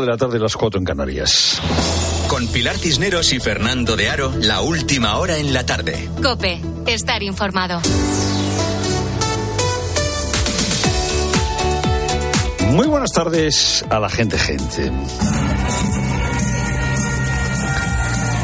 de 0.00 0.06
la 0.08 0.16
tarde, 0.16 0.40
las 0.40 0.56
cuatro 0.56 0.80
en 0.80 0.84
Canarias. 0.84 1.60
Con 2.26 2.48
Pilar 2.48 2.76
Cisneros 2.76 3.32
y 3.32 3.38
Fernando 3.38 3.94
de 3.94 4.10
Aro, 4.10 4.32
la 4.40 4.60
última 4.60 5.18
hora 5.18 5.38
en 5.38 5.52
la 5.52 5.64
tarde. 5.64 6.10
Cope, 6.20 6.60
estar 6.88 7.22
informado. 7.22 7.80
Muy 12.72 12.88
buenas 12.88 13.12
tardes 13.12 13.84
a 13.88 14.00
la 14.00 14.08
gente, 14.08 14.36
gente. 14.36 14.90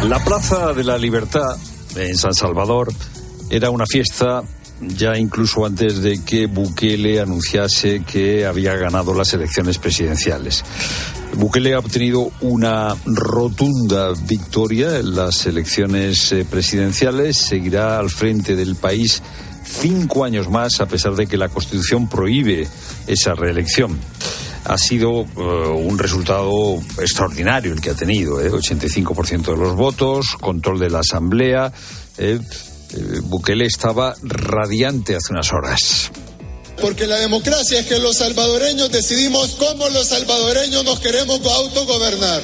La 0.05 0.23
Plaza 0.25 0.73
de 0.73 0.85
la 0.85 0.98
Libertad 0.98 1.57
en 1.96 2.17
San 2.17 2.32
Salvador 2.32 2.93
era 3.51 3.71
una 3.71 3.87
fiesta 3.87 4.45
ya 4.80 5.19
incluso 5.19 5.67
antes 5.67 6.01
de 6.01 6.25
que 6.25 6.46
Bukele 6.46 7.21
anunciase 7.21 8.05
que 8.05 8.46
había 8.46 8.77
ganado 8.77 9.14
las 9.14 9.35
elecciones 9.35 9.79
presidenciales. 9.79 10.64
Bukele 11.37 11.75
ha 11.75 11.79
obtenido 11.79 12.31
una 12.41 12.95
rotunda 13.07 14.13
victoria 14.27 14.99
en 14.99 15.14
las 15.14 15.46
elecciones 15.46 16.32
eh, 16.32 16.45
presidenciales, 16.45 17.37
seguirá 17.37 17.99
al 17.99 18.11
frente 18.11 18.57
del 18.57 18.77
país 18.77 19.23
cinco 19.64 20.25
años 20.25 20.51
más, 20.51 20.81
a 20.81 20.87
pesar 20.87 21.14
de 21.14 21.27
que 21.27 21.37
la 21.37 21.49
Constitución 21.49 22.09
prohíbe 22.09 22.67
esa 23.07 23.35
reelección. 23.35 23.99
Ha 24.64 24.77
sido 24.77 25.23
eh, 25.23 25.27
un 25.37 25.99
resultado 25.99 26.81
extraordinario 26.99 27.73
el 27.73 27.81
que 27.81 27.90
ha 27.90 27.95
tenido, 27.95 28.40
eh, 28.40 28.51
85% 28.51 29.53
de 29.53 29.57
los 29.57 29.75
votos, 29.75 30.37
control 30.40 30.79
de 30.79 30.90
la 30.90 31.01
Asamblea. 31.01 31.73
Eh, 32.19 32.39
Bukele 33.23 33.67
estaba 33.67 34.15
radiante 34.23 35.17
hace 35.17 35.33
unas 35.33 35.53
horas. 35.53 36.11
Porque 36.80 37.06
la 37.06 37.16
democracia 37.16 37.80
es 37.80 37.86
que 37.86 37.98
los 37.98 38.16
salvadoreños 38.16 38.91
decidimos 38.91 39.56
cómo 39.58 39.89
los 39.91 40.06
salvadoreños 40.06 40.84
nos 40.84 40.98
queremos 41.00 41.41
autogobernar. 41.44 42.42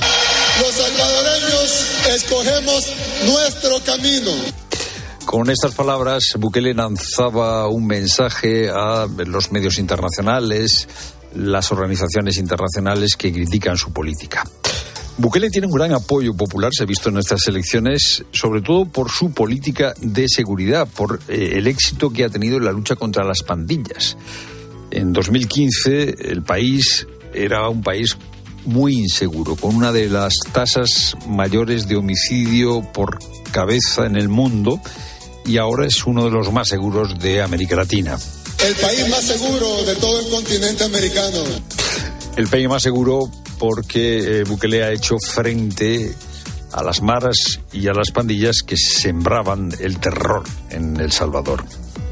Los 0.60 0.74
salvadoreños 0.74 1.86
escogemos 2.14 2.86
nuestro 3.24 3.80
camino. 3.84 4.32
Con 5.24 5.50
estas 5.50 5.74
palabras, 5.74 6.34
Bukele 6.38 6.74
lanzaba 6.74 7.66
un 7.68 7.86
mensaje 7.86 8.70
a 8.70 9.06
los 9.26 9.50
medios 9.50 9.78
internacionales, 9.78 10.86
las 11.34 11.72
organizaciones 11.72 12.36
internacionales 12.36 13.16
que 13.16 13.32
critican 13.32 13.76
su 13.76 13.92
política. 13.92 14.44
Bukele 15.18 15.48
tiene 15.48 15.66
un 15.66 15.72
gran 15.72 15.92
apoyo 15.92 16.34
popular, 16.34 16.70
se 16.76 16.82
ha 16.82 16.86
visto 16.86 17.08
en 17.08 17.16
estas 17.16 17.48
elecciones, 17.48 18.22
sobre 18.32 18.60
todo 18.60 18.84
por 18.84 19.10
su 19.10 19.30
política 19.30 19.94
de 20.00 20.28
seguridad, 20.28 20.86
por 20.86 21.20
eh, 21.28 21.52
el 21.54 21.66
éxito 21.68 22.10
que 22.10 22.24
ha 22.24 22.28
tenido 22.28 22.58
en 22.58 22.64
la 22.66 22.72
lucha 22.72 22.96
contra 22.96 23.24
las 23.24 23.42
pandillas. 23.42 24.16
En 24.90 25.14
2015 25.14 26.16
el 26.30 26.42
país 26.42 27.06
era 27.32 27.68
un 27.68 27.82
país 27.82 28.16
muy 28.66 28.98
inseguro, 28.98 29.56
con 29.56 29.74
una 29.74 29.90
de 29.90 30.10
las 30.10 30.34
tasas 30.52 31.16
mayores 31.26 31.88
de 31.88 31.96
homicidio 31.96 32.82
por 32.92 33.18
cabeza 33.52 34.04
en 34.04 34.16
el 34.16 34.28
mundo 34.28 34.80
y 35.46 35.56
ahora 35.56 35.86
es 35.86 36.04
uno 36.04 36.24
de 36.24 36.30
los 36.30 36.52
más 36.52 36.68
seguros 36.68 37.18
de 37.18 37.40
América 37.40 37.76
Latina. 37.76 38.18
El 38.66 38.74
país 38.74 39.08
más 39.08 39.22
seguro 39.22 39.84
de 39.84 39.94
todo 39.96 40.20
el 40.20 40.28
continente 40.28 40.84
americano. 40.84 41.44
El 42.36 42.48
país 42.48 42.68
más 42.68 42.82
seguro 42.82 43.30
porque 43.58 44.40
eh, 44.40 44.44
Bukele 44.44 44.84
ha 44.84 44.92
hecho 44.92 45.16
frente 45.18 46.14
a 46.72 46.82
las 46.82 47.00
maras 47.00 47.60
y 47.72 47.88
a 47.88 47.94
las 47.94 48.10
pandillas 48.10 48.62
que 48.62 48.76
sembraban 48.76 49.72
el 49.80 49.98
terror 49.98 50.44
en 50.68 51.00
El 51.00 51.12
Salvador. 51.12 51.64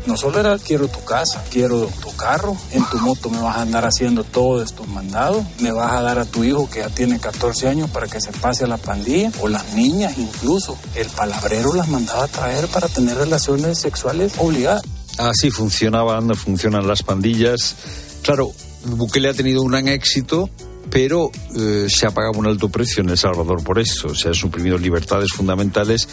No 0.07 0.17
solo 0.17 0.41
era 0.41 0.59
quiero 0.59 0.89
tu 0.89 1.03
casa, 1.05 1.43
quiero 1.51 1.91
tu 2.03 2.15
carro, 2.17 2.57
en 2.73 2.85
tu 2.91 2.99
moto 3.01 3.29
me 3.31 3.41
vas 3.41 3.57
a 3.57 3.63
andar 3.63 3.85
haciendo 3.85 4.23
todos 4.23 4.63
estos 4.63 4.87
mandados, 4.89 5.45
me 5.61 5.73
vas 5.73 5.93
a 5.93 6.03
dar 6.03 6.19
a 6.19 6.25
tu 6.25 6.45
hijo 6.45 6.69
que 6.69 6.81
ya 6.81 6.89
tiene 6.89 7.19
14 7.19 7.69
años 7.69 7.91
para 7.91 8.07
que 8.07 8.21
se 8.21 8.33
pase 8.33 8.65
a 8.65 8.67
la 8.67 8.77
pandilla, 8.77 9.31
o 9.41 9.49
las 9.49 9.75
niñas 9.75 10.17
incluso. 10.19 10.79
El 10.95 11.09
palabrero 11.09 11.75
las 11.75 11.89
mandaba 11.89 12.25
a 12.25 12.29
traer 12.29 12.67
para 12.69 12.89
tener 12.89 13.17
relaciones 13.17 13.79
sexuales 13.79 14.33
obligadas. 14.39 14.83
Así 15.19 15.51
funcionaban, 15.51 16.35
funcionan 16.35 16.87
las 16.87 17.03
pandillas. 17.03 17.77
Claro, 18.23 18.53
Bukele 18.87 19.29
ha 19.29 19.35
tenido 19.35 19.63
un 19.63 19.71
gran 19.71 19.89
éxito, 19.89 20.51
pero 20.91 21.31
eh, 21.57 21.87
se 21.89 22.07
ha 22.07 22.11
pagado 22.11 22.39
un 22.39 22.47
alto 22.47 22.69
precio 22.69 23.03
en 23.03 23.11
El 23.11 23.19
Salvador 23.19 23.63
por 23.63 23.79
eso. 23.79 24.15
Se 24.15 24.29
han 24.29 24.35
suprimido 24.35 24.79
libertades 24.79 25.31
fundamentales 25.33 26.09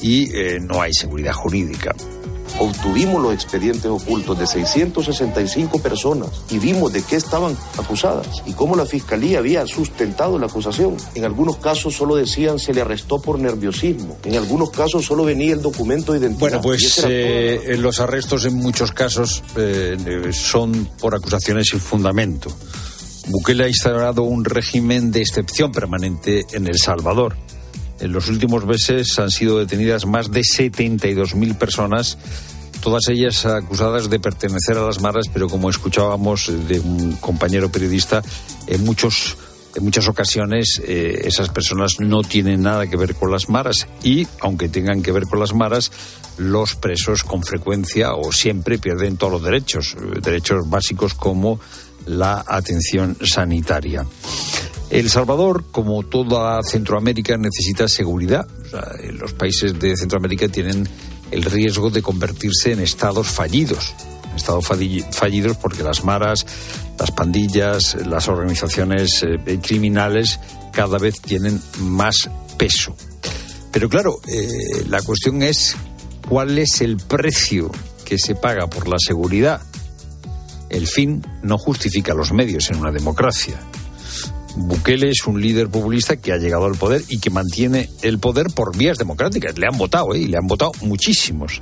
y 0.00 0.34
eh, 0.34 0.58
no 0.60 0.80
hay 0.82 0.92
seguridad 0.92 1.32
jurídica. 1.32 1.94
Obtuvimos 2.58 3.20
los 3.20 3.34
expedientes 3.34 3.86
ocultos 3.86 4.38
de 4.38 4.46
665 4.46 5.80
personas 5.80 6.28
y 6.50 6.58
vimos 6.58 6.92
de 6.92 7.02
qué 7.02 7.16
estaban 7.16 7.56
acusadas 7.78 8.28
y 8.46 8.52
cómo 8.52 8.76
la 8.76 8.86
fiscalía 8.86 9.40
había 9.40 9.66
sustentado 9.66 10.38
la 10.38 10.46
acusación. 10.46 10.96
En 11.14 11.24
algunos 11.24 11.56
casos 11.56 11.94
solo 11.94 12.14
decían 12.16 12.58
se 12.60 12.72
le 12.72 12.80
arrestó 12.80 13.20
por 13.20 13.38
nerviosismo. 13.40 14.16
En 14.24 14.36
algunos 14.36 14.70
casos 14.70 15.04
solo 15.04 15.24
venía 15.24 15.52
el 15.52 15.62
documento 15.62 16.12
de 16.12 16.20
identidad. 16.20 16.40
Bueno, 16.40 16.60
pues 16.62 17.02
eh, 17.08 17.60
la- 17.70 17.76
los 17.76 17.98
arrestos 18.00 18.44
en 18.44 18.54
muchos 18.54 18.92
casos 18.92 19.42
eh, 19.56 19.96
eh, 20.06 20.32
son 20.32 20.88
por 21.00 21.14
acusaciones 21.14 21.66
sin 21.70 21.80
fundamento. 21.80 22.50
Bukele 23.28 23.64
ha 23.64 23.68
instaurado 23.68 24.22
un 24.22 24.44
régimen 24.44 25.10
de 25.10 25.22
excepción 25.22 25.72
permanente 25.72 26.46
en 26.52 26.66
El 26.66 26.78
Salvador. 26.78 27.36
En 28.04 28.12
los 28.12 28.28
últimos 28.28 28.66
meses 28.66 29.18
han 29.18 29.30
sido 29.30 29.58
detenidas 29.58 30.04
más 30.04 30.30
de 30.30 30.42
72.000 30.42 31.56
personas, 31.56 32.18
todas 32.82 33.08
ellas 33.08 33.46
acusadas 33.46 34.10
de 34.10 34.20
pertenecer 34.20 34.76
a 34.76 34.82
las 34.82 35.00
maras, 35.00 35.28
pero 35.32 35.48
como 35.48 35.70
escuchábamos 35.70 36.52
de 36.68 36.80
un 36.80 37.16
compañero 37.16 37.72
periodista, 37.72 38.20
en 38.66 38.84
muchos 38.84 39.38
en 39.74 39.84
muchas 39.84 40.06
ocasiones 40.06 40.82
eh, 40.86 41.22
esas 41.24 41.48
personas 41.48 41.98
no 41.98 42.20
tienen 42.22 42.62
nada 42.62 42.86
que 42.86 42.96
ver 42.96 43.14
con 43.14 43.30
las 43.30 43.48
maras 43.48 43.88
y, 44.02 44.28
aunque 44.40 44.68
tengan 44.68 45.02
que 45.02 45.10
ver 45.10 45.24
con 45.24 45.40
las 45.40 45.54
maras, 45.54 45.90
los 46.36 46.76
presos 46.76 47.24
con 47.24 47.42
frecuencia 47.42 48.12
o 48.12 48.32
siempre 48.32 48.78
pierden 48.78 49.16
todos 49.16 49.32
los 49.32 49.42
derechos, 49.42 49.96
derechos 50.22 50.68
básicos 50.68 51.14
como 51.14 51.58
la 52.04 52.44
atención 52.46 53.16
sanitaria. 53.22 54.04
El 54.94 55.10
Salvador, 55.10 55.64
como 55.72 56.04
toda 56.04 56.62
Centroamérica, 56.62 57.36
necesita 57.36 57.88
seguridad. 57.88 58.46
Eh, 59.02 59.10
los 59.10 59.32
países 59.32 59.76
de 59.80 59.96
Centroamérica 59.96 60.46
tienen 60.48 60.88
el 61.32 61.42
riesgo 61.42 61.90
de 61.90 62.00
convertirse 62.00 62.70
en 62.70 62.78
estados 62.78 63.26
fallidos. 63.26 63.92
Estados 64.36 64.64
falli- 64.64 65.04
fallidos 65.12 65.56
porque 65.56 65.82
las 65.82 66.04
maras, 66.04 66.46
las 66.96 67.10
pandillas, 67.10 67.96
las 68.06 68.28
organizaciones 68.28 69.24
eh, 69.24 69.58
criminales 69.60 70.38
cada 70.72 70.98
vez 70.98 71.20
tienen 71.20 71.60
más 71.80 72.30
peso. 72.56 72.96
Pero 73.72 73.88
claro, 73.88 74.20
eh, 74.28 74.46
la 74.88 75.02
cuestión 75.02 75.42
es 75.42 75.74
cuál 76.28 76.56
es 76.56 76.80
el 76.82 76.98
precio 76.98 77.72
que 78.04 78.16
se 78.16 78.36
paga 78.36 78.68
por 78.68 78.86
la 78.86 78.98
seguridad. 79.04 79.60
El 80.70 80.86
fin 80.86 81.26
no 81.42 81.58
justifica 81.58 82.14
los 82.14 82.32
medios 82.32 82.70
en 82.70 82.76
una 82.76 82.92
democracia. 82.92 83.60
Bukele 84.56 85.10
es 85.10 85.26
un 85.26 85.40
líder 85.40 85.68
populista 85.68 86.16
que 86.16 86.32
ha 86.32 86.36
llegado 86.36 86.66
al 86.66 86.76
poder 86.76 87.02
y 87.08 87.18
que 87.18 87.30
mantiene 87.30 87.90
el 88.02 88.18
poder 88.18 88.46
por 88.54 88.76
vías 88.76 88.98
democráticas. 88.98 89.58
Le 89.58 89.66
han 89.66 89.76
votado, 89.76 90.14
¿eh? 90.14 90.20
y 90.20 90.26
le 90.26 90.36
han 90.36 90.46
votado 90.46 90.72
muchísimos. 90.82 91.60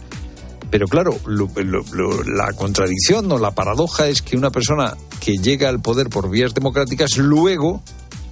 Pero 0.71 0.87
claro, 0.89 1.19
la 1.27 2.53
contradicción 2.55 3.31
o 3.31 3.39
la 3.39 3.51
paradoja 3.51 4.09
es 4.09 4.23
que 4.23 4.37
una 4.37 4.51
persona 4.51 4.97
que 5.21 5.37
llega 5.37 5.69
al 5.69 5.83
poder 5.83 6.09
por 6.09 6.31
vías 6.31 6.55
democráticas 6.55 7.19
luego 7.19 7.83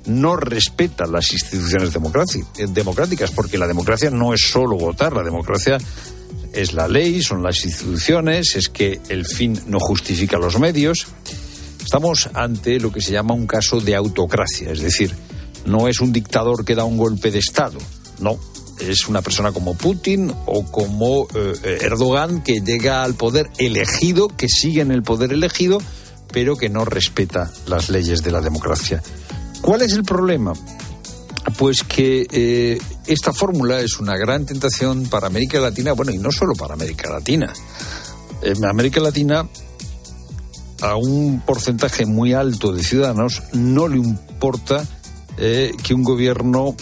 no 0.06 0.36
respeta 0.36 1.06
las 1.06 1.32
instituciones 1.32 1.94
eh, 1.94 2.66
democráticas, 2.68 3.30
porque 3.30 3.58
la 3.58 3.66
democracia 3.66 4.10
no 4.10 4.32
es 4.32 4.40
solo 4.40 4.76
votar, 4.76 5.12
la 5.12 5.22
democracia 5.22 5.76
es 6.52 6.72
la 6.72 6.88
ley, 6.88 7.22
son 7.22 7.42
las 7.42 7.64
instituciones, 7.64 8.56
es 8.56 8.68
que 8.68 9.00
el 9.08 9.26
fin 9.26 9.60
no 9.66 9.78
justifica 9.78 10.38
los 10.38 10.58
medios. 10.58 11.06
Estamos 11.90 12.30
ante 12.34 12.78
lo 12.78 12.92
que 12.92 13.00
se 13.00 13.10
llama 13.10 13.34
un 13.34 13.48
caso 13.48 13.80
de 13.80 13.96
autocracia, 13.96 14.70
es 14.70 14.80
decir, 14.80 15.12
no 15.66 15.88
es 15.88 15.98
un 15.98 16.12
dictador 16.12 16.64
que 16.64 16.76
da 16.76 16.84
un 16.84 16.96
golpe 16.96 17.32
de 17.32 17.40
Estado, 17.40 17.78
no, 18.20 18.38
es 18.78 19.08
una 19.08 19.22
persona 19.22 19.50
como 19.50 19.74
Putin 19.74 20.32
o 20.46 20.70
como 20.70 21.26
eh, 21.34 21.78
Erdogan 21.80 22.44
que 22.44 22.60
llega 22.60 23.02
al 23.02 23.14
poder 23.14 23.50
elegido, 23.58 24.28
que 24.28 24.46
sigue 24.48 24.82
en 24.82 24.92
el 24.92 25.02
poder 25.02 25.32
elegido, 25.32 25.82
pero 26.32 26.54
que 26.54 26.68
no 26.68 26.84
respeta 26.84 27.50
las 27.66 27.90
leyes 27.90 28.22
de 28.22 28.30
la 28.30 28.40
democracia. 28.40 29.02
¿Cuál 29.60 29.82
es 29.82 29.92
el 29.92 30.04
problema? 30.04 30.52
Pues 31.58 31.82
que 31.82 32.24
eh, 32.30 32.78
esta 33.08 33.32
fórmula 33.32 33.80
es 33.80 33.98
una 33.98 34.16
gran 34.16 34.46
tentación 34.46 35.08
para 35.08 35.26
América 35.26 35.58
Latina, 35.58 35.94
bueno, 35.94 36.12
y 36.12 36.18
no 36.18 36.30
solo 36.30 36.54
para 36.54 36.74
América 36.74 37.10
Latina. 37.10 37.52
América 38.62 39.00
Latina, 39.00 39.44
a 40.80 40.96
un 40.96 41.40
porcentaje 41.40 42.06
muy 42.06 42.32
alto 42.32 42.72
de 42.72 42.82
ciudadanos 42.82 43.42
no 43.52 43.88
le 43.88 43.98
importa 43.98 44.84
eh, 45.36 45.72
que 45.82 45.94
un 45.94 46.02
gobierno 46.02 46.74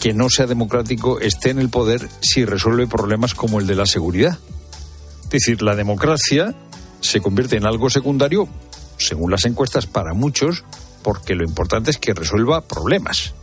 que 0.00 0.12
no 0.12 0.28
sea 0.28 0.46
democrático 0.46 1.18
esté 1.20 1.50
en 1.50 1.58
el 1.58 1.70
poder 1.70 2.08
si 2.20 2.44
resuelve 2.44 2.86
problemas 2.86 3.34
como 3.34 3.58
el 3.60 3.66
de 3.66 3.74
la 3.74 3.86
seguridad. 3.86 4.38
Es 5.24 5.30
decir, 5.30 5.62
la 5.62 5.74
democracia 5.74 6.54
se 7.00 7.20
convierte 7.20 7.56
en 7.56 7.66
algo 7.66 7.90
secundario, 7.90 8.48
según 8.98 9.30
las 9.30 9.44
encuestas, 9.44 9.86
para 9.86 10.14
muchos, 10.14 10.64
porque 11.02 11.34
lo 11.34 11.44
importante 11.44 11.90
es 11.90 11.98
que 11.98 12.14
resuelva 12.14 12.60
problemas. 12.62 13.34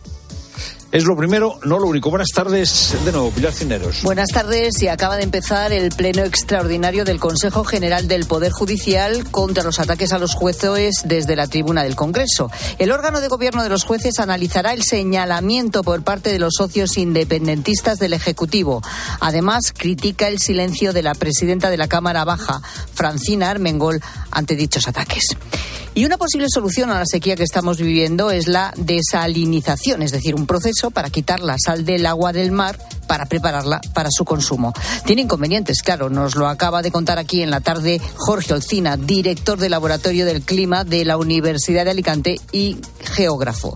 Es 0.92 1.06
lo 1.06 1.16
primero, 1.16 1.58
no 1.64 1.80
lo 1.80 1.88
único. 1.88 2.10
Buenas 2.10 2.32
tardes 2.36 2.94
de 3.06 3.14
nuevo, 3.14 3.32
Pilar 3.32 3.54
Cineros. 3.54 4.04
Buenas 4.04 4.28
tardes 4.28 4.82
y 4.82 4.90
acaba 4.90 5.16
de 5.16 5.24
empezar 5.24 5.72
el 5.72 5.90
pleno 5.92 6.24
extraordinario 6.26 7.06
del 7.06 7.18
Consejo 7.18 7.64
General 7.64 8.10
del 8.10 8.26
Poder 8.26 8.52
Judicial 8.52 9.32
contra 9.32 9.64
los 9.64 9.80
ataques 9.80 10.12
a 10.12 10.20
los 10.20 10.36
jueces 10.36 11.04
desde 11.06 11.38
la 11.38 11.48
tribuna 11.48 11.84
del 11.84 11.96
Congreso. 11.96 12.52
El 12.78 12.92
órgano 12.92 13.22
de 13.22 13.30
gobierno 13.30 13.64
de 13.64 13.70
los 13.70 13.86
jueces 13.86 14.20
analizará 14.20 14.74
el 14.74 14.84
señalamiento 14.84 15.82
por 15.82 16.04
parte 16.04 16.30
de 16.30 16.40
los 16.40 16.56
socios 16.58 16.98
independentistas 16.98 17.98
del 17.98 18.12
Ejecutivo. 18.12 18.82
Además, 19.22 19.72
critica 19.72 20.28
el 20.28 20.40
silencio 20.40 20.92
de 20.92 21.04
la 21.04 21.16
presidenta 21.16 21.70
de 21.70 21.78
la 21.78 21.88
Cámara 21.88 22.26
Baja, 22.26 22.62
Francina 22.94 23.50
Armengol, 23.50 24.02
ante 24.30 24.58
dichos 24.58 24.90
ataques. 24.90 25.38
Y 25.94 26.06
una 26.06 26.18
posible 26.18 26.48
solución 26.50 26.90
a 26.90 27.00
la 27.00 27.06
sequía 27.06 27.36
que 27.36 27.44
estamos 27.44 27.78
viviendo 27.78 28.32
es 28.32 28.48
la 28.48 28.74
desalinización, 28.78 30.02
es 30.02 30.14
decir, 30.14 30.36
un 30.36 30.48
proceso 30.48 30.81
para 30.90 31.12
quitar 31.12 31.42
la 31.42 31.58
sal 31.64 31.86
del 31.86 32.06
agua 32.08 32.34
del 32.34 32.52
mar 32.52 32.80
para 33.08 33.26
prepararla 33.26 33.82
para 33.94 34.10
su 34.10 34.24
consumo. 34.24 34.74
Tiene 35.06 35.24
inconvenientes, 35.24 35.82
claro, 35.84 36.10
nos 36.10 36.36
lo 36.36 36.48
acaba 36.48 36.82
de 36.82 36.92
contar 36.92 37.20
aquí 37.20 37.42
en 37.42 37.52
la 37.52 37.60
tarde 37.60 38.00
Jorge 38.16 38.54
Olcina, 38.54 38.96
director 38.96 39.60
del 39.60 39.72
Laboratorio 39.72 40.26
del 40.26 40.44
Clima 40.44 40.86
de 40.86 41.04
la 41.04 41.18
Universidad 41.18 41.84
de 41.84 41.92
Alicante 41.92 42.40
y 42.54 42.78
geógrafo. 43.04 43.74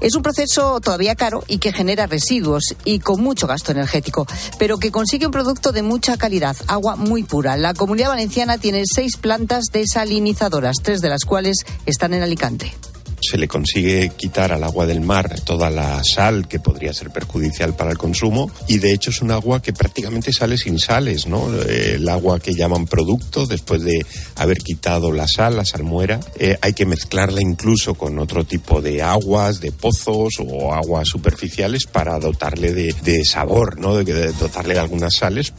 Es 0.00 0.14
un 0.14 0.22
proceso 0.22 0.80
todavía 0.80 1.14
caro 1.14 1.44
y 1.46 1.58
que 1.58 1.74
genera 1.74 2.06
residuos 2.06 2.74
y 2.86 3.00
con 3.00 3.20
mucho 3.20 3.46
gasto 3.46 3.70
energético, 3.72 4.26
pero 4.58 4.78
que 4.78 4.90
consigue 4.90 5.26
un 5.26 5.32
producto 5.32 5.72
de 5.72 5.82
mucha 5.82 6.16
calidad, 6.16 6.56
agua 6.66 6.96
muy 6.96 7.22
pura. 7.22 7.58
La 7.58 7.74
comunidad 7.74 8.08
valenciana 8.08 8.56
tiene 8.56 8.84
seis 8.86 9.18
plantas 9.18 9.66
desalinizadoras, 9.72 10.76
tres 10.82 11.02
de 11.02 11.10
las 11.10 11.26
cuales 11.26 11.66
están 11.84 12.14
en 12.14 12.22
Alicante 12.22 12.74
se 13.20 13.38
le 13.38 13.48
consigue 13.48 14.12
quitar 14.16 14.52
al 14.52 14.64
agua 14.64 14.86
del 14.86 15.00
mar 15.00 15.40
toda 15.40 15.70
la 15.70 16.02
sal 16.04 16.48
que 16.48 16.60
podría 16.60 16.92
ser 16.92 17.10
perjudicial 17.10 17.74
para 17.74 17.90
el 17.90 17.98
consumo 17.98 18.50
y 18.66 18.78
de 18.78 18.92
hecho 18.92 19.10
es 19.10 19.20
un 19.22 19.30
agua 19.30 19.60
que 19.62 19.72
prácticamente 19.72 20.32
sale 20.32 20.56
sin 20.56 20.78
sales, 20.78 21.26
¿no? 21.26 21.52
El 21.62 22.08
agua 22.08 22.40
que 22.40 22.54
llaman 22.54 22.86
producto 22.86 23.46
después 23.46 23.82
de 23.82 24.04
haber 24.36 24.58
quitado 24.58 25.12
la 25.12 25.26
sal, 25.26 25.56
la 25.56 25.64
salmuera, 25.64 26.20
eh, 26.38 26.56
hay 26.60 26.72
que 26.72 26.86
mezclarla 26.86 27.40
incluso 27.40 27.94
con 27.94 28.18
otro 28.18 28.44
tipo 28.44 28.80
de 28.80 29.02
aguas, 29.02 29.60
de 29.60 29.72
pozos 29.72 30.34
o 30.38 30.72
aguas 30.72 31.08
superficiales 31.08 31.86
para 31.86 32.18
dotarle 32.18 32.72
de, 32.72 32.94
de 33.02 33.24
sabor, 33.24 33.78
¿no? 33.78 33.96
De, 33.96 34.32
dotarle 34.32 34.74
de 34.74 34.80
algunas 34.80 35.14
sales 35.14 35.52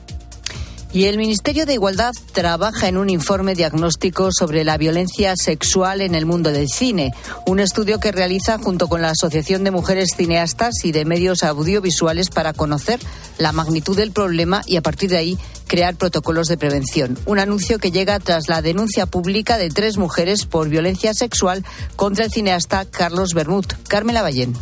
y 0.93 1.05
el 1.05 1.17
Ministerio 1.17 1.65
de 1.65 1.73
Igualdad 1.73 2.13
trabaja 2.33 2.87
en 2.87 2.97
un 2.97 3.09
informe 3.09 3.55
diagnóstico 3.55 4.29
sobre 4.31 4.63
la 4.63 4.77
violencia 4.77 5.35
sexual 5.35 6.01
en 6.01 6.15
el 6.15 6.25
mundo 6.25 6.51
del 6.51 6.67
cine, 6.67 7.13
un 7.45 7.59
estudio 7.59 7.99
que 7.99 8.11
realiza 8.11 8.57
junto 8.57 8.87
con 8.87 9.01
la 9.01 9.11
Asociación 9.11 9.63
de 9.63 9.71
Mujeres 9.71 10.09
Cineastas 10.15 10.83
y 10.83 10.91
de 10.91 11.05
Medios 11.05 11.43
Audiovisuales 11.43 12.29
para 12.29 12.53
conocer 12.53 12.99
la 13.37 13.51
magnitud 13.51 13.95
del 13.95 14.11
problema 14.11 14.61
y 14.65 14.75
a 14.75 14.81
partir 14.81 15.09
de 15.09 15.17
ahí 15.17 15.37
crear 15.67 15.95
protocolos 15.95 16.47
de 16.47 16.57
prevención. 16.57 17.17
Un 17.25 17.39
anuncio 17.39 17.79
que 17.79 17.91
llega 17.91 18.19
tras 18.19 18.49
la 18.49 18.61
denuncia 18.61 19.05
pública 19.05 19.57
de 19.57 19.69
tres 19.69 19.97
mujeres 19.97 20.45
por 20.45 20.67
violencia 20.67 21.13
sexual 21.13 21.63
contra 21.95 22.25
el 22.25 22.31
cineasta 22.31 22.85
Carlos 22.85 23.33
Bermud. 23.33 23.65
Carmela 23.87 24.21
Ballén. 24.21 24.53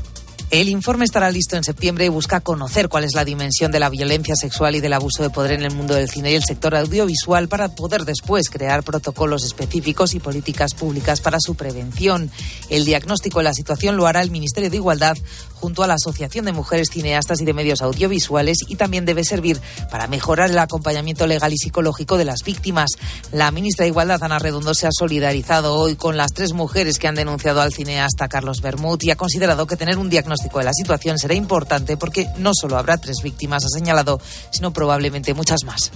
El 0.52 0.68
informe 0.68 1.06
estará 1.06 1.30
listo 1.30 1.58
en 1.58 1.64
septiembre 1.64 2.06
y 2.06 2.10
busca 2.10 2.42
conocer 2.42 2.90
cuál 2.90 3.04
es 3.04 3.14
la 3.14 3.24
dimensión 3.24 3.72
de 3.72 3.80
la 3.80 3.88
violencia 3.88 4.34
sexual 4.36 4.76
y 4.76 4.80
del 4.80 4.94
abuso 4.94 5.22
de 5.22 5.30
poder 5.30 5.52
en 5.52 5.62
el 5.62 5.76
mundo 5.76 5.94
del 5.94 6.10
cine 6.10 6.32
y 6.32 6.36
el 6.36 6.44
sector 6.44 6.76
audiovisual 6.76 7.48
para 7.48 7.76
poder 7.76 8.04
después 8.04 8.50
crear 8.50 8.82
protocolos 8.82 9.46
específicos 9.46 10.16
y 10.16 10.20
políticas 10.20 10.74
públicas 10.74 11.22
para 11.22 11.38
su 11.40 11.54
prevención. 11.54 12.32
El 12.72 12.84
diagnóstico 12.84 13.38
de 13.38 13.44
la 13.44 13.54
situación 13.54 13.96
lo 13.96 14.08
hará 14.08 14.24
el 14.24 14.32
Ministerio 14.32 14.72
de 14.72 14.78
Igualdad 14.78 15.16
junto 15.54 15.84
a 15.84 15.88
la 15.88 15.96
Asociación 15.96 16.46
de 16.46 16.54
Mujeres 16.54 16.90
Cineastas 16.90 17.42
y 17.42 17.46
de 17.46 17.54
Medios 17.54 17.84
Audiovisuales 17.84 18.58
y 18.68 18.76
también 18.76 19.06
debe 19.06 19.24
servir 19.24 19.62
para 19.92 20.08
mejorar 20.08 20.50
el 20.50 20.58
acompañamiento 20.58 21.28
legal 21.28 21.54
y 21.54 21.58
psicológico 21.58 22.18
de 22.18 22.26
las 22.26 22.44
víctimas. 22.44 22.90
La 23.32 23.52
ministra 23.52 23.84
de 23.84 23.90
Igualdad, 23.90 24.24
Ana 24.24 24.40
Redondo, 24.40 24.74
se 24.74 24.88
ha 24.88 24.92
solidarizado 24.92 25.76
hoy 25.76 25.96
con 25.96 26.18
las 26.18 26.34
tres 26.34 26.54
mujeres 26.54 26.98
que 26.98 27.08
han 27.08 27.14
denunciado 27.14 27.62
al 27.62 27.72
cineasta 27.72 28.28
Carlos 28.28 28.62
Bermud 28.62 28.98
y 29.04 29.12
ha 29.12 29.16
considerado 29.16 29.68
que 29.68 29.76
tener 29.76 30.00
un 30.00 30.10
diagnóstico 30.10 30.39
de 30.60 30.66
la 30.66 30.74
situación 30.74 31.18
será 31.18 31.34
importante 31.34 31.98
porque 31.98 32.28
no 32.38 32.52
solo 32.54 32.78
habrá 32.78 32.98
tres 32.98 33.18
víctimas, 33.24 33.64
ha 33.66 33.70
señalado, 33.70 34.20
sino 34.52 34.72
probablemente 34.72 35.34
muchas 35.34 35.64
más. 35.66 35.92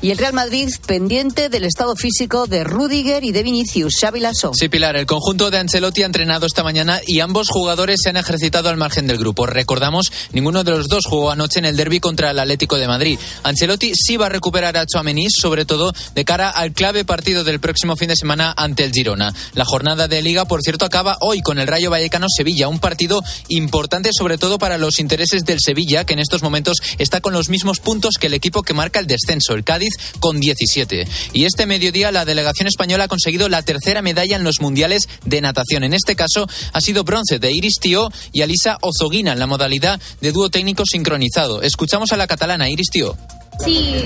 Y 0.00 0.12
el 0.12 0.18
Real 0.18 0.32
Madrid 0.32 0.68
pendiente 0.86 1.48
del 1.48 1.64
estado 1.64 1.96
físico 1.96 2.46
de 2.46 2.62
Rudiger 2.62 3.24
y 3.24 3.32
de 3.32 3.42
Vinicius. 3.42 3.94
Xavi 4.00 4.20
Lasso. 4.20 4.52
Sí, 4.54 4.68
Pilar, 4.68 4.94
el 4.94 5.06
conjunto 5.06 5.50
de 5.50 5.58
Ancelotti 5.58 6.04
ha 6.04 6.06
entrenado 6.06 6.46
esta 6.46 6.62
mañana 6.62 7.00
y 7.04 7.18
ambos 7.18 7.48
jugadores 7.48 7.98
se 8.00 8.10
han 8.10 8.16
ejercitado 8.16 8.68
al 8.68 8.76
margen 8.76 9.08
del 9.08 9.18
grupo. 9.18 9.46
Recordamos, 9.46 10.12
ninguno 10.32 10.62
de 10.62 10.70
los 10.70 10.86
dos 10.86 11.04
jugó 11.04 11.32
anoche 11.32 11.58
en 11.58 11.64
el 11.64 11.76
derby 11.76 11.98
contra 11.98 12.30
el 12.30 12.38
Atlético 12.38 12.78
de 12.78 12.86
Madrid. 12.86 13.18
Ancelotti 13.42 13.92
sí 13.96 14.16
va 14.16 14.26
a 14.26 14.28
recuperar 14.28 14.76
a 14.76 14.86
Chouameni, 14.86 15.26
sobre 15.30 15.64
todo 15.64 15.92
de 16.14 16.24
cara 16.24 16.48
al 16.48 16.72
clave 16.72 17.04
partido 17.04 17.42
del 17.42 17.58
próximo 17.58 17.96
fin 17.96 18.08
de 18.08 18.14
semana 18.14 18.54
ante 18.56 18.84
el 18.84 18.92
Girona. 18.92 19.34
La 19.54 19.64
jornada 19.64 20.06
de 20.06 20.22
Liga, 20.22 20.44
por 20.44 20.62
cierto, 20.62 20.84
acaba 20.84 21.18
hoy 21.22 21.40
con 21.40 21.58
el 21.58 21.66
Rayo 21.66 21.90
Vallecano-Sevilla, 21.90 22.68
un 22.68 22.78
partido 22.78 23.20
importante 23.48 24.10
sobre 24.12 24.38
todo 24.38 24.58
para 24.58 24.78
los 24.78 25.00
intereses 25.00 25.42
del 25.44 25.58
Sevilla, 25.60 26.04
que 26.04 26.12
en 26.12 26.20
estos 26.20 26.44
momentos 26.44 26.76
está 26.98 27.20
con 27.20 27.32
los 27.32 27.48
mismos 27.48 27.80
puntos 27.80 28.14
que 28.14 28.28
el 28.28 28.34
equipo 28.34 28.62
que 28.62 28.74
marca 28.74 29.00
el 29.00 29.08
descenso, 29.08 29.54
el 29.54 29.64
Cádiz 29.64 29.87
con 30.20 30.40
17. 30.40 31.06
Y 31.32 31.44
este 31.44 31.66
mediodía 31.66 32.12
la 32.12 32.24
delegación 32.24 32.68
española 32.68 33.04
ha 33.04 33.08
conseguido 33.08 33.48
la 33.48 33.62
tercera 33.62 34.02
medalla 34.02 34.36
en 34.36 34.44
los 34.44 34.60
mundiales 34.60 35.08
de 35.24 35.40
natación. 35.40 35.84
En 35.84 35.94
este 35.94 36.16
caso 36.16 36.48
ha 36.72 36.80
sido 36.80 37.04
bronce 37.04 37.38
de 37.38 37.52
Iris 37.52 37.78
Tío 37.80 38.10
y 38.32 38.42
Alisa 38.42 38.78
Ozoguina 38.80 39.32
en 39.32 39.38
la 39.38 39.46
modalidad 39.46 40.00
de 40.20 40.32
dúo 40.32 40.50
técnico 40.50 40.84
sincronizado. 40.86 41.62
Escuchamos 41.62 42.12
a 42.12 42.16
la 42.16 42.26
catalana 42.26 42.68
Iris 42.70 42.88
Tío. 42.90 43.16
Sí, 43.64 44.04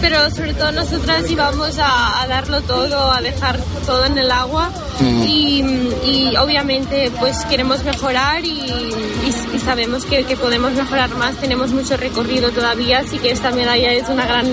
pero 0.00 0.30
sobre 0.30 0.54
todo 0.54 0.72
nosotras 0.72 1.30
íbamos 1.30 1.76
a, 1.78 2.26
darlo 2.26 2.62
todo, 2.62 3.10
a 3.10 3.20
dejar 3.20 3.60
todo 3.86 4.06
en 4.06 4.16
el 4.16 4.30
agua 4.30 4.72
mm. 4.98 5.22
y, 5.24 6.36
obviamente 6.36 7.12
pues 7.20 7.44
queremos 7.44 7.84
mejorar 7.84 8.44
y, 8.44 8.92
sabemos 9.64 10.04
que, 10.04 10.24
podemos 10.36 10.72
mejorar 10.72 11.10
más, 11.16 11.36
tenemos 11.36 11.70
mucho 11.70 11.96
recorrido 11.96 12.50
todavía, 12.50 12.98
así 12.98 13.18
que 13.18 13.30
esta 13.30 13.50
medalla 13.50 13.92
es 13.92 14.08
una 14.08 14.26
gran 14.26 14.46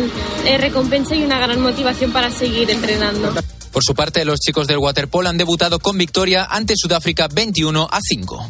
eh, 0.45 0.57
recompensa 0.57 1.15
y 1.15 1.23
una 1.23 1.39
gran 1.39 1.61
motivación 1.61 2.11
para 2.11 2.31
seguir 2.31 2.69
entrenando. 2.71 3.33
Por 3.71 3.83
su 3.83 3.95
parte, 3.95 4.25
los 4.25 4.39
chicos 4.39 4.67
del 4.67 4.77
waterpolo 4.77 5.29
han 5.29 5.37
debutado 5.37 5.79
con 5.79 5.97
victoria 5.97 6.45
ante 6.49 6.75
Sudáfrica 6.77 7.27
21 7.29 7.87
a 7.89 7.99
5. 8.01 8.49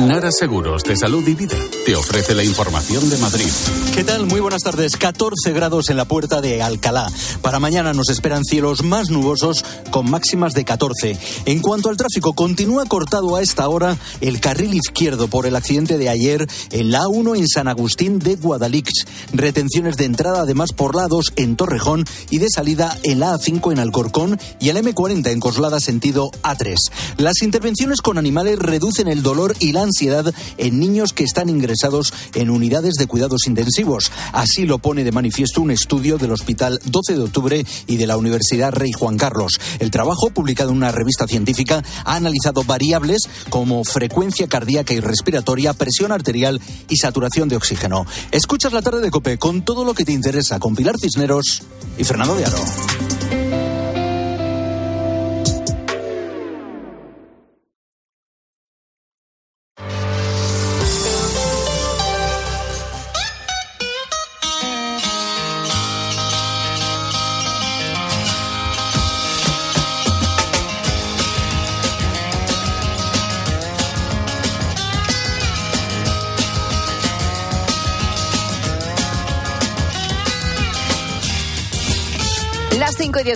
Nara 0.00 0.32
Seguros 0.32 0.82
de 0.84 0.96
Salud 0.96 1.26
y 1.28 1.34
Vida 1.34 1.56
te 1.84 1.94
ofrece 1.94 2.34
la 2.34 2.42
información 2.42 3.10
de 3.10 3.18
Madrid. 3.18 3.50
¿Qué 3.94 4.02
tal? 4.02 4.24
Muy 4.24 4.40
buenas 4.40 4.62
tardes. 4.62 4.96
14 4.96 5.52
grados 5.52 5.90
en 5.90 5.98
la 5.98 6.06
puerta 6.06 6.40
de 6.40 6.62
Alcalá. 6.62 7.06
Para 7.42 7.60
mañana 7.60 7.92
nos 7.92 8.08
esperan 8.08 8.44
cielos 8.44 8.82
más 8.82 9.10
nubosos 9.10 9.62
con 9.90 10.10
máximas 10.10 10.54
de 10.54 10.64
14. 10.64 11.18
En 11.44 11.60
cuanto 11.60 11.90
al 11.90 11.98
tráfico, 11.98 12.32
continúa 12.32 12.86
cortado 12.86 13.36
a 13.36 13.42
esta 13.42 13.68
hora 13.68 13.98
el 14.22 14.40
carril 14.40 14.74
izquierdo 14.74 15.28
por 15.28 15.44
el 15.44 15.54
accidente 15.54 15.98
de 15.98 16.08
ayer 16.08 16.46
en 16.70 16.90
la 16.90 17.02
A1 17.02 17.36
en 17.36 17.46
San 17.46 17.68
Agustín 17.68 18.20
de 18.20 18.36
Guadalix. 18.36 19.04
Retenciones 19.34 19.98
de 19.98 20.06
entrada 20.06 20.40
además 20.42 20.72
por 20.72 20.94
lados 20.96 21.26
en 21.36 21.56
Torrejón 21.56 22.06
y 22.30 22.38
de 22.38 22.48
salida 22.48 22.98
en 23.02 23.20
la 23.20 23.34
A5 23.34 23.70
en 23.72 23.78
Alcorcón 23.78 24.40
y 24.60 24.70
el 24.70 24.78
M40 24.78 25.30
en 25.30 25.40
Coslada 25.40 25.78
sentido 25.78 26.30
A3. 26.42 26.76
Las 27.18 27.42
intervenciones 27.42 28.00
con 28.00 28.16
animales 28.16 28.58
reducen 28.58 29.06
el 29.06 29.22
dolor 29.22 29.54
y 29.60 29.72
la 29.72 29.89
ansiedad 29.90 30.32
en 30.56 30.78
niños 30.78 31.12
que 31.12 31.24
están 31.24 31.48
ingresados 31.48 32.12
en 32.34 32.50
unidades 32.50 32.94
de 32.94 33.06
cuidados 33.06 33.46
intensivos. 33.46 34.10
Así 34.32 34.66
lo 34.66 34.78
pone 34.78 35.04
de 35.04 35.12
manifiesto 35.12 35.60
un 35.60 35.70
estudio 35.70 36.16
del 36.16 36.32
Hospital 36.32 36.80
12 36.84 37.14
de 37.14 37.22
Octubre 37.22 37.66
y 37.86 37.96
de 37.96 38.06
la 38.06 38.16
Universidad 38.16 38.72
Rey 38.72 38.92
Juan 38.92 39.16
Carlos. 39.16 39.60
El 39.78 39.90
trabajo, 39.90 40.30
publicado 40.30 40.70
en 40.70 40.76
una 40.76 40.92
revista 40.92 41.26
científica, 41.26 41.82
ha 42.04 42.14
analizado 42.14 42.62
variables 42.62 43.22
como 43.48 43.84
frecuencia 43.84 44.46
cardíaca 44.46 44.94
y 44.94 45.00
respiratoria, 45.00 45.74
presión 45.74 46.12
arterial 46.12 46.60
y 46.88 46.96
saturación 46.96 47.48
de 47.48 47.56
oxígeno. 47.56 48.06
Escuchas 48.30 48.72
la 48.72 48.82
tarde 48.82 49.00
de 49.00 49.10
Cope 49.10 49.38
con 49.38 49.62
todo 49.62 49.84
lo 49.84 49.94
que 49.94 50.04
te 50.04 50.12
interesa 50.12 50.58
con 50.58 50.76
Pilar 50.76 50.96
Cisneros 50.98 51.62
y 51.98 52.04
Fernando 52.04 52.36
de 52.36 52.44
Aro. 52.44 53.19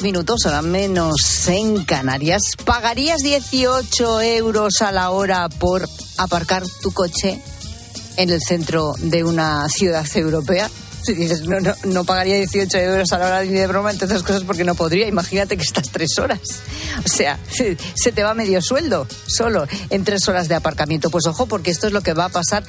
Minutos, 0.05 0.45
ahora 0.45 0.61
menos 0.61 1.49
en 1.49 1.83
Canarias. 1.87 2.43
¿Pagarías 2.67 3.23
18 3.23 4.21
euros 4.21 4.83
a 4.83 4.93
la 4.93 5.09
hora 5.09 5.49
por 5.49 5.89
aparcar 6.19 6.63
tu 6.83 6.93
coche 6.93 7.41
en 8.19 8.29
el 8.29 8.43
centro 8.47 8.93
de 8.99 9.25
una 9.25 9.67
ciudad 9.71 10.07
europea? 10.15 10.71
Si 11.03 11.15
dices, 11.15 11.47
no, 11.47 11.57
no, 11.85 12.05
pagaría 12.05 12.37
18 12.37 12.77
euros 12.81 13.13
a 13.13 13.19
la 13.19 13.27
hora 13.27 13.45
ni 13.45 13.53
de 13.53 13.67
broma, 13.67 13.93
entre 13.93 14.05
otras 14.05 14.23
cosas 14.23 14.45
porque 14.45 14.63
no 14.63 14.75
podría. 14.75 15.09
Imagínate 15.09 15.57
que 15.57 15.63
estás 15.63 15.89
tres 15.91 16.19
horas. 16.19 16.41
O 17.03 17.09
sea, 17.09 17.39
se 17.95 18.13
te 18.13 18.23
va 18.23 18.35
medio 18.35 18.61
sueldo 18.61 19.07
solo 19.27 19.67
en 19.89 20.05
tres 20.05 20.29
horas 20.29 20.49
de 20.49 20.55
aparcamiento. 20.55 21.09
Pues 21.09 21.27
ojo, 21.27 21.47
porque 21.47 21.71
esto 21.71 21.87
es 21.87 21.95
lo 21.95 22.03
que 22.03 22.13
va 22.13 22.27
a 22.27 22.29
pasar 22.29 22.63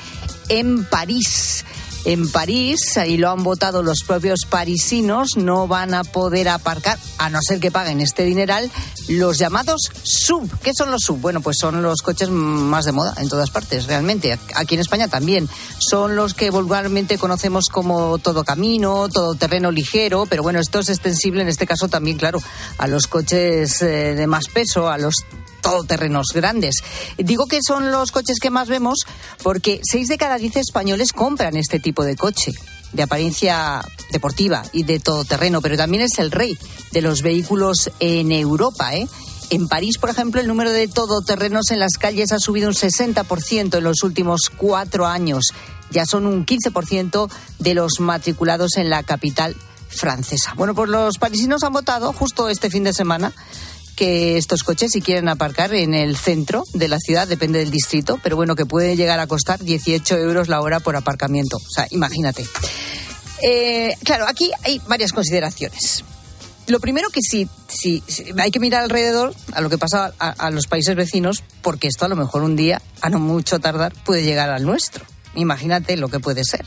en 0.47 0.85
París 0.85 1.65
en 2.05 2.29
París 2.29 2.79
y 3.07 3.17
lo 3.17 3.29
han 3.29 3.43
votado 3.43 3.83
los 3.83 3.99
propios 4.05 4.41
parisinos, 4.49 5.37
no 5.37 5.67
van 5.67 5.93
a 5.93 6.03
poder 6.03 6.49
aparcar, 6.49 6.97
a 7.17 7.29
no 7.29 7.39
ser 7.41 7.59
que 7.59 7.71
paguen 7.71 7.99
este 7.99 8.23
dineral, 8.23 8.71
los 9.07 9.37
llamados 9.37 9.91
sub. 10.03 10.49
¿Qué 10.61 10.71
son 10.73 10.91
los 10.91 11.01
sub? 11.01 11.19
Bueno, 11.19 11.41
pues 11.41 11.57
son 11.59 11.81
los 11.81 12.01
coches 12.01 12.29
más 12.29 12.85
de 12.85 12.91
moda 12.91 13.13
en 13.17 13.29
todas 13.29 13.49
partes, 13.49 13.87
realmente. 13.87 14.37
Aquí 14.55 14.75
en 14.75 14.81
España 14.81 15.07
también. 15.07 15.49
Son 15.79 16.15
los 16.15 16.33
que 16.33 16.49
vulgarmente 16.49 17.17
conocemos 17.17 17.65
como 17.69 18.17
todo 18.19 18.43
camino, 18.43 19.09
todo 19.09 19.35
terreno 19.35 19.71
ligero, 19.71 20.25
pero 20.29 20.43
bueno, 20.43 20.59
esto 20.59 20.79
es 20.79 20.89
extensible 20.89 21.41
en 21.41 21.47
este 21.47 21.67
caso 21.67 21.87
también, 21.87 22.17
claro, 22.17 22.39
a 22.77 22.87
los 22.87 23.07
coches 23.07 23.81
eh, 23.81 24.15
de 24.15 24.27
más 24.27 24.47
peso, 24.47 24.89
a 24.89 24.97
los 24.97 25.15
todoterrenos 25.65 26.27
grandes. 26.31 26.83
Digo 27.17 27.47
que 27.47 27.59
son 27.65 27.91
los 27.91 28.11
coches 28.11 28.37
que 28.39 28.51
más 28.51 28.69
vemos 28.69 28.99
porque 29.41 29.81
seis 29.83 30.07
de 30.07 30.17
cada 30.19 30.37
diez 30.37 30.55
españoles 30.57 31.11
compran 31.11 31.57
este 31.57 31.79
tipo 31.79 32.05
de 32.05 32.15
coche 32.15 32.51
de 32.93 33.01
apariencia 33.01 33.83
deportiva 34.11 34.63
y 34.73 34.83
de 34.83 34.99
todoterreno, 34.99 35.61
pero 35.61 35.75
también 35.75 36.03
es 36.03 36.19
el 36.19 36.29
rey 36.29 36.55
de 36.91 37.01
los 37.01 37.23
vehículos 37.23 37.89
en 37.99 38.31
Europa, 38.31 38.95
¿eh? 38.95 39.07
En 39.49 39.67
París, 39.67 39.97
por 39.97 40.11
ejemplo, 40.11 40.39
el 40.39 40.47
número 40.47 40.71
de 40.71 40.87
todoterrenos 40.87 41.71
en 41.71 41.79
las 41.79 41.97
calles 41.97 42.31
ha 42.31 42.39
subido 42.39 42.67
un 42.67 42.75
60% 42.75 43.77
en 43.77 43.83
los 43.83 44.03
últimos 44.03 44.51
cuatro 44.55 45.07
años. 45.07 45.45
Ya 45.91 46.05
son 46.05 46.25
un 46.25 46.45
15% 46.45 47.29
de 47.59 47.73
los 47.73 47.99
matriculados 47.99 48.77
en 48.77 48.89
la 48.89 49.03
capital 49.03 49.55
francesa. 49.87 50.53
Bueno, 50.55 50.73
pues 50.73 50.89
los 50.89 51.17
parisinos 51.17 51.63
han 51.63 51.73
votado 51.73 52.11
justo 52.13 52.49
este 52.49 52.69
fin 52.69 52.83
de 52.83 52.93
semana 52.93 53.33
que 53.95 54.37
estos 54.37 54.63
coches, 54.63 54.91
si 54.91 55.01
quieren 55.01 55.29
aparcar 55.29 55.73
en 55.73 55.93
el 55.93 56.17
centro 56.17 56.63
de 56.73 56.87
la 56.87 56.99
ciudad, 56.99 57.27
depende 57.27 57.59
del 57.59 57.71
distrito, 57.71 58.19
pero 58.21 58.35
bueno, 58.35 58.55
que 58.55 58.65
puede 58.65 58.95
llegar 58.95 59.19
a 59.19 59.27
costar 59.27 59.63
18 59.63 60.17
euros 60.17 60.47
la 60.47 60.61
hora 60.61 60.79
por 60.79 60.95
aparcamiento. 60.95 61.57
O 61.57 61.69
sea, 61.69 61.87
imagínate. 61.91 62.45
Eh, 63.41 63.95
claro, 64.03 64.27
aquí 64.27 64.51
hay 64.63 64.81
varias 64.87 65.13
consideraciones. 65.13 66.03
Lo 66.67 66.79
primero 66.79 67.09
que 67.09 67.21
sí, 67.21 67.47
sí, 67.67 68.03
hay 68.37 68.49
que 68.49 68.59
mirar 68.59 68.83
alrededor 68.83 69.35
a 69.53 69.61
lo 69.61 69.69
que 69.69 69.77
pasa 69.77 70.13
a, 70.17 70.49
los 70.49 70.65
países 70.65 70.95
vecinos, 70.95 71.43
porque 71.61 71.87
esto 71.87 72.05
a 72.05 72.07
lo 72.07 72.15
mejor 72.15 72.41
un 72.41 72.55
día, 72.55 72.81
a 73.01 73.09
no 73.09 73.19
mucho 73.19 73.59
tardar, 73.59 73.93
puede 74.03 74.23
llegar 74.23 74.49
al 74.49 74.65
nuestro. 74.65 75.05
Imagínate 75.35 75.95
lo 75.95 76.09
que 76.09 76.19
puede 76.19 76.43
ser. 76.43 76.65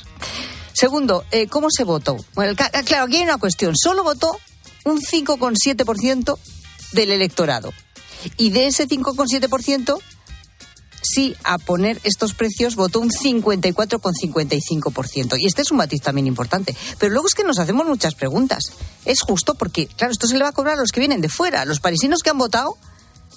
Segundo, 0.73 1.25
eh, 1.33 1.49
¿cómo 1.49 1.69
se 1.71 1.83
votó? 1.83 2.17
Bueno, 2.35 2.55
claro, 2.55 3.07
aquí 3.07 3.17
hay 3.17 3.23
una 3.25 3.39
cuestión. 3.39 3.75
Solo 3.77 4.05
votó 4.05 4.39
un 4.85 5.01
5,7% 5.01 6.39
del 6.93 7.11
electorado. 7.11 7.73
Y 8.37 8.51
de 8.51 8.67
ese 8.67 8.89
5,7%, 8.89 9.99
sí 11.03 11.37
a 11.45 11.59
poner 11.59 12.01
estos 12.05 12.33
precios 12.35 12.77
votó 12.77 13.01
un 13.01 13.11
54,55%. 13.11 15.37
Y 15.39 15.47
este 15.47 15.63
es 15.63 15.71
un 15.71 15.79
matiz 15.79 16.03
también 16.03 16.27
importante. 16.27 16.77
Pero 16.99 17.13
luego 17.13 17.29
es 17.29 17.35
que 17.35 17.45
nos 17.45 17.59
hacemos 17.59 17.87
muchas 17.87 18.15
preguntas. 18.15 18.65
Es 19.05 19.21
justo 19.21 19.55
porque, 19.55 19.87
claro, 19.87 20.13
esto 20.13 20.27
se 20.27 20.37
le 20.37 20.43
va 20.43 20.51
a 20.51 20.53
cobrar 20.53 20.79
a 20.79 20.81
los 20.81 20.91
que 20.91 21.01
vienen 21.01 21.21
de 21.21 21.29
fuera. 21.29 21.65
Los 21.65 21.81
parisinos 21.81 22.21
que 22.23 22.31
han 22.31 22.39
votado 22.39 22.77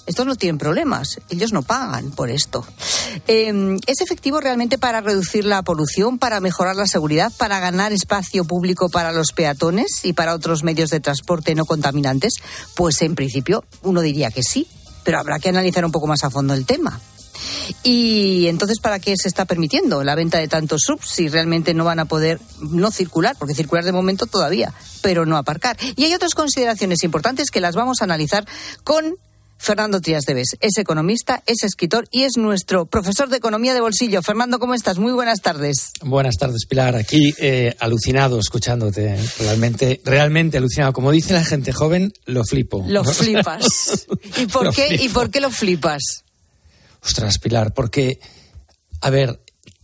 estos 0.06 0.26
no 0.26 0.36
tienen 0.36 0.58
problemas, 0.58 1.20
ellos 1.30 1.52
no 1.52 1.62
pagan 1.62 2.10
por 2.10 2.30
esto. 2.30 2.66
Em, 3.26 3.78
¿Es 3.86 4.00
efectivo 4.00 4.40
realmente 4.40 4.78
para 4.78 5.00
reducir 5.00 5.44
la 5.44 5.62
polución, 5.62 6.18
para 6.18 6.40
mejorar 6.40 6.76
la 6.76 6.86
seguridad, 6.86 7.32
para 7.36 7.60
ganar 7.60 7.92
espacio 7.92 8.44
público 8.44 8.88
para 8.88 9.12
los 9.12 9.32
peatones 9.32 10.04
y 10.04 10.12
para 10.12 10.34
otros 10.34 10.62
medios 10.62 10.90
de 10.90 11.00
transporte 11.00 11.54
no 11.54 11.64
contaminantes? 11.64 12.34
Pues 12.74 13.00
en 13.02 13.14
principio 13.14 13.64
uno 13.82 14.00
diría 14.00 14.30
que 14.30 14.42
sí, 14.42 14.66
pero 15.04 15.18
habrá 15.18 15.38
que 15.38 15.48
analizar 15.48 15.84
un 15.84 15.92
poco 15.92 16.06
más 16.06 16.24
a 16.24 16.30
fondo 16.30 16.54
el 16.54 16.66
tema. 16.66 17.00
Y 17.82 18.46
entonces, 18.48 18.78
¿para 18.78 18.98
qué 18.98 19.16
se 19.16 19.28
está 19.28 19.44
permitiendo 19.44 20.04
la 20.04 20.14
venta 20.14 20.38
de 20.38 20.48
tantos 20.48 20.82
subs 20.82 21.08
si 21.08 21.28
realmente 21.28 21.74
no 21.74 21.84
van 21.84 21.98
a 21.98 22.04
poder 22.04 22.40
no 22.60 22.90
circular? 22.90 23.36
Porque 23.38 23.54
circular 23.54 23.84
de 23.84 23.92
momento 23.92 24.26
todavía, 24.26 24.72
pero 25.00 25.26
no 25.26 25.36
aparcar. 25.36 25.76
Y 25.96 26.04
hay 26.04 26.14
otras 26.14 26.34
consideraciones 26.34 27.02
importantes 27.02 27.50
que 27.50 27.60
las 27.60 27.74
vamos 27.74 28.00
a 28.00 28.04
analizar 28.04 28.46
con 28.84 29.16
Fernando 29.62 30.00
Trías 30.00 30.24
Deves. 30.24 30.56
Es 30.60 30.76
economista, 30.76 31.40
es 31.46 31.62
escritor 31.62 32.08
y 32.10 32.24
es 32.24 32.36
nuestro 32.36 32.84
profesor 32.86 33.28
de 33.28 33.36
economía 33.36 33.74
de 33.74 33.80
bolsillo. 33.80 34.20
Fernando, 34.20 34.58
¿cómo 34.58 34.74
estás? 34.74 34.98
Muy 34.98 35.12
buenas 35.12 35.38
tardes. 35.40 35.92
Buenas 36.02 36.36
tardes, 36.36 36.66
Pilar. 36.66 36.96
Aquí 36.96 37.32
eh, 37.38 37.72
alucinado 37.78 38.40
escuchándote. 38.40 39.16
Realmente, 39.38 40.00
realmente 40.04 40.58
alucinado. 40.58 40.92
Como 40.92 41.12
dice 41.12 41.32
la 41.32 41.44
gente 41.44 41.72
joven, 41.72 42.12
lo 42.26 42.42
flipo. 42.44 42.84
Lo 42.88 43.04
flipas. 43.14 44.08
¿Y 44.36 44.46
por 44.46 44.74
qué? 44.74 44.96
¿Y 45.00 45.08
por 45.10 45.30
qué 45.30 45.40
lo 45.40 45.52
flipas? 45.52 46.24
Ostras, 47.00 47.38
Pilar, 47.38 47.72
porque, 47.72 48.18
a 49.00 49.10
ver, 49.10 49.38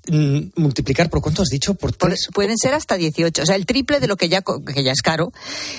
mm, 0.09 0.41
multiplicar 0.57 1.09
por 1.09 1.21
cuánto 1.21 1.43
has 1.43 1.51
dicho 1.51 1.75
por 1.75 1.93
tres 1.93 2.27
pueden 2.35 2.59
ser 2.59 2.75
hasta 2.75 2.97
18 2.97 3.43
o 3.43 3.47
sea 3.47 3.55
el 3.55 3.67
triple 3.67 4.01
de 4.01 4.09
lo 4.09 4.17
que 4.17 4.29
ya 4.29 4.43
que 4.43 4.83
ya 4.83 4.93
es 4.93 5.03
caro 5.03 5.33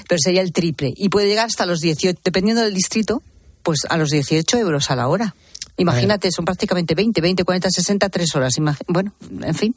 pero 0.07 0.19
sería 0.23 0.41
el 0.41 0.53
triple 0.53 0.93
y 0.95 1.09
puede 1.09 1.27
llegar 1.27 1.47
hasta 1.47 1.65
los 1.65 1.79
18 1.79 2.19
dependiendo 2.23 2.61
del 2.61 2.73
distrito 2.73 3.23
pues 3.69 3.85
a 3.87 3.97
los 3.97 4.09
18 4.09 4.57
euros 4.57 4.89
a 4.89 4.95
la 4.95 5.07
hora. 5.07 5.35
Imagínate, 5.77 6.31
son 6.31 6.43
prácticamente 6.43 6.95
20, 6.95 7.21
20, 7.21 7.43
40, 7.43 7.69
60, 7.69 8.09
3 8.09 8.35
horas. 8.35 8.53
bueno, 8.87 9.13
en 9.43 9.53
fin. 9.53 9.75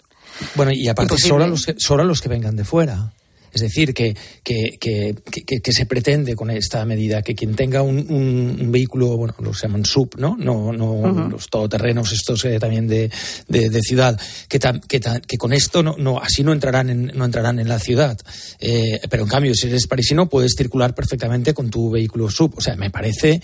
Bueno, 0.54 0.72
y 0.72 0.88
aparte, 0.88 1.18
solo 1.18 1.46
los, 1.46 1.66
que, 1.66 1.74
solo 1.76 2.02
los 2.02 2.22
que 2.22 2.30
vengan 2.30 2.56
de 2.56 2.64
fuera. 2.64 3.12
Es 3.52 3.60
decir, 3.60 3.92
que, 3.92 4.16
que, 4.42 4.78
que, 4.80 5.72
se 5.72 5.84
pretende 5.84 6.34
con 6.34 6.50
esta 6.50 6.86
medida 6.86 7.20
que 7.20 7.34
quien 7.34 7.54
tenga 7.54 7.82
un, 7.82 8.72
vehículo, 8.72 9.18
bueno, 9.18 9.34
los 9.40 9.60
llaman 9.60 9.84
sub, 9.84 10.14
¿no? 10.16 10.38
No, 10.38 10.72
no 10.72 11.28
los 11.28 11.48
todoterrenos 11.50 12.12
estos 12.12 12.46
eh, 12.46 12.58
también 12.58 12.88
de, 12.88 13.10
de, 13.48 13.80
ciudad, 13.82 14.18
que, 14.48 14.58
que, 14.58 15.36
con 15.36 15.52
esto 15.52 15.82
no, 15.82 15.96
no, 15.98 16.18
así 16.18 16.42
no 16.42 16.54
entrarán 16.54 16.88
en, 16.88 17.12
no 17.14 17.26
entrarán 17.26 17.58
en 17.58 17.68
la 17.68 17.78
ciudad. 17.78 18.18
Eh, 18.58 19.00
pero 19.10 19.24
en 19.24 19.28
cambio, 19.28 19.54
si 19.54 19.66
eres 19.66 19.86
parisino, 19.86 20.30
puedes 20.30 20.54
circular 20.56 20.94
perfectamente 20.94 21.52
con 21.52 21.68
tu 21.68 21.90
vehículo 21.90 22.30
sub. 22.30 22.54
O 22.56 22.62
sea, 22.62 22.74
me 22.74 22.88
parece 22.88 23.42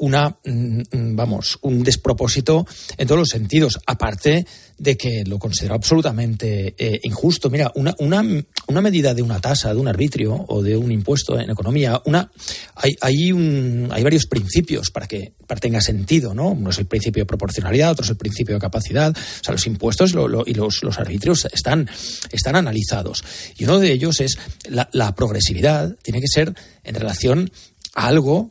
una, 0.00 0.36
mm, 0.44 0.80
mm, 0.90 1.16
vamos, 1.16 1.58
un 1.62 1.82
despropósito 1.82 2.66
en 2.96 3.06
todos 3.06 3.20
los 3.20 3.28
sentidos, 3.28 3.78
aparte 3.86 4.46
de 4.78 4.96
que 4.96 5.24
lo 5.26 5.38
considero 5.38 5.74
absolutamente 5.74 6.74
eh, 6.78 7.00
injusto. 7.02 7.50
Mira, 7.50 7.70
una, 7.74 7.94
una, 7.98 8.24
una, 8.66 8.80
medida 8.80 9.12
de 9.12 9.20
una 9.20 9.40
tasa, 9.40 9.74
de 9.74 9.78
un 9.78 9.88
arbitrio 9.88 10.46
o 10.48 10.62
de 10.62 10.74
un 10.76 10.90
impuesto 10.90 11.38
en 11.38 11.50
economía, 11.50 12.00
una, 12.06 12.30
hay, 12.74 12.96
hay, 13.02 13.30
un, 13.30 13.88
hay 13.92 14.02
varios 14.02 14.26
principios 14.26 14.90
para 14.90 15.06
que, 15.06 15.34
tenga 15.60 15.82
sentido, 15.82 16.32
¿no? 16.32 16.50
Uno 16.50 16.70
es 16.70 16.78
el 16.78 16.86
principio 16.86 17.22
de 17.22 17.26
proporcionalidad, 17.26 17.90
otro 17.90 18.04
es 18.04 18.10
el 18.10 18.16
principio 18.16 18.54
de 18.54 18.60
capacidad. 18.60 19.14
O 19.14 19.44
sea, 19.44 19.52
los 19.52 19.66
impuestos 19.66 20.14
y 20.46 20.54
los, 20.54 20.82
los 20.82 20.98
arbitrios 20.98 21.46
están, 21.52 21.90
están 22.30 22.56
analizados. 22.56 23.22
Y 23.58 23.64
uno 23.64 23.78
de 23.80 23.92
ellos 23.92 24.20
es 24.20 24.38
la, 24.68 24.88
la 24.92 25.14
progresividad, 25.14 25.94
tiene 26.02 26.20
que 26.20 26.28
ser 26.28 26.54
en 26.84 26.94
relación 26.94 27.50
a 27.94 28.06
algo 28.06 28.48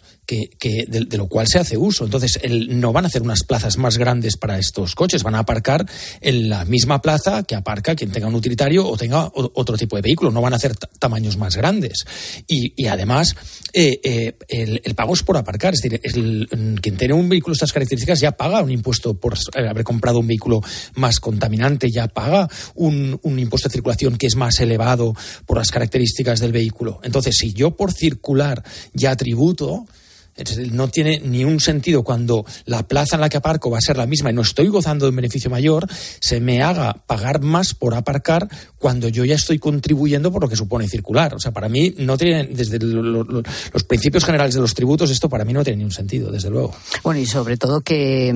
que, 0.60 0.86
de, 0.88 1.18
lo 1.18 1.28
cual 1.28 1.48
se 1.48 1.58
hace 1.58 1.78
uso. 1.78 2.06
Entonces, 2.06 2.40
no 2.70 2.94
van 2.94 3.06
a 3.06 3.08
hacer 3.08 3.22
unas 3.22 3.44
plazas 3.44 3.78
más 3.78 3.98
grandes 3.98 4.38
para 4.38 4.60
estos 4.60 4.94
coches, 4.94 5.24
van 5.24 5.36
a 5.36 5.40
aparcar 5.40 5.86
en 6.22 6.50
la 6.50 6.66
misma 6.66 7.02
plaza 7.02 7.44
que 7.44 7.56
aparca 7.56 7.96
quien 7.96 8.12
tenga 8.12 8.28
un 8.28 8.36
utilitario 8.36 8.88
o 8.88 8.96
tenga 8.96 9.32
otro 9.34 9.76
tipo 9.78 9.96
de 9.96 10.04
vehículo, 10.04 10.32
no 10.32 10.42
van 10.42 10.54
a 10.54 10.58
hacer 10.58 10.76
tamaños 10.76 11.38
más 11.38 11.56
grandes. 11.56 12.06
Y, 12.48 12.86
además, 12.86 13.36
eh, 13.74 14.00
eh, 14.04 14.36
el, 14.84 14.96
pago 14.96 15.14
es 15.14 15.24
por 15.24 15.38
aparcar, 15.38 15.74
es 15.74 15.82
decir, 15.82 16.00
quien 16.82 16.98
tiene 16.98 17.14
un 17.14 17.30
vehículo 17.30 17.54
de 17.54 17.58
estas 17.58 17.74
características 17.74 18.20
ya 18.20 18.32
paga 18.34 18.62
un 18.62 18.72
impuesto 18.72 19.16
por 19.16 19.36
haber 19.56 19.84
comprado 19.84 20.20
un 20.20 20.28
vehículo 20.28 20.62
más 20.96 21.20
contaminante, 21.20 21.90
ya 21.90 22.08
paga 22.08 22.48
un 22.76 23.20
impuesto 23.24 23.70
de 23.70 23.74
circulación 23.74 24.18
que 24.18 24.28
es 24.28 24.36
más 24.36 24.60
elevado 24.60 25.16
por 25.46 25.58
las 25.58 25.72
características 25.72 26.40
del 26.40 26.52
vehículo. 26.52 27.00
Entonces, 27.04 27.36
si 27.38 27.54
yo 27.54 27.72
por 27.72 27.94
circular 27.94 28.64
ya 28.94 29.16
tributo, 29.16 29.86
no 30.72 30.88
tiene 30.90 31.20
ni 31.20 31.44
un 31.44 31.60
sentido 31.60 32.04
cuando 32.04 32.46
la 32.66 32.84
plaza 32.84 33.16
en 33.16 33.22
la 33.22 33.30
que 33.30 33.38
aparco 33.38 33.70
va 33.70 33.78
a 33.78 33.82
ser 33.82 33.98
la 33.98 34.06
misma 34.06 34.32
y 34.32 34.34
no 34.34 34.42
estoy 34.42 34.68
gozando 34.68 35.06
de 35.06 35.10
un 35.10 35.16
beneficio 35.16 35.50
mayor, 35.50 35.88
se 36.20 36.40
me 36.40 36.62
haga 36.62 36.94
pagar 37.06 37.42
más 37.42 37.74
por 37.74 37.94
aparcar 37.94 38.48
cuando 38.78 39.10
yo 39.10 39.26
ya 39.26 39.36
estoy 39.36 39.60
contribuyendo 39.60 40.32
por 40.32 40.42
lo 40.42 40.50
que 40.50 40.56
supone 40.56 40.88
circular. 40.88 41.36
O 41.36 41.40
sea, 41.40 41.52
para 41.52 41.70
mí 41.70 41.94
no 41.98 42.18
tiene, 42.18 42.46
desde 42.46 42.80
los 42.80 43.84
principios 43.84 44.26
generales 44.26 44.56
de 44.56 44.62
los 44.62 44.74
tributos, 44.74 45.12
esto 45.12 45.30
para 45.30 45.46
mí 45.46 45.54
no 45.54 45.64
tiene 45.64 45.78
ni 45.78 45.84
un 45.84 45.92
sentido, 45.92 46.32
desde 46.32 46.50
luego. 46.50 46.74
Bueno, 47.04 47.20
y 47.20 47.26
sobre 47.26 47.58
todo 47.58 47.82
que, 47.82 48.34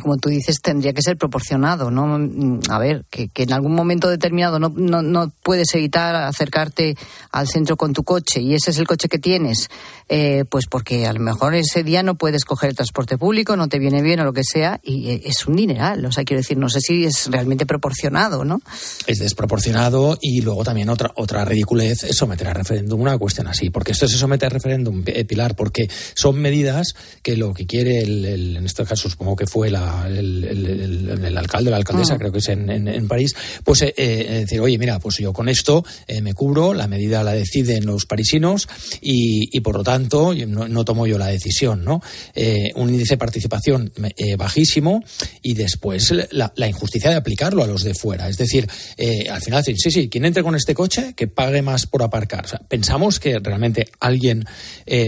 como 0.00 0.16
tú 0.16 0.28
dices, 0.28 0.60
tendría 0.62 0.92
que 0.92 1.02
ser 1.02 1.16
proporcionado, 1.16 1.90
¿no? 1.90 2.62
A 2.68 2.78
ver, 2.78 3.04
que, 3.10 3.30
en 3.34 3.52
algún 3.52 3.74
momento 3.74 4.08
determinado 4.08 4.58
no, 4.58 4.72
no, 4.74 5.02
no, 5.02 5.32
puedes 5.42 5.74
evitar 5.74 6.14
acercarte 6.14 6.96
al 7.30 7.48
centro 7.48 7.76
con 7.76 7.92
tu 7.92 8.02
coche 8.02 8.40
y 8.40 8.54
ese 8.54 8.70
es 8.70 8.78
el 8.78 8.86
coche 8.86 9.08
que 9.08 9.18
tienes, 9.18 9.68
eh, 10.08 10.44
pues 10.48 10.66
porque 10.66 11.06
a 11.06 11.12
lo 11.12 11.20
mejor 11.20 11.41
ese 11.50 11.82
día 11.82 12.04
no 12.04 12.14
puedes 12.14 12.44
coger 12.44 12.70
el 12.70 12.76
transporte 12.76 13.18
público, 13.18 13.56
no 13.56 13.68
te 13.68 13.80
viene 13.80 14.00
bien 14.00 14.20
o 14.20 14.24
lo 14.24 14.32
que 14.32 14.44
sea, 14.44 14.80
y 14.82 15.10
eh, 15.10 15.22
es 15.24 15.44
un 15.46 15.56
dineral. 15.56 16.04
O 16.04 16.12
sea, 16.12 16.22
quiero 16.22 16.40
decir, 16.40 16.56
no 16.56 16.68
sé 16.68 16.80
si 16.80 17.04
es 17.04 17.28
realmente 17.32 17.66
proporcionado, 17.66 18.44
¿no? 18.44 18.60
Es 19.08 19.18
desproporcionado 19.18 20.16
y 20.20 20.40
luego 20.40 20.62
también 20.62 20.88
otra, 20.88 21.10
otra 21.16 21.44
ridiculez 21.44 22.04
es 22.04 22.16
someter 22.16 22.46
a 22.46 22.54
referéndum 22.54 23.00
una 23.00 23.18
cuestión 23.18 23.48
así, 23.48 23.70
porque 23.70 23.90
esto 23.90 24.06
se 24.06 24.16
somete 24.16 24.46
a 24.46 24.50
referéndum, 24.50 25.02
eh, 25.06 25.24
Pilar, 25.24 25.56
porque 25.56 25.90
son 26.14 26.38
medidas 26.38 26.94
que 27.22 27.36
lo 27.36 27.52
que 27.52 27.66
quiere, 27.66 28.02
el, 28.02 28.56
en 28.56 28.64
este 28.64 28.84
caso 28.84 29.10
supongo 29.10 29.34
que 29.34 29.48
fue 29.48 29.68
la, 29.68 30.06
el, 30.08 31.36
alcalde, 31.36 31.72
la 31.72 31.76
alcaldesa, 31.76 32.14
ah. 32.14 32.18
creo 32.18 32.30
que 32.30 32.38
es 32.38 32.48
en, 32.50 32.70
en, 32.70 33.08
París, 33.08 33.34
pues 33.64 33.82
eh, 33.82 33.92
decir, 33.96 34.60
oye, 34.60 34.78
mira, 34.78 35.00
pues 35.00 35.16
yo 35.16 35.32
con 35.32 35.48
esto 35.48 35.84
me 36.22 36.34
cubro, 36.34 36.72
la 36.72 36.86
medida 36.86 37.24
la 37.24 37.32
deciden 37.32 37.84
los 37.84 38.06
parisinos 38.06 38.68
y, 39.00 39.48
y 39.56 39.60
por 39.60 39.76
lo 39.76 39.82
tanto 39.82 40.32
no, 40.46 40.68
no 40.68 40.84
tomo 40.84 41.06
yo 41.06 41.18
la 41.18 41.31
decisión, 41.32 41.84
¿no? 41.84 42.02
Eh, 42.34 42.70
un 42.76 42.88
índice 42.88 43.14
de 43.14 43.18
participación 43.18 43.92
eh, 44.16 44.36
bajísimo 44.36 45.02
y 45.42 45.54
después 45.54 46.12
la, 46.30 46.52
injusticia 46.68 47.10
de 47.10 47.16
aplicarlo 47.16 47.62
a 47.62 47.66
los 47.66 47.82
de 47.82 47.94
fuera. 47.94 48.28
Es 48.28 48.36
decir, 48.36 48.68
eh, 48.96 49.28
al 49.28 49.42
final 49.42 49.60
decir, 49.60 49.76
sí, 49.78 49.90
sí, 49.90 50.08
quien 50.08 50.24
entre 50.24 50.42
con 50.42 50.54
este 50.54 50.74
coche, 50.74 51.14
que 51.14 51.28
pague 51.28 51.62
más 51.62 51.86
por 51.86 52.02
aparcar. 52.02 52.46
pensamos 52.68 53.18
que 53.18 53.38
realmente 53.38 53.88
alguien, 54.00 54.44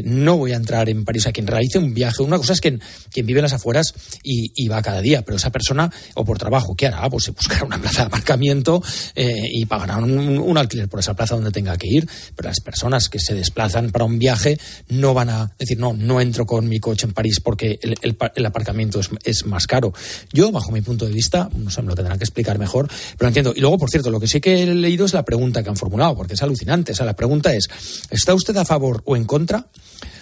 no 0.04 0.36
voy 0.36 0.52
a 0.52 0.56
entrar 0.56 0.88
en 0.88 1.04
París, 1.04 1.26
a 1.26 1.32
quien 1.32 1.46
realice 1.46 1.78
un 1.78 1.94
viaje. 1.94 2.22
Una 2.22 2.38
cosa 2.38 2.52
es 2.52 2.60
quien, 2.60 2.80
quien 3.10 3.26
vive 3.26 3.40
en 3.40 3.44
las 3.44 3.52
afueras 3.52 3.94
y, 4.22 4.68
va 4.68 4.82
cada 4.82 5.00
día, 5.00 5.22
pero 5.22 5.36
esa 5.36 5.50
persona, 5.50 5.90
o 6.14 6.24
por 6.24 6.38
trabajo, 6.38 6.74
¿qué 6.74 6.86
hará? 6.86 7.08
Pues 7.10 7.24
se 7.24 7.30
buscará 7.30 7.64
una 7.64 7.80
plaza 7.80 8.02
de 8.02 8.06
aparcamiento 8.06 8.82
y 9.14 9.66
pagará 9.66 9.98
un, 9.98 10.38
un 10.38 10.58
alquiler 10.58 10.88
por 10.88 11.00
esa 11.00 11.14
plaza 11.14 11.34
donde 11.34 11.50
tenga 11.50 11.76
que 11.76 11.86
ir. 11.86 12.08
Pero 12.34 12.48
las 12.48 12.60
personas 12.60 13.08
que 13.08 13.18
se 13.18 13.34
desplazan 13.34 13.90
para 13.90 14.04
un 14.04 14.18
viaje 14.18 14.58
no 14.88 15.14
van 15.14 15.30
a 15.30 15.52
decir, 15.58 15.78
no, 15.78 15.92
no 15.92 16.13
entro 16.20 16.46
con 16.46 16.68
mi 16.68 16.80
coche 16.80 17.06
en 17.06 17.12
París 17.12 17.40
porque 17.40 17.78
el, 17.80 18.46
aparcamiento 18.46 19.00
es, 19.24 19.46
más 19.46 19.66
caro. 19.66 19.92
Yo, 20.32 20.50
bajo 20.52 20.72
mi 20.72 20.80
punto 20.80 21.06
de 21.06 21.12
vista, 21.12 21.48
no 21.56 21.70
sé, 21.70 21.82
me 21.82 21.88
lo 21.88 21.94
tendrán 21.94 22.18
que 22.18 22.24
explicar 22.24 22.58
mejor, 22.58 22.88
pero 23.18 23.28
entiendo. 23.28 23.52
Y 23.54 23.60
luego, 23.60 23.78
por 23.78 23.90
cierto, 23.90 24.10
lo 24.10 24.20
que 24.20 24.26
sí 24.26 24.40
que 24.40 24.62
he 24.62 24.66
leído 24.74 25.06
es 25.06 25.12
la 25.12 25.24
pregunta 25.24 25.62
que 25.62 25.68
han 25.68 25.76
formulado, 25.76 26.16
porque 26.16 26.34
es 26.34 26.42
alucinante. 26.42 26.92
O 26.92 26.94
sea, 26.94 27.06
la 27.06 27.16
pregunta 27.16 27.54
es, 27.54 27.68
¿está 28.10 28.34
usted 28.34 28.56
a 28.56 28.64
favor 28.64 29.02
o 29.04 29.16
en 29.16 29.24
contra 29.24 29.68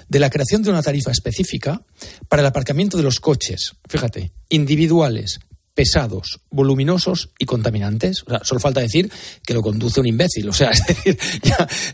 de 0.09 0.19
la 0.19 0.31
creación 0.31 0.63
de 0.63 0.71
una 0.71 0.83
tarifa 0.83 1.11
específica 1.11 1.83
para 2.29 2.41
el 2.43 2.47
aparcamiento 2.47 2.97
de 2.97 3.03
los 3.03 3.21
coches, 3.21 3.73
fíjate, 3.89 4.33
individuales, 4.51 5.41
pesados, 5.75 6.41
voluminosos 6.51 7.31
y 7.39 7.47
contaminantes. 7.47 8.23
O 8.27 8.31
sea, 8.31 8.41
solo 8.45 8.61
falta 8.61 8.81
decir 8.81 9.11
que 9.45 9.55
lo 9.55 9.63
conduce 9.63 10.01
un 10.01 10.07
imbécil. 10.07 10.49
O 10.49 10.53
sea, 10.53 10.71
es 10.71 10.87
decir, 10.87 11.19